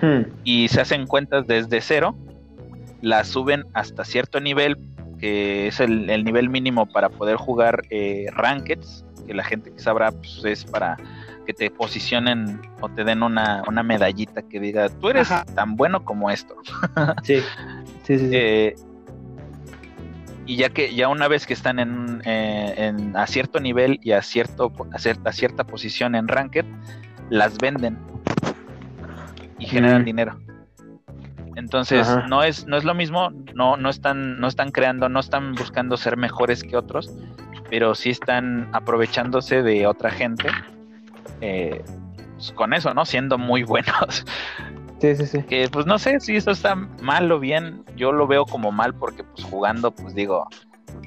hmm. 0.00 0.20
Y 0.44 0.68
se 0.68 0.80
hacen 0.80 1.06
cuentas 1.06 1.46
desde 1.46 1.80
cero, 1.80 2.14
las 3.02 3.28
suben 3.28 3.64
hasta 3.74 4.04
cierto 4.04 4.40
nivel, 4.40 4.76
que 5.18 5.68
es 5.68 5.80
el, 5.80 6.06
nivel 6.24 6.48
mínimo 6.48 6.86
para 6.86 7.08
poder 7.08 7.36
jugar 7.36 7.82
eh, 7.90 8.26
rankeds, 8.32 9.04
que 9.26 9.34
la 9.34 9.44
gente 9.44 9.72
que 9.72 9.78
sabrá 9.78 10.12
pues, 10.12 10.44
es 10.44 10.64
para 10.64 10.96
que 11.46 11.54
te 11.54 11.70
posicionen 11.70 12.60
o 12.80 12.88
te 12.88 13.04
den 13.04 13.22
una, 13.22 13.62
medallita 13.84 14.42
que 14.42 14.60
diga, 14.60 14.88
tú 14.88 15.08
eres 15.08 15.28
tan 15.54 15.76
bueno 15.76 16.04
como 16.04 16.30
esto. 16.30 16.56
sí, 17.22 17.40
sí, 18.02 18.18
sí. 18.18 18.30
Eh, 18.32 18.74
y 20.46 20.56
ya 20.56 20.68
que 20.70 20.94
ya 20.94 21.08
una 21.08 21.28
vez 21.28 21.46
que 21.46 21.54
están 21.54 21.78
en, 21.78 22.22
eh, 22.24 22.94
a 23.14 23.26
cierto 23.26 23.58
nivel 23.58 23.98
y 24.02 24.12
a 24.12 24.22
cierto 24.22 24.72
a 24.92 24.98
cierta, 24.98 25.32
cierta 25.32 25.64
posición 25.64 26.14
en 26.14 26.28
ranked 26.28 26.64
las 27.30 27.58
venden 27.58 27.98
y 29.58 29.66
generan 29.66 30.04
dinero 30.04 30.38
entonces 31.56 32.08
no 32.28 32.42
es 32.42 32.66
no 32.66 32.76
es 32.76 32.84
lo 32.84 32.94
mismo 32.94 33.30
no 33.54 33.76
no 33.76 33.90
están 33.90 34.38
no 34.38 34.46
están 34.46 34.70
creando 34.70 35.08
no 35.08 35.20
están 35.20 35.54
buscando 35.54 35.96
ser 35.96 36.16
mejores 36.16 36.62
que 36.62 36.76
otros 36.76 37.10
pero 37.68 37.94
sí 37.94 38.10
están 38.10 38.68
aprovechándose 38.72 39.62
de 39.62 39.86
otra 39.86 40.10
gente 40.10 40.48
eh, 41.40 41.82
pues, 42.36 42.52
con 42.52 42.72
eso, 42.74 42.94
¿no? 42.94 43.04
Siendo 43.04 43.38
muy 43.38 43.62
buenos. 43.62 44.24
Sí, 44.98 45.14
sí, 45.14 45.26
sí. 45.26 45.42
Que 45.42 45.68
pues 45.68 45.84
no 45.84 45.98
sé 45.98 46.20
si 46.20 46.36
eso 46.36 46.50
está 46.50 46.74
mal 46.74 47.30
o 47.30 47.38
bien. 47.38 47.84
Yo 47.96 48.12
lo 48.12 48.26
veo 48.26 48.46
como 48.46 48.72
mal 48.72 48.94
porque 48.94 49.24
pues 49.24 49.44
jugando, 49.44 49.90
pues 49.90 50.14
digo, 50.14 50.48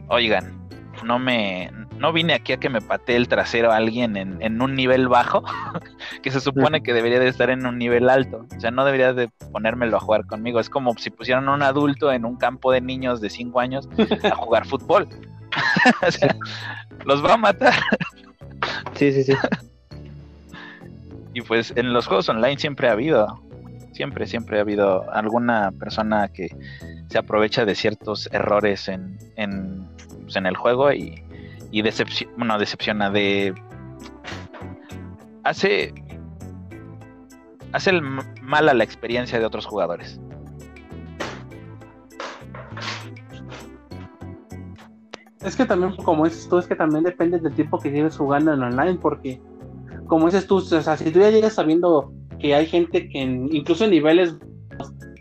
oigan, 0.09 0.68
no 1.03 1.19
me, 1.19 1.71
no 1.97 2.13
vine 2.13 2.33
aquí 2.33 2.53
a 2.53 2.57
que 2.57 2.69
me 2.69 2.81
patee 2.81 3.15
el 3.15 3.27
trasero 3.27 3.71
a 3.71 3.77
alguien 3.77 4.17
en, 4.17 4.61
un 4.61 4.75
nivel 4.75 5.07
bajo, 5.07 5.43
que 6.23 6.31
se 6.31 6.39
supone 6.39 6.81
que 6.81 6.93
debería 6.93 7.19
de 7.19 7.27
estar 7.27 7.49
en 7.49 7.65
un 7.65 7.77
nivel 7.77 8.09
alto. 8.09 8.45
O 8.55 8.59
sea, 8.59 8.71
no 8.71 8.85
debería 8.85 9.13
de 9.13 9.29
ponérmelo 9.51 9.97
a 9.97 9.99
jugar 9.99 10.25
conmigo. 10.25 10.59
Es 10.59 10.69
como 10.69 10.93
si 10.97 11.09
pusieran 11.09 11.47
a 11.47 11.53
un 11.53 11.63
adulto 11.63 12.11
en 12.11 12.25
un 12.25 12.37
campo 12.37 12.71
de 12.71 12.81
niños 12.81 13.21
de 13.21 13.29
5 13.29 13.59
años 13.59 13.89
a 14.23 14.35
jugar 14.35 14.65
fútbol. 14.65 15.07
o 16.07 16.11
sea, 16.11 16.35
los 17.05 17.23
va 17.23 17.33
a 17.33 17.37
matar. 17.37 17.73
sí, 18.93 19.11
sí, 19.11 19.23
sí. 19.23 19.33
Y 21.33 21.41
pues 21.41 21.73
en 21.75 21.93
los 21.93 22.07
juegos 22.07 22.27
online 22.29 22.57
siempre 22.57 22.89
ha 22.89 22.93
habido, 22.93 23.41
siempre, 23.93 24.25
siempre 24.27 24.57
ha 24.57 24.61
habido 24.61 25.09
alguna 25.11 25.71
persona 25.71 26.27
que 26.29 26.49
se 27.09 27.17
aprovecha 27.17 27.65
de 27.65 27.75
ciertos 27.75 28.29
errores 28.31 28.87
en, 28.87 29.17
en, 29.35 29.88
pues, 30.33 30.45
el 30.45 30.57
juego 30.57 30.91
y, 30.91 31.23
y 31.71 31.83
bueno, 32.37 32.57
decepciona 32.59 33.09
de... 33.09 33.53
Hace, 35.43 35.93
hace 37.71 37.89
el 37.89 38.01
mal 38.41 38.69
a 38.69 38.73
la 38.73 38.83
experiencia 38.83 39.39
de 39.39 39.45
otros 39.45 39.65
jugadores. 39.65 40.19
Es 45.41 45.55
que 45.55 45.65
también, 45.65 45.95
como 46.03 46.25
dices 46.25 46.47
tú, 46.49 46.57
es 46.57 46.67
que 46.67 46.75
también 46.75 47.03
depende 47.03 47.39
del 47.39 47.53
tiempo 47.53 47.79
que 47.79 47.89
lleves 47.89 48.17
jugando 48.17 48.53
en 48.53 48.61
online, 48.61 48.99
porque 49.01 49.41
como 50.07 50.25
dices 50.25 50.45
tú, 50.45 50.57
o 50.57 50.61
sea, 50.61 50.97
si 50.97 51.09
tú 51.11 51.19
ya 51.19 51.29
llegas 51.29 51.53
sabiendo 51.53 52.11
que 52.39 52.53
hay 52.53 52.65
gente 52.65 53.07
que 53.09 53.19
incluso 53.19 53.85
en 53.85 53.91
niveles 53.91 54.35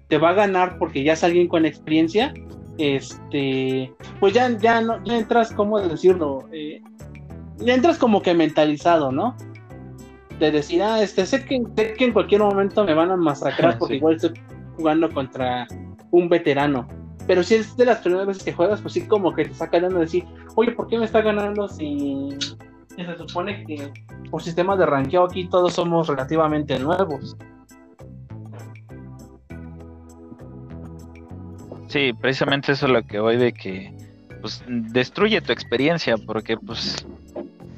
te 0.09 0.19
va 0.19 0.31
a 0.31 0.35
ganar 0.35 0.79
porque 0.79 1.05
ya 1.05 1.13
es 1.13 1.23
alguien 1.23 1.47
con 1.47 1.65
experiencia, 1.67 2.33
este, 2.79 3.93
pues 4.21 4.33
ya, 4.33 4.57
ya, 4.59 4.81
no, 4.81 5.03
ya 5.05 5.19
entras, 5.19 5.53
¿cómo 5.53 5.81
decirlo? 5.81 6.49
Eh, 6.53 6.81
ya 7.59 7.75
entras 7.75 7.99
como 7.99 8.23
que 8.23 8.35
mentalizado, 8.35 9.13
¿no? 9.13 9.37
De 10.39 10.51
decir, 10.51 10.83
ah, 10.83 11.03
este, 11.03 11.27
sé 11.27 11.45
que, 11.45 11.63
que 11.97 12.05
en 12.05 12.13
cualquier 12.13 12.41
momento 12.41 12.85
me 12.85 12.95
van 12.95 13.11
a 13.11 13.17
masacrar 13.17 13.77
porque 13.79 13.97
igual 13.97 14.17
estoy 14.17 14.33
jugando 14.77 15.13
contra 15.13 15.67
un 16.11 16.29
veterano. 16.29 16.87
Pero 17.27 17.43
si 17.43 17.57
es 17.57 17.77
de 17.77 17.85
las 17.85 17.99
primeras 17.99 18.27
veces 18.27 18.43
que 18.43 18.53
juegas, 18.53 18.81
pues 18.81 18.95
sí 18.95 19.07
como 19.07 19.35
que 19.35 19.45
te 19.45 19.55
saca 19.55 19.81
de 19.81 19.89
decir, 19.91 20.25
oye, 20.55 20.73
¿por 20.73 20.87
qué 20.87 20.99
me 20.99 21.05
está 21.05 21.21
ganando 21.21 21.69
si 21.69 22.31
se 23.05 23.19
supone 23.19 23.65
que 23.65 23.93
por 24.31 24.43
sistema 24.43 24.77
de 24.77 24.87
ranqueo 24.87 25.25
aquí 25.25 25.49
todos 25.49 25.75
somos 25.75 26.09
relativamente 26.09 26.79
nuevos. 26.79 27.37
Sí, 31.89 32.13
precisamente 32.13 32.73
eso 32.73 32.87
es 32.87 32.93
lo 32.93 33.03
que 33.03 33.19
voy 33.19 33.37
de 33.37 33.53
que 33.53 33.93
pues 34.41 34.63
destruye 34.69 35.41
tu 35.41 35.53
experiencia 35.53 36.17
porque 36.17 36.57
pues 36.57 37.07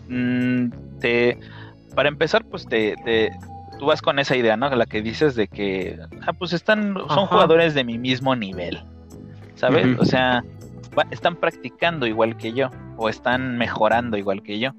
mm, 0.09 0.69
te 1.01 1.39
para 1.95 2.09
empezar 2.09 2.45
pues 2.45 2.67
te, 2.67 2.97
tú 3.79 3.87
vas 3.87 4.03
con 4.03 4.19
esa 4.19 4.37
idea, 4.37 4.57
¿no? 4.57 4.69
La 4.75 4.87
que 4.87 5.01
dices 5.01 5.35
de 5.37 5.49
que 5.49 5.99
ah, 6.27 6.33
pues 6.33 6.53
están 6.53 6.95
son 7.09 7.27
jugadores 7.27 7.75
de 7.75 7.85
mi 7.85 7.99
mismo 7.99 8.37
nivel. 8.37 8.83
¿Sabes? 9.55 9.87
O 9.99 10.07
sea, 10.07 10.43
están 11.11 11.37
practicando 11.37 12.07
igual 12.07 12.37
que 12.37 12.53
yo 12.53 12.71
o 12.97 13.11
están 13.11 13.59
mejorando 13.59 14.17
igual 14.17 14.43
que 14.43 14.59
yo 14.59 14.73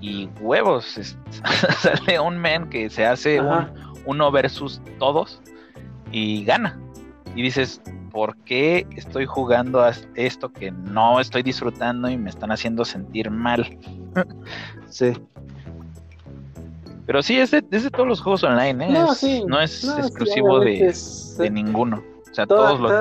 y 0.00 0.28
huevos. 0.40 1.16
sale 1.78 2.20
un 2.20 2.38
men 2.38 2.68
que 2.68 2.90
se 2.90 3.06
hace 3.06 3.40
uno 4.04 4.30
versus 4.30 4.82
todos 4.98 5.40
y 6.12 6.44
gana. 6.44 6.78
Y 7.34 7.42
dices, 7.42 7.80
¿por 8.14 8.36
qué 8.44 8.86
estoy 8.94 9.26
jugando 9.26 9.82
a 9.82 9.90
esto 10.14 10.48
que 10.48 10.70
no 10.70 11.18
estoy 11.18 11.42
disfrutando 11.42 12.08
y 12.08 12.16
me 12.16 12.30
están 12.30 12.52
haciendo 12.52 12.84
sentir 12.84 13.28
mal? 13.28 13.76
sí. 14.88 15.12
Pero 17.06 17.22
sí, 17.22 17.40
es 17.40 17.50
de, 17.50 17.60
todos 17.62 18.06
los 18.06 18.20
juegos 18.20 18.44
online, 18.44 18.86
¿eh? 18.86 19.44
No, 19.48 19.60
es 19.60 19.84
exclusivo 19.84 20.60
de, 20.60 20.94
de, 21.38 21.50
ninguno. 21.50 22.02
O 22.30 22.34
sea, 22.34 22.46
todos 22.46 22.80
los. 22.80 22.92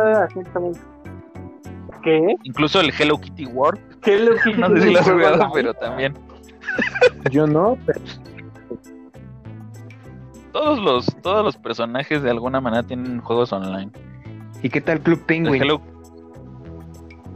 ¿Qué? 2.01 2.36
Incluso 2.43 2.82
el 2.82 2.91
Hello 2.99 3.18
Kitty 3.20 3.45
World. 3.45 3.80
Hello 4.03 4.34
Kitty 4.43 4.59
no 4.59 4.70
sé 4.70 4.82
si 4.82 4.91
lo 4.93 4.99
has 4.99 5.09
jugado, 5.09 5.49
pero 5.53 5.74
también. 5.76 6.18
Yo 7.32 7.45
no, 7.45 7.78
pero... 7.86 8.01
Todos 10.51 10.80
los, 10.80 11.05
todos 11.22 11.45
los 11.45 11.55
personajes 11.55 12.24
de 12.24 12.32
alguna 12.32 12.59
manera 12.59 12.82
tienen 12.84 13.22
juegos 13.22 13.53
online. 13.53 13.91
¿Y 14.64 14.70
qué 14.70 14.80
tal 14.80 15.01
Club 15.01 15.26
Penguin? 15.26 15.61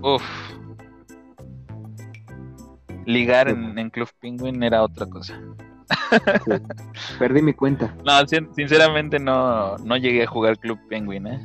Uf. 0.02 0.24
Ligar 3.06 3.50
en, 3.50 3.90
Club 3.90 4.10
Penguin 4.20 4.64
era 4.64 4.82
otra 4.82 5.06
cosa. 5.06 5.40
Perdí 7.20 7.42
mi 7.42 7.54
cuenta. 7.54 7.94
No, 8.06 8.26
sinceramente 8.56 9.20
no, 9.20 9.78
no 9.80 9.98
llegué 9.98 10.24
a 10.24 10.28
jugar 10.28 10.58
Club 10.58 10.80
Penguin, 10.90 11.28
¿eh? 11.28 11.40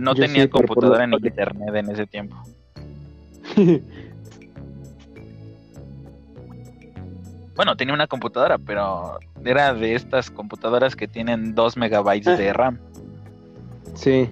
No 0.00 0.16
tenía 0.16 0.50
computadora 0.50 1.06
ni 1.06 1.16
internet 1.16 1.74
en 1.74 1.90
ese 1.90 2.06
tiempo. 2.06 2.36
Bueno, 7.56 7.76
tenía 7.76 7.94
una 7.94 8.08
computadora, 8.08 8.58
pero 8.58 9.20
era 9.44 9.72
de 9.74 9.94
estas 9.94 10.28
computadoras 10.28 10.96
que 10.96 11.06
tienen 11.06 11.54
2 11.54 11.76
megabytes 11.76 12.36
de 12.36 12.52
RAM. 12.52 12.80
Sí, 13.94 14.28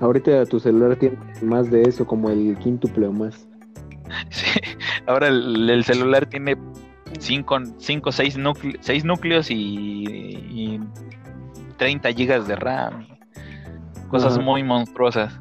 ahorita 0.00 0.46
tu 0.46 0.60
celular 0.60 0.96
tiene 0.96 1.18
más 1.42 1.70
de 1.70 1.82
eso, 1.82 2.06
como 2.06 2.30
el 2.30 2.56
quíntuple 2.58 3.06
o 3.06 3.12
más. 3.12 3.48
Sí, 4.30 4.60
ahora 5.06 5.28
el, 5.28 5.82
celular 5.84 6.26
tiene 6.26 6.56
5 7.18 7.58
cinco, 7.78 8.12
6 8.12 8.36
núcleos 9.04 9.50
y, 9.50 10.78
30 11.78 12.12
gigas 12.12 12.46
de 12.46 12.56
RAM. 12.56 13.08
Cosas 14.08 14.38
muy 14.38 14.62
monstruosas. 14.62 15.40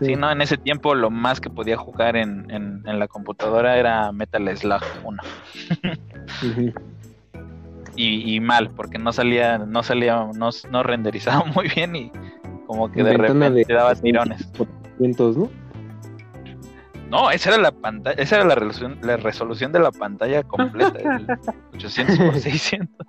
Sí. 0.00 0.16
no, 0.16 0.32
en 0.32 0.40
ese 0.40 0.56
tiempo 0.56 0.96
lo 0.96 1.10
más 1.10 1.40
que 1.40 1.48
podía 1.48 1.76
jugar 1.76 2.16
en, 2.16 2.50
en, 2.50 2.98
la 2.98 3.06
computadora 3.06 3.76
era 3.76 4.10
Metal 4.10 4.56
Slug 4.56 4.82
1. 5.04 5.22
y, 7.96 8.40
mal, 8.40 8.70
porque 8.70 8.98
no 8.98 9.12
salía, 9.12 9.58
no 9.58 9.82
salía, 9.82 10.26
no, 10.34 10.50
no 10.70 10.82
renderizaba 10.82 11.44
muy 11.54 11.68
bien 11.68 11.94
y 11.94 12.12
como 12.66 12.90
que 12.90 13.02
de 13.04 13.10
repente 13.18 13.64
te 13.64 13.72
daba 13.74 13.94
tirones. 13.94 14.50
¿no? 14.56 14.66
No, 17.10 17.30
esa 17.30 17.50
era 17.50 17.58
la 17.60 17.72
pantalla, 17.72 18.20
esa 18.22 18.36
era 18.36 18.44
la 18.46 18.54
resolución, 18.54 18.98
la 19.02 19.16
resolución 19.18 19.70
de 19.72 19.80
la 19.80 19.90
pantalla 19.92 20.42
completa, 20.44 20.98
el 20.98 21.26
800 21.74 22.18
x 22.18 22.42
600. 22.42 23.06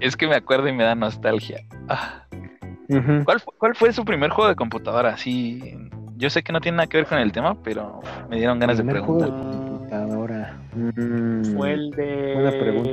Es 0.00 0.16
que 0.16 0.26
me 0.26 0.34
acuerdo 0.34 0.68
y 0.68 0.72
me 0.72 0.84
da 0.84 0.94
nostalgia. 0.94 1.64
Ah. 1.88 2.24
¿Cuál, 3.24 3.40
fu- 3.40 3.52
¿Cuál 3.58 3.74
fue 3.76 3.92
su 3.92 4.04
primer 4.04 4.30
juego 4.30 4.48
de 4.48 4.56
computadora? 4.56 5.16
Sí, 5.16 5.76
yo 6.16 6.30
sé 6.30 6.42
que 6.42 6.52
no 6.52 6.60
tiene 6.60 6.76
nada 6.78 6.86
que 6.88 6.96
ver 6.96 7.06
con 7.06 7.18
el 7.18 7.30
tema, 7.32 7.54
pero 7.62 8.00
me 8.28 8.36
dieron 8.36 8.58
ganas 8.58 8.78
de 8.78 8.82
juego 9.04 9.18
de 9.18 9.26
preguntar. 9.30 9.69
Mm, 10.74 11.56
Fue 11.56 11.72
el 11.72 11.90
de. 11.90 12.32
Buena 12.34 12.50
pregunta, 12.50 12.90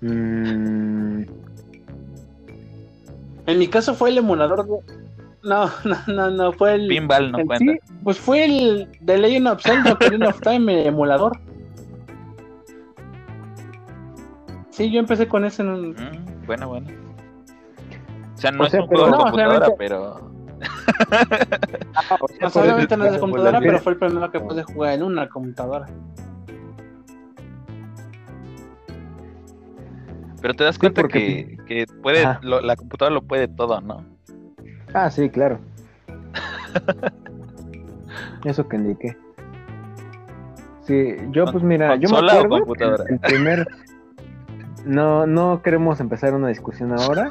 mm, 0.00 1.22
En 3.46 3.58
mi 3.58 3.68
caso 3.68 3.94
fue 3.94 4.10
el 4.10 4.18
emulador 4.18 4.64
de. 4.66 4.76
No, 5.42 5.66
no, 5.84 5.96
no, 6.14 6.30
no, 6.30 6.52
fue 6.52 6.74
el. 6.74 6.88
Pinball 6.88 7.32
no 7.32 7.38
en 7.40 7.46
cuenta. 7.46 7.72
sí, 7.72 7.78
pues 8.04 8.18
fue 8.18 8.44
el 8.44 8.88
de 9.00 9.18
Legend 9.18 9.48
of 9.48 9.62
Zelda 9.62 9.92
Ocarina 9.94 10.28
of 10.28 10.40
Time, 10.40 10.80
el 10.82 10.86
emulador. 10.88 11.38
Sí, 14.70 14.90
yo 14.90 15.00
empecé 15.00 15.26
con 15.26 15.44
ese. 15.44 15.62
en- 15.62 15.90
Mm, 15.90 16.46
bueno, 16.46 16.68
bueno. 16.68 16.86
O 18.34 18.38
sea, 18.38 18.50
no 18.52 18.62
O 18.62 18.66
es 18.66 18.72
sea, 18.72 18.82
un 18.82 18.88
pero- 18.88 19.00
juego 19.00 19.06
de 19.06 19.10
No, 19.12 19.18
computadora, 19.24 19.58
realmente- 19.58 19.76
pero 19.78 20.12
o 22.20 22.28
sea, 22.28 22.48
No, 22.54 22.60
obviamente 22.62 22.96
no 22.96 23.04
es 23.04 23.10
de 23.10 23.16
el- 23.16 23.20
computadora, 23.20 23.58
el- 23.58 23.64
pero 23.64 23.78
fue 23.80 23.92
el 23.94 23.98
primero 23.98 24.30
que 24.30 24.40
pude 24.40 24.62
jugar 24.62 24.92
en 24.94 25.02
una 25.02 25.28
computadora. 25.28 25.86
Pero 30.46 30.54
te 30.54 30.62
das 30.62 30.76
Sí, 30.76 30.80
cuenta 30.80 31.00
porque- 31.02 31.58
que, 31.66 31.86
que 31.86 31.92
puede 32.04 32.22
lo- 32.42 32.60
la 32.60 32.76
computadora 32.76 33.12
lo 33.12 33.22
puede 33.22 33.48
todo, 33.48 33.80
¿no? 33.80 34.04
Ah, 34.94 35.10
sí, 35.10 35.28
claro. 35.28 35.58
Eso 38.44 38.68
que 38.68 38.76
indiqué. 38.76 39.16
Sí, 40.82 41.16
yo 41.32 41.46
pues 41.46 41.64
mira, 41.64 41.96
yo 41.96 42.08
me 42.08 42.14
¿Consola 42.20 42.40
o 42.42 42.44
acuerdo 42.44 42.72
que 42.74 43.12
el 43.14 43.18
primer 43.18 43.66
no 44.84 45.26
no 45.26 45.62
queremos 45.62 45.98
empezar 45.98 46.32
una 46.32 46.46
discusión 46.46 46.92
ahora, 46.92 47.28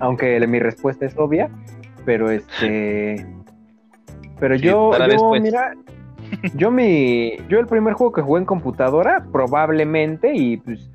aunque 0.00 0.40
mi 0.46 0.58
respuesta 0.58 1.04
es 1.04 1.14
obvia, 1.18 1.50
pero 2.06 2.30
este 2.30 3.26
pero 4.40 4.56
Sí, 4.56 4.62
yo, 4.62 4.92
yo 5.10 5.30
mira, 5.42 5.74
yo 6.54 6.70
mi 6.70 7.36
yo 7.50 7.60
el 7.60 7.66
primer 7.66 7.92
juego 7.92 8.14
que 8.14 8.22
jugué 8.22 8.40
en 8.40 8.46
computadora 8.46 9.26
probablemente 9.30 10.32
y 10.34 10.56
pues 10.56 10.88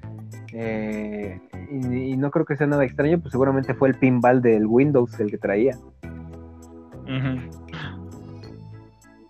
eh, 0.53 1.39
y, 1.71 2.11
y 2.11 2.17
no 2.17 2.29
creo 2.31 2.45
que 2.45 2.57
sea 2.57 2.67
nada 2.67 2.83
extraño, 2.83 3.19
pues 3.19 3.31
seguramente 3.31 3.73
fue 3.73 3.89
el 3.89 3.95
pinball 3.95 4.41
del 4.41 4.65
Windows 4.65 5.19
el 5.19 5.31
que 5.31 5.37
traía. 5.37 5.77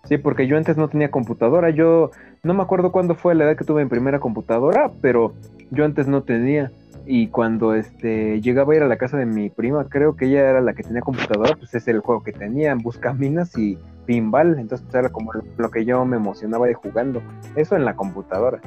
Sí, 0.04 0.18
porque 0.18 0.46
yo 0.46 0.56
antes 0.56 0.76
no 0.76 0.88
tenía 0.88 1.10
computadora. 1.10 1.70
Yo 1.70 2.10
no 2.42 2.54
me 2.54 2.62
acuerdo 2.62 2.92
cuándo 2.92 3.14
fue 3.14 3.34
la 3.34 3.44
edad 3.44 3.56
que 3.56 3.64
tuve 3.64 3.84
mi 3.84 3.88
primera 3.88 4.18
computadora, 4.18 4.90
pero 5.00 5.32
yo 5.70 5.84
antes 5.84 6.06
no 6.08 6.22
tenía. 6.22 6.70
Y 7.06 7.28
cuando 7.28 7.74
este 7.74 8.40
llegaba 8.40 8.72
a 8.72 8.76
ir 8.76 8.82
a 8.82 8.88
la 8.88 8.96
casa 8.96 9.16
de 9.16 9.26
mi 9.26 9.50
prima, 9.50 9.88
creo 9.88 10.14
que 10.14 10.26
ella 10.26 10.48
era 10.48 10.60
la 10.60 10.72
que 10.72 10.82
tenía 10.82 11.00
computadora, 11.00 11.56
pues 11.56 11.74
ese 11.74 11.90
era 11.90 11.96
el 11.96 12.02
juego 12.02 12.22
que 12.22 12.32
tenía, 12.32 12.74
Buscaminas 12.74 13.56
y 13.56 13.78
Pinball. 14.06 14.58
Entonces 14.58 14.86
pues, 14.86 14.94
era 14.94 15.08
como 15.08 15.32
lo, 15.32 15.42
lo 15.56 15.70
que 15.70 15.84
yo 15.84 16.04
me 16.04 16.16
emocionaba 16.16 16.66
de 16.66 16.74
jugando. 16.74 17.22
Eso 17.56 17.74
en 17.76 17.84
la 17.84 17.94
computadora. 17.96 18.60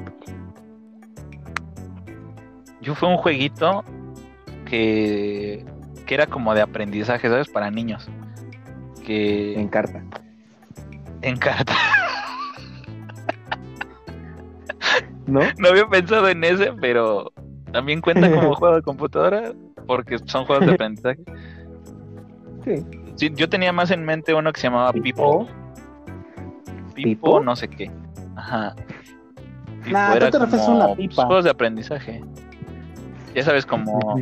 Yo 2.86 2.94
fue 2.94 3.10
un 3.10 3.18
jueguito 3.18 3.84
que, 4.66 5.66
que 6.06 6.14
era 6.14 6.28
como 6.28 6.54
de 6.54 6.62
aprendizaje, 6.62 7.28
¿sabes? 7.28 7.50
Para 7.50 7.72
niños. 7.72 8.08
Que 9.04 9.60
En 9.60 9.68
carta. 9.68 10.04
en 11.24 11.38
carta. 11.38 11.74
¿No? 15.26 15.40
No 15.58 15.70
había 15.70 15.88
pensado 15.88 16.30
en 16.30 16.44
ese, 16.44 16.72
pero 16.74 17.32
también 17.72 18.02
cuenta 18.02 18.32
como 18.32 18.54
juego 18.56 18.76
de 18.76 18.84
computadora 18.84 19.52
porque 19.88 20.20
son 20.26 20.46
juegos 20.46 20.68
de 20.68 20.74
aprendizaje. 20.74 21.24
Sí. 22.64 22.86
Sí, 23.16 23.32
yo 23.34 23.50
tenía 23.50 23.74
más 23.74 23.90
en 23.90 24.06
mente 24.06 24.36
uno 24.36 24.54
que 24.54 24.62
se 24.62 24.68
llamaba 24.68 24.94
Pipo. 24.94 25.48
Pipo. 26.94 27.40
No 27.40 27.56
sé 27.56 27.68
qué. 27.68 27.90
Ajá. 28.36 28.76
Pipo 29.84 29.92
Nah, 29.92 30.14
tú 30.14 30.20
te 30.30 30.40
refieres 30.40 30.54
a 30.54 30.66
como, 30.66 30.78
una 30.78 30.96
pues, 30.96 31.16
juegos 31.16 31.44
de 31.46 31.50
aprendizaje. 31.50 32.24
Ya 33.36 33.44
sabes, 33.44 33.66
como. 33.66 34.22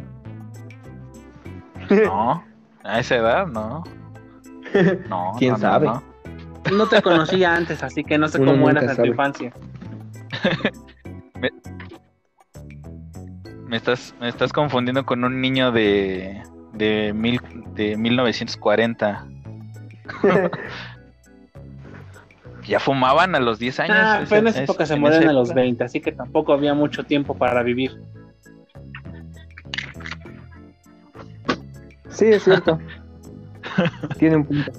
No, 1.89 2.43
a 2.83 2.99
esa 2.99 3.15
edad, 3.15 3.47
no. 3.47 3.83
No, 5.07 5.33
¿Quién 5.37 5.51
no, 5.53 5.57
no, 5.57 5.61
sabe? 5.61 5.85
no. 5.87 6.03
No 6.75 6.87
te 6.87 7.01
conocía 7.01 7.55
antes, 7.55 7.83
así 7.83 8.03
que 8.03 8.17
no 8.17 8.27
sé 8.27 8.41
Uno 8.41 8.51
cómo 8.53 8.69
eras 8.69 8.89
en 8.89 8.97
tu 8.97 9.05
infancia. 9.05 9.53
Me 13.67 13.77
estás, 13.77 14.13
me 14.19 14.29
estás 14.29 14.51
confundiendo 14.53 15.03
con 15.05 15.23
un 15.23 15.41
niño 15.41 15.71
de, 15.71 16.41
de, 16.73 17.11
mil, 17.13 17.39
de 17.73 17.97
1940. 17.97 19.25
ya 22.67 22.79
fumaban 22.79 23.33
a 23.35 23.39
los 23.39 23.57
10 23.59 23.79
años. 23.79 23.97
Ah, 23.99 24.19
ese- 24.21 24.29
pero 24.29 24.41
en 24.41 24.47
esa 24.47 24.57
es- 24.63 24.69
época 24.69 24.85
se 24.85 24.93
en 24.93 24.99
mueren 25.01 25.27
a 25.27 25.33
los 25.33 25.49
época. 25.49 25.61
20, 25.61 25.83
así 25.85 26.01
que 26.01 26.11
tampoco 26.11 26.53
había 26.53 26.73
mucho 26.75 27.03
tiempo 27.03 27.35
para 27.35 27.63
vivir. 27.63 27.99
Sí, 32.13 32.25
es 32.27 32.43
cierto. 32.43 32.79
Tiene 34.19 34.37
un 34.37 34.45
punto. 34.45 34.71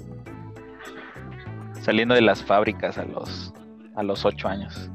Saliendo 1.81 2.15
de 2.15 2.23
las 2.23 2.43
fábricas 2.43 2.97
a 2.99 3.05
los, 3.05 3.53
a 3.97 4.03
los 4.03 4.25
8 4.25 4.49
años. 4.49 4.91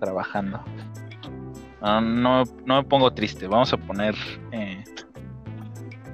Trabajando. 0.00 0.62
Ah, 1.82 2.00
no, 2.00 2.44
no 2.64 2.76
me 2.76 2.84
pongo 2.84 3.12
triste. 3.12 3.46
Vamos 3.46 3.72
a 3.72 3.76
poner. 3.76 4.14
eh, 4.52 4.82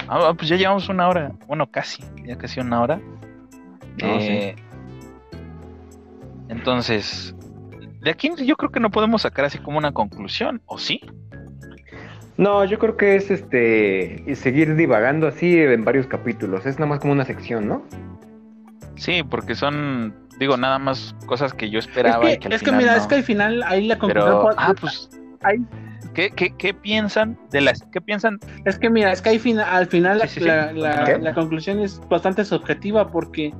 Ah, 0.08 0.32
pues 0.36 0.48
ya 0.48 0.56
llevamos 0.56 0.88
una 0.88 1.08
hora. 1.08 1.32
Bueno, 1.46 1.70
casi. 1.70 2.02
Ya 2.24 2.36
casi 2.36 2.58
una 2.58 2.80
hora. 2.82 2.96
No, 4.02 4.06
Eh, 4.18 4.56
Entonces, 6.48 7.34
de 8.00 8.10
aquí 8.10 8.30
yo 8.44 8.56
creo 8.56 8.70
que 8.72 8.80
no 8.80 8.90
podemos 8.90 9.22
sacar 9.22 9.44
así 9.44 9.58
como 9.58 9.78
una 9.78 9.92
conclusión, 9.92 10.62
¿o 10.66 10.78
sí? 10.78 11.00
No, 12.40 12.64
yo 12.64 12.78
creo 12.78 12.96
que 12.96 13.16
es 13.16 13.30
este 13.30 14.22
y 14.26 14.34
seguir 14.34 14.74
divagando 14.74 15.26
así 15.26 15.58
en 15.58 15.84
varios 15.84 16.06
capítulos. 16.06 16.64
Es 16.64 16.76
nada 16.78 16.88
más 16.88 17.00
como 17.00 17.12
una 17.12 17.26
sección, 17.26 17.68
¿no? 17.68 17.82
Sí, 18.96 19.22
porque 19.22 19.54
son, 19.54 20.14
digo, 20.38 20.56
nada 20.56 20.78
más 20.78 21.14
cosas 21.26 21.52
que 21.52 21.68
yo 21.68 21.78
Es 21.78 21.86
esperaba 21.86 22.26
y 22.30 22.32
que, 22.32 22.38
que 22.38 22.48
al 22.48 22.52
es 22.54 22.60
que 22.60 22.64
final 22.70 22.78
mira, 22.80 22.92
no. 22.92 22.98
es 22.98 23.06
que 23.06 23.14
al 23.16 23.24
final 23.24 23.62
ahí 23.64 23.86
la 23.86 23.98
conclusión. 23.98 24.38
Pero, 24.38 24.54
ah, 24.56 24.74
pues, 24.80 25.10
ahí- 25.42 25.66
¿qué, 26.14 26.30
qué, 26.30 26.54
qué 26.56 26.72
piensan 26.72 27.38
de 27.50 27.60
las, 27.60 27.82
qué 27.92 28.00
piensan? 28.00 28.40
Es 28.64 28.78
que 28.78 28.88
mira, 28.88 29.12
es 29.12 29.20
que 29.20 29.28
ahí 29.28 29.38
fina- 29.38 29.70
al 29.70 29.86
final 29.86 30.16
la, 30.18 30.26
Sí, 30.26 30.36
sí, 30.36 30.40
sí. 30.40 30.46
la- 30.46 30.72
la- 31.18 31.34
conclusión 31.34 31.80
es 31.80 32.00
bastante 32.08 32.46
subjetiva 32.46 33.10
porque, 33.10 33.52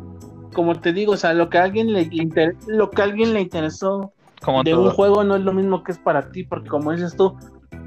como 0.55 0.81
te 0.81 0.95
digo, 0.95 1.12
o 1.12 1.16
sea, 1.18 1.35
lo 1.35 1.51
que 1.51 1.59
a 1.59 1.64
alguien 1.64 1.93
le 1.93 2.09
inter- 2.12 2.57
lo 2.66 2.91
que 2.91 3.03
a 3.03 3.05
alguien 3.05 3.35
le 3.35 3.43
interesó 3.43 4.14
Como 4.43 4.62
de 4.64 4.70
todo. 4.72 4.85
un 4.85 4.91
juego 4.91 5.22
no 5.22 5.37
es 5.37 5.43
lo 5.43 5.53
mismo 5.53 5.83
que 5.85 5.93
es 5.93 5.99
para 5.99 6.31
ti, 6.33 6.45
porque 6.45 6.70
como 6.70 6.93
dices 6.93 7.14
tú, 7.14 7.37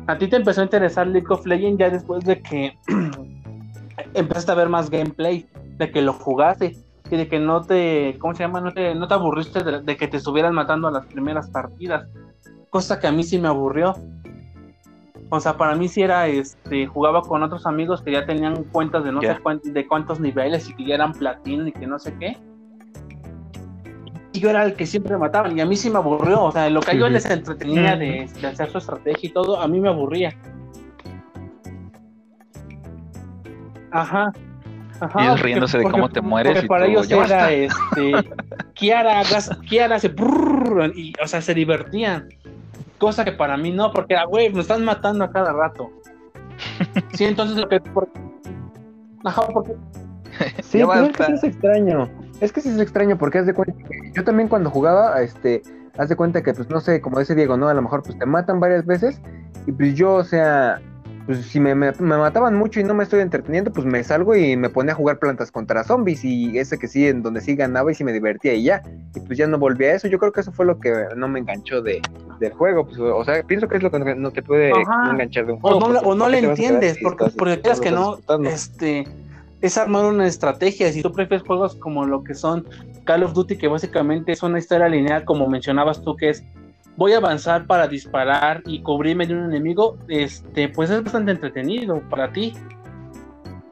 a 0.08 0.18
ti 0.18 0.28
te 0.28 0.36
empezó 0.38 0.62
a 0.62 0.66
interesar 0.66 1.08
League 1.08 1.28
of 1.30 1.46
Legends 1.46 1.80
ya 1.80 1.90
después 1.90 2.24
de 2.26 2.42
que 2.42 2.78
empezaste 4.14 4.52
a 4.52 4.56
ver 4.56 4.70
más 4.70 4.90
gameplay, 4.90 5.46
de 5.78 5.92
que 5.92 6.02
lo 6.02 6.14
jugaste 6.14 6.76
y 7.10 7.16
de 7.18 7.28
que 7.28 7.40
no 7.40 7.62
te, 7.62 8.18
¿cómo 8.20 8.34
se 8.36 8.44
llama? 8.44 8.62
No 8.62 8.72
te, 8.74 8.96
no 8.96 9.08
te 9.08 9.14
aburriste 9.14 9.64
de, 9.64 9.82
de 9.82 9.98
que 9.98 10.08
te 10.08 10.18
estuvieran 10.18 10.54
matando 10.54 10.88
a 10.88 10.92
las 10.92 11.06
primeras 11.06 11.50
partidas, 11.50 12.08
cosa 12.70 13.00
que 13.00 13.08
a 13.08 13.12
mí 13.12 13.24
sí 13.24 13.40
me 13.40 13.48
aburrió. 13.48 13.94
O 15.30 15.40
sea, 15.40 15.58
para 15.58 15.76
mí 15.76 15.88
sí 15.88 16.02
era, 16.04 16.28
este, 16.28 16.86
jugaba 16.86 17.22
con 17.22 17.42
otros 17.42 17.66
amigos 17.66 18.02
que 18.04 18.12
ya 18.12 18.26
tenían 18.26 18.64
cuentas 18.66 19.04
de 19.04 19.12
no 19.12 19.22
sé 19.36 19.42
cuán- 19.42 19.62
de 19.64 19.88
cuántos 19.88 20.20
niveles 20.20 20.70
y 20.70 20.76
que 20.76 20.86
ya 20.86 20.96
eran 20.96 21.12
platino 21.14 21.68
y 21.68 21.72
que 21.72 21.88
no 21.88 21.98
sé 21.98 22.14
qué. 22.20 22.38
Y 24.34 24.40
yo 24.40 24.50
era 24.50 24.64
el 24.66 24.74
que 24.74 24.86
siempre 24.88 25.16
mataban 25.18 25.56
y 25.58 25.62
a 25.62 25.66
mí 25.66 25.76
sí 25.76 25.90
me 25.90 25.98
aburrió. 25.98 26.44
O 26.44 26.52
sea, 26.52 26.70
lo 26.70 26.80
que 26.82 26.92
a 26.92 26.94
ellos 26.96 27.12
les 27.12 27.26
entretenía 27.26 27.96
de, 27.96 28.28
de 28.42 28.48
hacer 28.48 28.70
su 28.72 28.80
estrategia 28.80 29.30
y 29.30 29.32
todo, 29.32 29.62
a 29.62 29.68
mí 29.68 29.80
me 29.80 29.90
aburría. 29.90 30.34
Ajá. 33.92 34.32
Ajá, 35.00 35.20
Y 35.20 35.24
ellos 35.24 35.32
porque- 35.36 35.44
riéndose 35.44 35.78
de 35.78 35.84
porque- 35.84 35.96
cómo 35.96 36.10
te 36.10 36.22
mueres 36.22 36.54
porque 36.54 36.66
y 36.66 36.70
para 36.70 36.86
tú, 36.86 36.92
ellos 36.92 37.08
"Ya 37.10 37.16
era 37.18 37.24
basta". 37.38 37.52
este 37.52 38.12
Kiara, 38.74 39.22
Kiara 39.68 39.96
hace 39.98 40.08
brrrr, 40.08 40.92
y 40.96 41.14
o 41.22 41.28
sea 41.28 41.42
se 41.42 41.54
divertían. 41.54 42.30
Cosa 42.98 43.26
que 43.26 43.34
para 43.34 43.58
mí 43.58 43.72
no, 43.72 43.92
porque 43.92 44.16
ah, 44.16 44.26
güey, 44.26 44.52
me 44.52 44.62
están 44.62 44.84
matando 44.86 45.26
a 45.26 45.32
cada 45.32 45.52
rato. 45.54 45.90
Sí, 47.14 47.26
entonces 47.26 47.58
lo 47.58 47.68
que 47.68 47.80
por- 47.82 48.08
Ajá, 49.26 49.44
porque 49.54 49.74
Sí, 50.64 50.80
pero 50.80 51.06
es 51.06 51.16
que 51.18 51.24
sí 51.26 51.32
es 51.34 51.44
extraño. 51.44 52.10
Es 52.42 52.52
que 52.52 52.62
sí 52.62 52.70
es 52.70 52.80
extraño 52.80 53.18
porque 53.18 53.38
haz 53.40 53.46
de 53.46 53.54
cuenta 53.54 53.78
que 53.88 54.03
yo 54.14 54.24
también 54.24 54.48
cuando 54.48 54.70
jugaba, 54.70 55.22
este, 55.22 55.62
haz 55.98 56.10
de 56.10 56.16
cuenta 56.16 56.42
que, 56.42 56.54
pues 56.54 56.70
no 56.70 56.80
sé, 56.80 57.02
como 57.02 57.20
dice 57.20 57.36
Diego, 57.36 57.58
¿no? 57.58 57.68
A 57.68 57.74
lo 57.74 57.82
mejor 57.82 58.04
pues 58.04 58.18
te 58.18 58.26
matan 58.26 58.60
varias 58.60 58.86
veces 58.86 59.20
y 59.66 59.72
pues 59.72 59.96
yo, 59.96 60.14
o 60.14 60.24
sea, 60.24 60.82
pues 61.26 61.46
si 61.46 61.60
me, 61.60 61.74
me, 61.74 61.92
me, 61.92 62.18
mataban 62.18 62.56
mucho 62.56 62.80
y 62.80 62.84
no 62.84 62.94
me 62.94 63.04
estoy 63.04 63.22
entreteniendo, 63.22 63.72
pues 63.72 63.86
me 63.86 64.04
salgo 64.04 64.36
y 64.36 64.58
me 64.58 64.70
ponía 64.70 64.92
a 64.92 64.96
jugar 64.96 65.20
plantas 65.20 65.52
contra 65.52 65.84
zombies 65.84 66.26
y 66.26 66.58
ese 66.58 66.78
que 66.78 66.88
sí, 66.88 67.08
en 67.08 67.24
donde 67.24 67.40
sí 67.40 67.56
ganaba 67.56 67.92
y 67.92 67.96
sí 67.96 68.04
me 68.04 68.12
divertía 68.12 68.54
y 68.54 68.64
ya. 68.64 68.82
Y 69.16 69.22
pues 69.22 69.38
ya 69.38 69.48
no 69.48 69.58
volví 69.58 69.86
a 69.86 69.96
eso. 69.96 70.08
Yo 70.08 70.20
creo 70.20 70.34
que 70.34 70.42
eso 70.42 70.52
fue 70.52 70.66
lo 70.66 70.80
que 70.80 70.94
no 71.16 71.28
me 71.30 71.40
enganchó 71.40 71.82
de, 71.82 72.02
del 72.40 72.52
juego. 72.52 72.86
Pues, 72.86 73.00
o 73.00 73.24
sea, 73.24 73.42
pienso 73.44 73.68
que 73.70 73.78
es 73.78 73.84
lo 73.84 73.90
que 73.90 74.00
no 74.00 74.32
te 74.32 74.42
puede 74.42 74.72
enganchar 75.12 75.46
de 75.46 75.54
un 75.54 75.60
juego. 75.60 75.78
O 75.78 75.94
no, 75.94 76.00
o 76.00 76.16
no 76.16 76.28
le 76.28 76.40
entiendes, 76.40 76.98
porque, 77.02 77.26
porque 77.38 77.62
creas 77.62 77.80
que 77.80 77.92
no, 77.92 78.18
este, 78.46 79.06
es 79.64 79.78
armar 79.78 80.04
una 80.06 80.28
estrategia. 80.28 80.92
Si 80.92 81.02
tú 81.02 81.12
prefieres 81.12 81.48
juegos 81.48 81.76
como 81.76 82.06
lo 82.06 82.22
que 82.22 82.36
son 82.36 82.68
Call 83.06 83.24
of 83.24 83.34
Duty, 83.34 83.58
que 83.58 83.70
básicamente 83.70 84.34
es 84.34 84.44
una 84.44 84.60
historia 84.60 84.90
lineal, 84.90 85.24
como 85.24 85.48
mencionabas 85.48 86.04
tú, 86.04 86.18
que 86.18 86.30
es 86.30 86.44
voy 86.98 87.14
a 87.14 87.18
avanzar 87.18 87.66
para 87.66 87.88
disparar 87.88 88.62
y 88.66 88.82
cubrirme 88.82 89.26
de 89.26 89.34
un 89.34 89.46
enemigo, 89.46 89.98
este, 90.10 90.68
pues 90.68 90.90
es 90.90 91.02
bastante 91.02 91.32
entretenido 91.32 92.02
para 92.10 92.32
ti. 92.34 92.54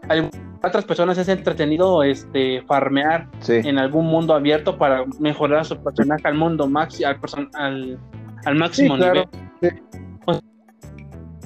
Hay 0.07 0.29
otras 0.63 0.85
personas 0.85 1.17
es 1.17 1.27
entretenido 1.27 2.03
este 2.03 2.61
farmear 2.61 3.27
en 3.49 3.77
algún 3.77 4.05
mundo 4.05 4.33
abierto 4.33 4.77
para 4.77 5.03
mejorar 5.19 5.65
su 5.65 5.77
personaje 5.83 6.25
al 6.25 6.35
mundo 6.35 6.67
maxi, 6.67 7.03
al, 7.03 7.19
al, 7.55 7.99
al 8.45 8.55
máximo 8.55 8.95
nivel. 8.95 9.25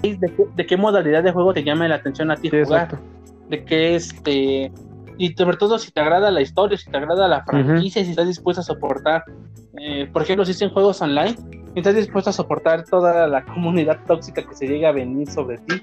¿De, 0.03 0.65
qué, 0.67 0.77
modalidad 0.77 1.23
de 1.23 1.31
juego 1.31 1.51
te 1.51 1.63
llama 1.63 1.87
la 1.87 1.95
atención 1.95 2.29
a 2.29 2.35
ti 2.35 2.51
jugar? 2.51 2.99
De 3.49 3.63
qué 3.63 3.95
este 3.95 4.71
y 5.17 5.33
sobre 5.33 5.57
todo 5.57 5.79
si 5.79 5.91
te 5.91 6.01
agrada 6.01 6.29
la 6.31 6.41
historia, 6.41 6.77
si 6.77 6.89
te 6.89 6.97
agrada 6.97 7.27
la 7.27 7.43
franquicia, 7.43 8.03
si 8.03 8.09
estás 8.09 8.27
dispuesto 8.27 8.61
a 8.61 8.63
soportar, 8.63 9.23
eh, 9.77 10.09
por 10.11 10.21
ejemplo, 10.21 10.45
si 10.45 10.51
es 10.51 10.61
en 10.61 10.69
juegos 10.69 11.01
online, 11.01 11.35
estás 11.75 11.95
dispuesto 11.95 12.29
a 12.29 12.33
soportar 12.33 12.83
toda 12.83 13.27
la 13.27 13.43
comunidad 13.53 13.99
tóxica 14.05 14.43
que 14.43 14.55
se 14.55 14.67
llega 14.67 14.89
a 14.89 14.91
venir 14.91 15.29
sobre 15.29 15.57
ti. 15.59 15.81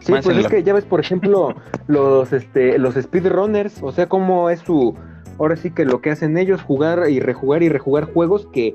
Sí, 0.00 0.12
pues 0.22 0.36
es 0.36 0.48
que 0.48 0.62
ya 0.62 0.74
ves, 0.74 0.84
por 0.84 1.00
ejemplo, 1.00 1.54
los 1.86 2.30
este 2.32 2.78
los 2.78 2.94
speedrunners, 2.94 3.82
o 3.82 3.90
sea, 3.90 4.06
cómo 4.06 4.50
es 4.50 4.60
su 4.60 4.94
ahora 5.38 5.56
sí 5.56 5.70
que 5.70 5.86
lo 5.86 6.00
que 6.02 6.10
hacen 6.10 6.36
ellos 6.36 6.62
jugar 6.62 7.08
y 7.08 7.20
rejugar 7.20 7.62
y 7.62 7.70
rejugar 7.70 8.04
juegos 8.12 8.46
que 8.52 8.74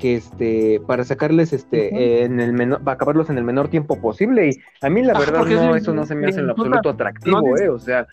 que 0.00 0.16
este 0.16 0.80
para 0.86 1.04
sacarles 1.04 1.52
este 1.52 2.24
en 2.24 2.40
el 2.40 2.52
menor 2.52 2.82
para 2.82 2.94
acabarlos 2.94 3.30
en 3.30 3.38
el 3.38 3.44
menor 3.44 3.68
tiempo 3.68 4.00
posible 4.00 4.50
y 4.50 4.84
a 4.84 4.90
mí 4.90 5.02
la 5.02 5.18
verdad 5.18 5.44
no 5.44 5.76
eso 5.76 5.92
no 5.92 6.04
se 6.06 6.14
me 6.14 6.28
hace 6.28 6.40
en 6.40 6.46
lo 6.46 6.52
absoluto 6.52 6.90
atractivo, 6.90 7.56
eh, 7.58 7.68
o 7.68 7.78
sea, 7.78 8.06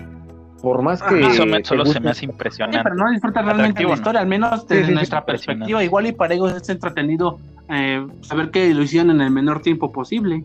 por 0.62 0.82
más 0.82 1.02
que. 1.02 1.20
Eso 1.20 1.44
solo 1.64 1.86
se 1.86 2.00
me 2.00 2.10
hace 2.10 2.26
impresionante. 2.26 2.80
pero 2.84 2.96
no 2.96 3.10
disfruta 3.12 3.42
realmente 3.42 3.84
la 3.84 3.94
historia, 3.94 4.22
al 4.22 4.28
menos 4.28 4.68
desde 4.68 4.94
nuestra 4.94 5.26
perspectiva. 5.26 5.84
Igual 5.84 6.08
y 6.08 6.12
para 6.12 6.34
ellos 6.34 6.56
es 6.56 6.70
entretenido 6.70 7.40
eh, 7.70 8.06
saber 8.22 8.52
que 8.52 8.74
lo 8.74 8.84
hicieron 8.84 9.12
en 9.12 9.22
el 9.22 9.32
menor 9.32 9.62
tiempo 9.62 9.92
posible. 9.92 10.44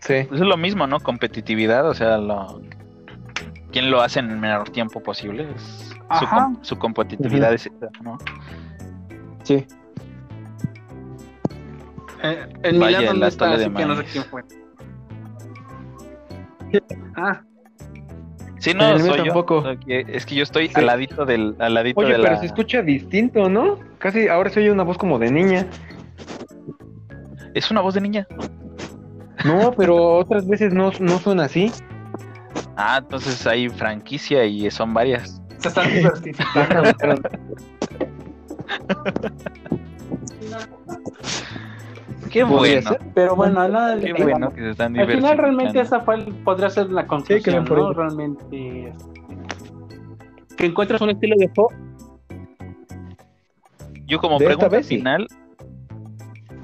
Sí. 0.00 0.24
Pues 0.26 0.40
es 0.40 0.46
lo 0.46 0.56
mismo, 0.56 0.86
¿no? 0.86 1.00
Competitividad, 1.00 1.86
o 1.86 1.92
sea, 1.92 2.16
lo... 2.16 2.62
¿quién 3.72 3.90
lo 3.90 4.00
hace 4.00 4.20
en 4.20 4.30
el 4.30 4.38
menor 4.38 4.70
tiempo 4.70 5.02
posible? 5.02 5.46
Su, 6.62 6.78
competitividad 6.78 7.52
es 7.52 7.70
¿no? 8.02 8.18
Sí. 9.42 9.66
Eh, 12.22 12.48
en 12.62 12.80
Vaya, 12.80 13.12
la 13.14 13.28
historia 13.28 13.56
de 13.56 13.72
que 13.72 13.86
no 13.86 13.96
sé 13.96 14.04
quién 14.04 14.24
fue. 14.24 14.42
Ah. 17.16 17.42
Sí, 18.58 18.74
no, 18.74 18.98
soy 18.98 19.24
tampoco. 19.24 19.64
Es 19.86 20.26
que 20.26 20.34
yo 20.34 20.42
estoy 20.42 20.70
al 20.74 20.86
ladito 20.86 21.24
del. 21.24 21.54
Al 21.58 21.74
ladito 21.74 22.00
Oye, 22.00 22.16
pero 22.20 22.38
se 22.38 22.46
escucha 22.46 22.82
distinto, 22.82 23.48
¿no? 23.48 23.78
Casi 23.98 24.28
ahora 24.28 24.50
se 24.50 24.60
oye 24.60 24.72
una 24.72 24.82
voz 24.82 24.98
como 24.98 25.18
de 25.18 25.30
niña. 25.30 25.66
¿Es 27.54 27.70
una 27.70 27.80
voz 27.80 27.94
de 27.94 28.00
niña? 28.00 28.26
No, 29.44 29.72
pero 29.76 30.16
otras 30.18 30.46
veces 30.46 30.72
no, 30.72 30.90
no 30.98 31.18
suena 31.18 31.44
así. 31.44 31.70
Ah, 32.76 32.98
entonces 32.98 33.46
hay 33.46 33.68
franquicia 33.68 34.44
y 34.44 34.70
son 34.70 34.92
varias. 34.92 35.37
Se 35.58 35.68
están 35.68 35.92
diversificando. 35.92 36.92
Qué 42.30 42.44
bueno. 42.44 42.90
Pero 43.14 43.36
bueno, 43.36 43.60
Qué 44.00 44.12
bueno 44.22 44.50
que 44.50 44.60
se 44.60 44.70
están 44.70 44.98
Al 44.98 45.10
final 45.10 45.38
realmente 45.38 45.80
esa 45.80 46.00
fue, 46.00 46.18
podría 46.44 46.70
ser 46.70 46.90
la 46.90 47.06
conclusión, 47.06 47.64
¿no? 47.64 47.92
Realmente 47.92 48.88
este, 48.88 50.56
que 50.56 50.66
encuentras 50.66 51.00
un 51.00 51.10
estilo 51.10 51.36
de 51.38 51.48
juego. 51.48 51.70
Yo 54.06 54.18
como 54.18 54.38
pregunta 54.38 54.82
final, 54.82 55.26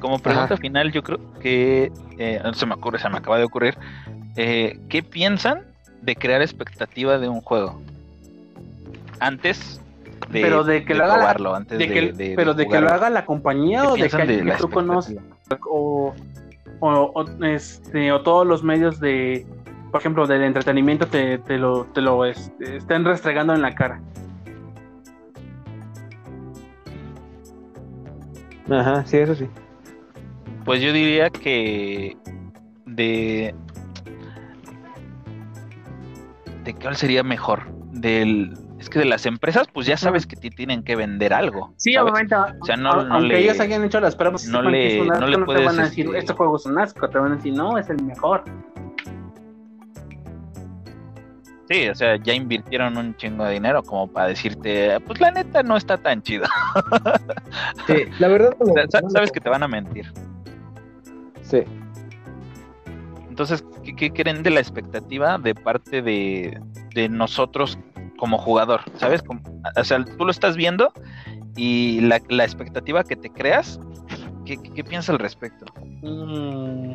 como 0.01 0.18
pregunta 0.18 0.57
final, 0.57 0.92
yo 0.92 1.03
creo 1.03 1.18
que 1.40 1.92
eh, 2.18 2.40
no 2.42 2.55
se 2.55 2.66
me 2.66 2.74
ocurre, 2.74 2.99
se 2.99 3.09
me 3.09 3.18
acaba 3.18 3.38
de 3.38 3.45
ocurrir. 3.45 3.76
Eh, 4.36 4.78
¿Qué 4.88 5.03
piensan 5.03 5.62
de 6.03 6.16
crear 6.16 6.42
expectativa 6.42 7.18
de 7.18 7.28
un 7.28 7.40
juego? 7.40 7.80
Antes 9.21 9.81
de, 10.31 10.43
pero 10.43 10.65
de 10.65 10.85
que 10.85 10.95
lo 10.95 11.05
haga 11.05 11.57
antes 11.57 11.79
de, 11.79 12.35
pero 12.37 12.55
de 12.55 12.67
que 12.67 12.81
lo 12.81 12.89
haga 12.89 13.11
la 13.11 13.25
compañía 13.25 13.89
o 13.89 13.97
de 13.97 14.09
que, 14.09 14.55
tú 14.59 14.71
conoces 14.71 15.19
o, 15.69 16.15
o, 16.81 17.25
este, 17.43 18.12
o 18.12 18.23
todos 18.23 18.47
los 18.47 18.62
medios 18.62 19.01
de, 19.01 19.47
por 19.91 20.01
ejemplo, 20.01 20.27
del 20.27 20.43
entretenimiento 20.43 21.07
te, 21.07 21.39
te 21.39 21.59
lo, 21.59 21.85
te 21.87 22.01
lo 22.01 22.25
este, 22.25 22.77
estén 22.77 23.05
restregando 23.05 23.55
en 23.55 23.62
la 23.62 23.75
cara. 23.75 24.01
Ajá, 28.71 29.05
sí, 29.05 29.19
eso 29.19 29.35
sí. 29.35 29.47
Pues 30.65 30.81
yo 30.81 30.93
diría 30.93 31.29
que 31.29 32.17
de 32.87 33.55
de 36.65 36.75
cuál 36.75 36.97
sería 36.97 37.23
mejor 37.23 37.71
del 37.93 38.57
es 38.85 38.91
que 38.91 38.99
de 38.99 39.07
las 39.07 39.24
empresas, 39.24 39.66
pues 39.72 39.87
ya 39.87 39.97
sabes 39.97 40.26
que 40.26 40.37
te 40.37 40.51
tienen 40.51 40.82
que 40.82 40.95
vender 40.95 41.32
algo. 41.32 41.72
Sí, 41.76 41.97
obviamente. 41.97 42.35
O 42.35 42.64
sea, 42.66 42.76
no, 42.76 42.91
aunque 42.91 43.39
ellos 43.39 43.59
hayan 43.59 43.82
hecho 43.82 43.99
las 43.99 44.14
pruebas, 44.14 44.47
no, 44.47 44.61
le, 44.61 45.07
no, 45.07 45.26
le 45.26 45.39
puedes, 45.39 45.62
te 45.62 45.66
van 45.66 45.80
a 45.80 45.85
decir, 45.85 46.07
este... 46.07 46.18
este 46.18 46.32
juego 46.35 46.57
es 46.57 46.66
un 46.66 46.78
asco, 46.78 47.09
te 47.09 47.18
van 47.18 47.32
a 47.32 47.37
decir, 47.37 47.55
no, 47.55 47.78
es 47.78 47.89
el 47.89 48.03
mejor. 48.05 48.45
Sí, 51.70 51.89
o 51.89 51.95
sea, 51.95 52.16
ya 52.16 52.35
invirtieron 52.35 52.99
un 52.99 53.16
chingo 53.16 53.45
de 53.45 53.55
dinero 53.55 53.82
como 53.82 54.07
para 54.07 54.28
decirte, 54.28 55.01
pues 55.01 55.18
la 55.18 55.30
neta 55.30 55.62
no 55.62 55.78
está 55.78 55.97
tan 55.97 56.20
chido. 56.20 56.45
sí, 57.87 58.05
la 58.18 58.28
verdad. 58.28 58.55
sabes 59.09 59.32
que 59.32 59.41
te 59.41 59.49
van 59.49 59.62
a 59.62 59.68
mentir. 59.68 60.12
Sí. 61.41 61.62
Entonces, 63.30 63.64
¿qué, 63.82 63.97
¿qué, 63.97 64.12
creen 64.12 64.43
de 64.43 64.51
la 64.51 64.61
expectativa 64.61 65.39
de 65.39 65.55
parte 65.55 66.03
de, 66.03 66.61
de 66.95 67.09
nosotros 67.09 67.78
como 68.17 68.39
jugador, 68.39 68.81
¿sabes? 68.97 69.23
o 69.77 69.85
sea, 69.85 70.05
tú 70.05 70.25
lo 70.25 70.31
estás 70.31 70.57
viendo 70.57 70.93
y 71.57 72.01
la, 72.01 72.17
expectativa 72.45 73.05
que 73.05 73.17
te 73.17 73.31
creas, 73.31 73.81
¿qué, 74.45 74.57
piensas 74.85 75.11
al 75.11 75.19
respecto? 75.19 75.67
Mm. 76.03 76.95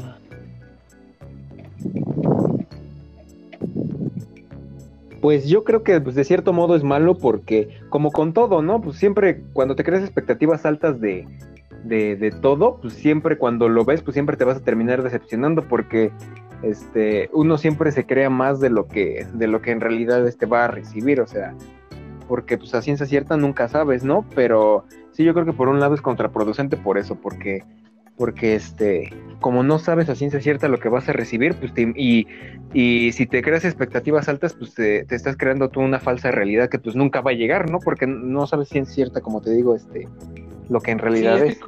Pues 5.22 5.50
yo 5.50 5.64
creo 5.64 5.84
que 5.84 6.00
pues, 6.00 6.16
de 6.16 6.24
cierto 6.24 6.54
modo 6.54 6.76
es 6.76 6.84
malo 6.84 7.18
porque, 7.18 7.82
como 7.90 8.12
con 8.12 8.34
todo, 8.34 8.62
¿no? 8.62 8.82
Pues 8.82 8.98
siempre 8.98 9.42
cuando 9.54 9.76
te 9.76 9.84
creas 9.84 10.04
expectativas 10.04 10.66
altas 10.66 11.02
de, 11.02 11.28
de, 11.84 12.16
de 12.16 12.32
todo, 12.32 12.80
pues 12.82 12.94
siempre 12.94 13.38
cuando 13.38 13.68
lo 13.68 13.84
ves, 13.84 14.02
pues 14.02 14.14
siempre 14.14 14.38
te 14.38 14.46
vas 14.46 14.58
a 14.58 14.64
terminar 14.64 15.04
decepcionando 15.04 15.68
porque 15.68 16.12
este, 16.62 17.30
uno 17.34 17.58
siempre 17.58 17.92
se 17.92 18.06
crea 18.06 18.30
más 18.30 18.60
de 18.60 18.70
lo 18.70 18.88
que, 18.88 19.26
de 19.34 19.48
lo 19.48 19.62
que 19.62 19.72
en 19.72 19.82
realidad 19.82 20.28
este 20.28 20.46
va 20.46 20.66
a 20.66 20.68
recibir, 20.68 21.22
o 21.22 21.28
sea, 21.28 21.56
porque 22.28 22.58
pues 22.58 22.74
a 22.76 22.82
ciencia 22.82 23.06
cierta 23.06 23.38
nunca 23.38 23.68
sabes, 23.68 24.04
¿no? 24.04 24.26
Pero 24.36 24.86
sí, 25.12 25.24
yo 25.24 25.34
creo 25.34 25.46
que 25.46 25.54
por 25.54 25.68
un 25.68 25.80
lado 25.80 25.96
es 25.96 26.02
contraproducente 26.02 26.78
por 26.78 26.98
eso, 26.98 27.16
porque, 27.16 27.64
porque 28.18 28.56
este, 28.56 29.14
como 29.40 29.64
no 29.64 29.80
sabes 29.80 30.10
a 30.10 30.16
ciencia 30.16 30.42
cierta 30.42 30.68
lo 30.68 30.80
que 30.80 30.90
vas 30.90 31.10
a 31.10 31.14
recibir, 31.14 31.56
pues 31.56 31.72
y, 31.76 32.28
y 32.74 33.12
si 33.14 33.26
te 33.26 33.42
creas 33.42 33.66
expectativas 33.66 34.30
altas, 34.30 34.54
pues 34.54 34.76
te, 34.76 35.06
estás 35.14 35.38
creando 35.38 35.70
tú 35.70 35.80
una 35.80 36.00
falsa 36.00 36.30
realidad 36.30 36.70
que 36.70 36.78
pues 36.78 36.96
nunca 36.96 37.22
va 37.22 37.32
a 37.32 37.36
llegar, 37.36 37.72
¿no? 37.72 37.80
Porque 37.80 38.06
no 38.06 38.46
sabes 38.46 38.70
ciencia 38.70 38.94
cierta, 38.94 39.22
como 39.22 39.42
te 39.42 39.52
digo, 39.52 39.76
este, 39.76 40.08
lo 40.70 40.82
que 40.82 40.92
en 40.92 41.00
realidad 41.00 41.44
es. 41.44 41.60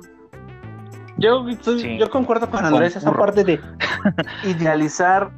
Yo, 1.18 1.46
yo 1.50 2.10
concuerdo 2.10 2.50
con 2.50 2.66
Andrés, 2.66 2.96
esa 2.96 3.14
parte 3.14 3.44
de 3.44 3.60
idealizar 4.44 5.32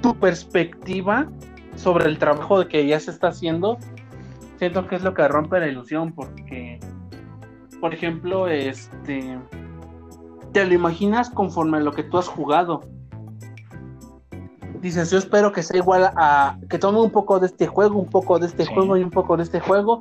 tu 0.00 0.14
perspectiva 0.14 1.28
sobre 1.76 2.06
el 2.06 2.18
trabajo 2.18 2.66
que 2.68 2.86
ya 2.86 3.00
se 3.00 3.10
está 3.10 3.28
haciendo, 3.28 3.78
siento 4.58 4.86
que 4.86 4.96
es 4.96 5.02
lo 5.02 5.14
que 5.14 5.26
rompe 5.28 5.60
la 5.60 5.68
ilusión, 5.68 6.12
porque, 6.12 6.78
por 7.80 7.94
ejemplo, 7.94 8.48
este, 8.48 9.38
te 10.52 10.66
lo 10.66 10.74
imaginas 10.74 11.30
conforme 11.30 11.78
a 11.78 11.80
lo 11.80 11.92
que 11.92 12.02
tú 12.02 12.18
has 12.18 12.28
jugado. 12.28 12.82
Dices, 14.80 15.10
yo 15.10 15.18
espero 15.18 15.52
que 15.52 15.62
sea 15.62 15.78
igual 15.78 16.10
a, 16.16 16.58
que 16.68 16.78
tome 16.78 17.00
un 17.00 17.10
poco 17.10 17.38
de 17.38 17.46
este 17.46 17.66
juego, 17.66 17.98
un 17.98 18.08
poco 18.08 18.38
de 18.38 18.46
este 18.46 18.66
juego 18.66 18.96
y 18.96 19.02
un 19.02 19.10
poco 19.10 19.36
de 19.36 19.42
este 19.42 19.60
juego, 19.60 20.00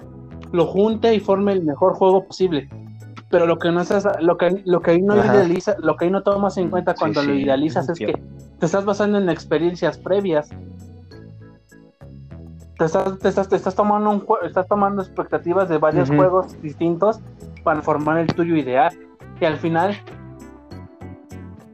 lo 0.51 0.65
junte 0.65 1.13
y 1.13 1.19
forme 1.19 1.53
el 1.53 1.63
mejor 1.63 1.93
juego 1.93 2.25
posible. 2.25 2.69
Pero 3.29 3.45
lo 3.45 3.59
que 3.59 3.71
no 3.71 3.81
estás, 3.81 4.07
lo 4.21 4.37
que, 4.37 4.61
lo 4.65 4.81
que 4.81 4.91
ahí 4.91 5.01
no 5.01 5.15
idealiza, 5.33 5.75
lo 5.79 5.95
que 5.95 6.05
ahí 6.05 6.11
no 6.11 6.23
tomas 6.23 6.57
en 6.57 6.69
cuenta 6.69 6.93
Sí, 6.93 6.99
cuando 6.99 7.21
lo 7.21 7.33
idealizas 7.33 7.87
es 7.89 7.99
que 7.99 8.13
te 8.59 8.65
estás 8.65 8.85
basando 8.85 9.17
en 9.19 9.29
experiencias 9.29 9.97
previas. 9.99 10.49
Te 12.77 12.85
estás, 12.85 13.19
te 13.19 13.27
estás, 13.29 13.47
te 13.49 13.55
estás 13.55 13.75
tomando 13.75 14.09
un 14.09 14.25
estás 14.43 14.67
tomando 14.67 15.01
expectativas 15.01 15.69
de 15.69 15.77
varios 15.77 16.09
juegos 16.17 16.61
distintos 16.61 17.19
para 17.63 17.81
formar 17.81 18.17
el 18.17 18.27
tuyo 18.27 18.55
ideal. 18.55 18.97
Y 19.39 19.45
al 19.45 19.57
final, 19.57 19.95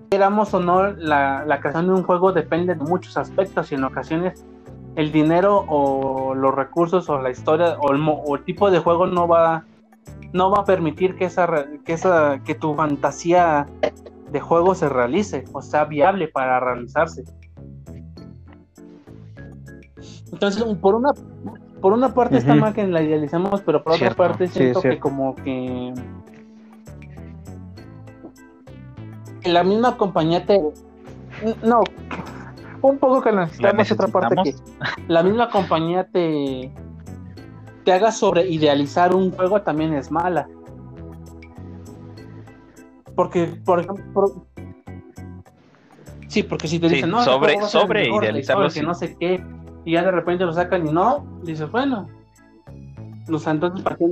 queramos 0.10 0.54
o 0.54 0.60
no, 0.60 0.92
la, 0.92 1.46
la 1.46 1.60
creación 1.60 1.88
de 1.88 1.94
un 1.94 2.04
juego 2.04 2.32
depende 2.34 2.76
de 2.76 2.84
muchos 2.84 3.18
aspectos 3.18 3.72
y 3.72 3.76
en 3.76 3.84
ocasiones 3.84 4.46
el 4.96 5.12
dinero 5.12 5.64
o 5.68 6.34
los 6.36 6.54
recursos 6.56 7.10
o 7.10 7.22
la 7.22 7.30
historia 7.30 7.78
o 7.80 7.92
el, 7.92 7.98
mo- 8.00 8.24
o 8.26 8.36
el 8.36 8.44
tipo 8.44 8.72
de 8.72 8.80
juego 8.80 9.08
no 9.08 9.28
va 9.28 9.64
no 10.36 10.52
va 10.52 10.60
a 10.60 10.66
permitir 10.66 11.16
que 11.16 11.26
esa 11.26 11.48
que 11.86 11.94
esa 11.94 12.42
que 12.44 12.56
tu 12.56 12.76
fantasía 12.76 13.68
de 14.32 14.40
juego 14.42 14.76
se 14.76 14.90
realice 14.90 15.46
o 15.54 15.62
sea 15.62 15.86
viable 15.86 16.28
para 16.28 16.60
realizarse 16.60 17.24
entonces 20.34 20.62
por 20.82 20.96
una 20.96 21.12
por 21.80 21.94
una 21.94 22.14
parte 22.14 22.38
está 22.38 22.52
Ujú. 22.52 22.62
mal 22.62 22.74
que 22.74 22.86
la 22.86 23.02
idealicemos 23.02 23.62
pero 23.62 23.82
por 23.82 23.94
Cierto. 23.94 24.22
otra 24.22 24.28
parte 24.34 24.48
siento 24.50 24.82
que 24.82 25.00
como 25.00 25.36
que 25.36 25.94
la 29.46 29.64
misma 29.64 29.96
compañía 29.96 30.46
te 30.46 30.62
no 31.64 31.82
un 32.82 32.98
poco 32.98 33.22
que 33.22 33.32
necesitamos 33.32 33.90
otra 33.90 34.08
parte 34.10 34.36
que 34.36 34.42
necesitamos. 34.50 34.96
la 35.08 35.24
misma 35.24 35.50
compañía 35.50 36.04
te 36.12 36.74
te 37.86 37.94
haga 37.94 38.12
sobre 38.12 38.48
idealizar 38.50 39.16
un 39.16 39.32
juego 39.32 39.62
también 39.62 39.94
es 39.94 40.12
mala 40.12 40.50
porque 43.16 43.46
por 43.64 43.80
ejemplo 43.80 44.04
por- 44.14 44.34
sí 46.28 46.44
porque 46.44 46.68
si 46.68 46.80
te 46.80 46.90
Sí, 46.90 46.96
dicen 46.96 47.12
no 47.12 47.22
sobre- 47.24 47.62
sobre 47.62 48.10
idealizarlo, 48.10 48.66
historia, 48.66 48.68
que 48.68 48.80
sí. 48.80 48.86
no 48.86 48.94
sé 48.94 49.16
qué 49.18 49.44
y 49.86 49.94
ya 49.94 50.04
de 50.04 50.12
repente 50.12 50.44
lo 50.46 50.52
sacan 50.52 50.86
y 50.88 50.92
no 50.92 51.26
dices 51.44 51.72
bueno 51.72 52.10
o 53.32 53.40
sea 53.40 53.54
entonces 53.54 53.82
para 53.84 53.96
qué 53.98 54.06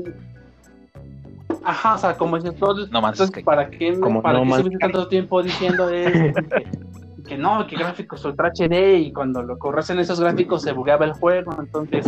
ajá 1.63 1.95
o 1.95 1.97
sea 1.97 2.15
como 2.17 2.37
dices 2.37 2.55
todo 2.57 2.85
No 2.91 3.01
más 3.01 3.13
entonces, 3.13 3.35
que 3.35 3.43
¿para 3.43 3.69
qué, 3.69 3.91
me- 3.91 3.99
Como 3.99 4.21
para 4.21 4.39
No 4.43 4.55
qué 4.63 4.77
tanto 4.77 5.07
tiempo 5.07 5.41
diciendo 5.41 5.89
eso? 5.89 6.13
que, 6.55 7.23
que 7.27 7.37
no, 7.37 7.65
que 7.67 7.75
gráficos 7.75 8.23
ultra 8.25 8.49
HD 8.49 8.97
y 8.99 9.11
cuando 9.13 9.41
lo 9.41 9.57
corres 9.57 9.89
en 9.89 9.99
esos 9.99 10.19
gráficos 10.19 10.61
se 10.61 10.73
bugueaba 10.73 11.05
el 11.05 11.13
juego, 11.13 11.55
entonces 11.57 12.05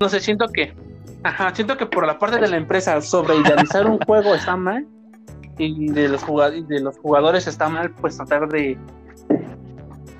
no 0.00 0.08
sé, 0.08 0.20
siento 0.20 0.46
que 0.48 0.74
ajá, 1.22 1.54
siento 1.54 1.76
que 1.76 1.86
por 1.86 2.06
la 2.06 2.18
parte 2.18 2.38
de 2.38 2.48
la 2.48 2.56
empresa 2.56 3.00
sobre 3.00 3.36
idealizar 3.36 3.86
un 3.86 3.98
juego 4.06 4.34
está 4.34 4.56
mal 4.56 4.86
y 5.58 5.90
de 5.90 6.08
los 6.08 6.22
jugadores, 6.22 6.68
de 6.68 6.80
los 6.80 6.98
jugadores 6.98 7.46
está 7.46 7.68
mal 7.68 7.90
pues 7.92 8.16
tratar 8.16 8.48
de 8.48 8.78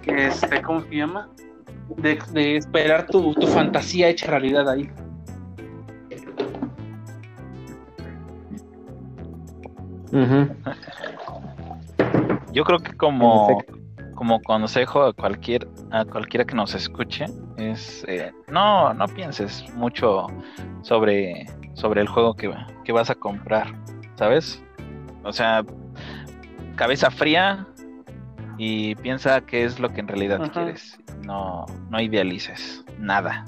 este, 0.06 0.62
¿cómo 0.62 0.82
se 0.82 0.94
llama? 0.94 1.28
De, 1.96 2.18
de 2.32 2.56
esperar 2.56 3.06
tu, 3.06 3.34
tu 3.34 3.46
fantasía 3.46 4.08
hecha 4.08 4.26
realidad 4.28 4.68
ahí. 4.68 4.88
Yo 12.52 12.64
creo 12.64 12.78
que 12.78 12.96
como, 12.96 13.62
como 14.14 14.40
consejo 14.42 15.02
a 15.02 15.12
cualquier 15.12 15.68
a 15.90 16.04
cualquiera 16.04 16.44
que 16.46 16.54
nos 16.54 16.74
escuche 16.74 17.26
es 17.58 18.04
eh, 18.08 18.32
no 18.48 18.92
no 18.94 19.06
pienses 19.08 19.64
mucho 19.74 20.26
sobre 20.82 21.46
sobre 21.74 22.00
el 22.00 22.08
juego 22.08 22.34
que, 22.34 22.52
que 22.84 22.92
vas 22.92 23.10
a 23.10 23.14
comprar, 23.14 23.74
¿sabes? 24.16 24.62
O 25.24 25.32
sea, 25.32 25.64
cabeza 26.76 27.10
fría 27.10 27.66
y 28.58 28.94
piensa 28.96 29.40
qué 29.42 29.64
es 29.64 29.78
lo 29.78 29.92
que 29.92 30.00
en 30.00 30.08
realidad 30.08 30.40
Ajá. 30.42 30.52
quieres. 30.52 30.98
No 31.24 31.66
no 31.90 32.00
idealices 32.00 32.84
nada. 32.98 33.44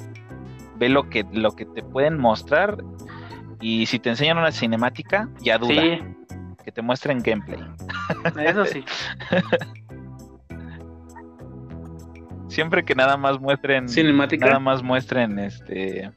Ve 0.76 0.88
lo 0.88 1.08
que 1.08 1.24
lo 1.32 1.52
que 1.52 1.64
te 1.66 1.82
pueden 1.82 2.18
mostrar 2.18 2.76
y 3.60 3.86
si 3.86 3.98
te 3.98 4.10
enseñan 4.10 4.38
una 4.38 4.52
cinemática, 4.52 5.28
ya 5.40 5.58
duda, 5.58 5.74
Sí, 5.82 5.98
que 6.64 6.70
te 6.72 6.82
muestren 6.82 7.20
gameplay. 7.22 7.60
eso 8.46 8.64
sí. 8.66 8.84
Siempre 12.48 12.84
que 12.84 12.94
nada 12.94 13.16
más 13.16 13.38
muestren 13.40 13.88
Cinemática. 13.88 14.46
nada 14.46 14.58
más 14.58 14.82
muestren 14.82 15.38
este 15.38 16.10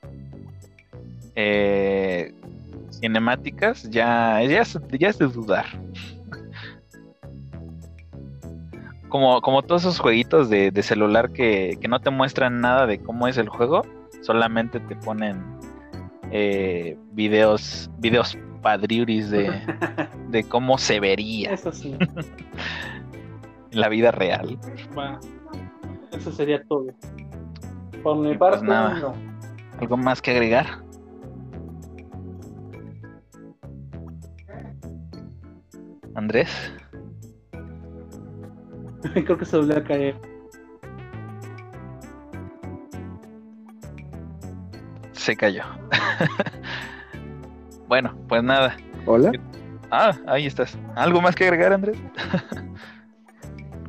eh, 1.35 2.33
cinemáticas, 2.91 3.89
ya, 3.89 4.41
ya, 4.43 4.61
es, 4.61 4.79
ya 4.91 5.09
es 5.09 5.17
de 5.17 5.27
dudar. 5.27 5.65
Como, 9.09 9.41
como 9.41 9.61
todos 9.61 9.81
esos 9.81 9.99
jueguitos 9.99 10.49
de, 10.49 10.71
de 10.71 10.83
celular 10.83 11.31
que, 11.31 11.77
que 11.81 11.87
no 11.87 11.99
te 11.99 12.11
muestran 12.11 12.61
nada 12.61 12.85
de 12.85 12.99
cómo 12.99 13.27
es 13.27 13.37
el 13.37 13.49
juego, 13.49 13.81
solamente 14.21 14.79
te 14.79 14.95
ponen 14.95 15.43
eh, 16.31 16.97
videos, 17.11 17.89
videos 17.97 18.37
padriuris 18.61 19.29
de, 19.29 19.51
de 20.29 20.43
cómo 20.43 20.77
se 20.77 20.99
vería 20.99 21.51
Eso 21.53 21.71
sí. 21.71 21.97
en 23.71 23.79
la 23.79 23.89
vida 23.89 24.11
real. 24.11 24.57
Eso 26.11 26.31
sería 26.31 26.63
todo. 26.63 26.87
Por 28.03 28.17
mi 28.17 28.31
Y 28.31 28.37
pues 28.37 28.51
parte, 28.51 28.65
nada. 28.65 28.99
no. 28.99 29.13
¿Algo 29.79 29.97
más 29.97 30.21
que 30.21 30.31
agregar? 30.31 30.65
Andrés, 36.15 36.49
Creo 39.13 39.37
que 39.37 39.45
se 39.45 39.57
volvió 39.57 39.77
a 39.77 39.83
caer. 39.83 40.15
se 45.13 45.35
cayó. 45.35 45.63
bueno, 47.87 48.15
pues 48.27 48.43
nada. 48.43 48.75
Hola. 49.05 49.31
Ah, 49.91 50.15
ahí 50.25 50.47
estás. 50.47 50.77
¿Algo 50.95 51.21
más 51.21 51.35
que 51.35 51.43
agregar, 51.43 51.71
Andrés? 51.73 51.97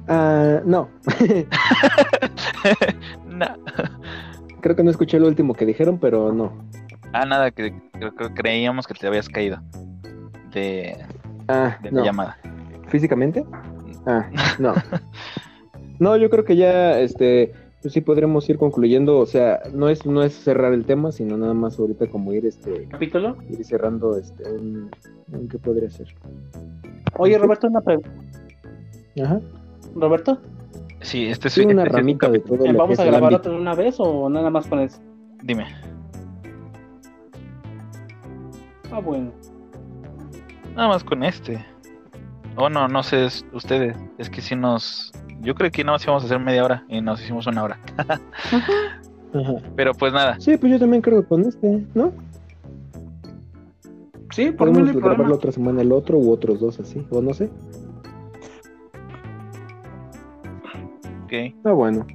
Ah, 0.09 0.61
no, 0.65 0.89
no. 3.27 3.47
creo 4.61 4.77
que 4.77 4.83
no 4.85 4.91
escuché 4.91 5.19
lo 5.21 5.29
último 5.29 5.55
que 5.55 5.67
dijeron, 5.67 5.99
pero 5.99 6.33
no. 6.33 6.53
Ah, 7.13 7.25
nada, 7.25 7.51
que, 7.51 7.73
creo 7.93 8.15
que 8.15 8.33
creíamos 8.35 8.87
que 8.87 8.95
te 8.95 9.07
habías 9.07 9.29
caído 9.29 9.59
de, 10.53 10.97
Ah, 11.49 11.79
de 11.83 11.91
la 11.93 12.01
no. 12.01 12.05
llamada. 12.05 12.39
¿Físicamente? 12.89 13.45
Ah, 14.07 14.29
no. 14.59 14.75
No, 15.99 16.17
yo 16.17 16.31
creo 16.31 16.45
que 16.45 16.57
ya, 16.57 16.99
este, 16.99 17.53
pues 17.81 17.95
sí 17.95 18.01
podremos 18.01 18.49
ir 18.51 18.59
concluyendo, 18.59 19.19
o 19.19 19.27
sea, 19.27 19.61
no 19.73 19.89
es, 19.89 20.05
no 20.05 20.25
es 20.25 20.33
cerrar 20.35 20.73
el 20.73 20.85
tema, 20.85 21.13
sino 21.13 21.37
nada 21.37 21.55
más 21.55 21.79
ahorita 21.79 22.09
como 22.09 22.33
ir, 22.33 22.45
este, 22.45 22.89
¿Capítulo? 22.89 23.37
ir 23.49 23.65
cerrando, 23.65 24.17
este, 24.19 24.51
un, 24.51 24.91
un 25.33 25.49
¿qué 25.49 25.59
podría 25.59 25.89
ser? 25.91 26.09
Oye, 27.19 27.39
Roberto, 27.39 27.69
una 27.69 27.81
pregunta. 27.83 28.11
Ajá. 29.23 29.41
¿Roberto? 29.95 30.39
Sí, 31.01 31.27
este 31.27 31.49
es 31.49 31.57
una 31.59 31.71
este 31.71 31.83
es 31.83 31.89
un 31.91 31.97
ramita 31.97 32.29
de 32.31 32.39
capítulo. 32.41 32.59
todo 32.59 32.67
lo 32.69 32.73
que 32.73 32.79
¿Vamos 32.79 32.93
es 32.95 33.01
a 33.01 33.05
grabar 33.05 33.35
otra 33.35 33.53
de 33.53 33.59
una 33.59 33.75
vez 33.75 33.97
o 33.99 34.29
nada 34.29 34.51
más 34.51 34.67
con 34.67 34.79
eso? 34.81 35.01
Dime. 35.43 35.67
Ah, 38.91 39.01
bueno. 39.01 39.33
Nada 40.77 40.89
más 40.89 41.03
con 41.05 41.23
este. 41.25 41.65
O 42.57 42.69
no, 42.69 42.87
no 42.89 43.03
sé, 43.03 43.25
es- 43.27 43.47
ustedes. 43.53 43.97
Es 44.19 44.29
que 44.31 44.41
si 44.41 44.55
nos. 44.55 45.13
Yo 45.41 45.55
creo 45.55 45.71
que 45.71 45.83
nada 45.83 45.97
más 45.97 46.05
íbamos 46.05 46.23
a 46.23 46.27
hacer 46.27 46.39
media 46.39 46.65
hora 46.65 46.85
y 46.89 47.01
nos 47.01 47.21
hicimos 47.23 47.47
una 47.47 47.65
hora. 47.65 47.79
Ajá. 47.99 48.21
Pero 49.77 49.93
pues 49.95 50.13
nada. 50.13 50.39
Sí, 50.39 50.57
pues 50.57 50.73
yo 50.73 50.79
también 50.79 51.03
creo 51.03 51.23
que 51.23 51.29
con 51.29 51.43
este, 51.43 51.85
¿no? 51.95 52.13
Sí, 54.31 54.51
por 54.53 54.69
mí 54.69 54.73
no 54.75 54.81
Podemos 54.81 54.89
hay 54.89 54.95
grabar 54.95 55.11
la 55.11 55.17
problema. 55.17 55.35
otra 55.35 55.53
semana 55.53 55.83
el 55.83 55.93
otro 55.93 56.19
u 56.19 56.31
otros 56.31 56.61
dos 56.61 56.79
así, 56.81 57.05
o 57.11 57.21
no 57.21 57.35
sé. 57.35 57.51
Ok. 61.33 61.55
Ah, 61.65 61.73
bueno. 61.73 62.07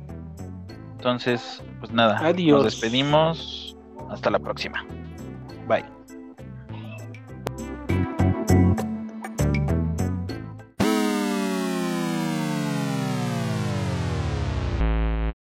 Entonces, 0.98 1.64
pues 1.80 1.92
nada. 1.92 2.20
Adiós. 2.20 2.64
Nos 2.64 2.66
despedimos. 2.66 3.76
Hasta 4.10 4.30
la 4.30 4.40
próxima. 4.40 4.86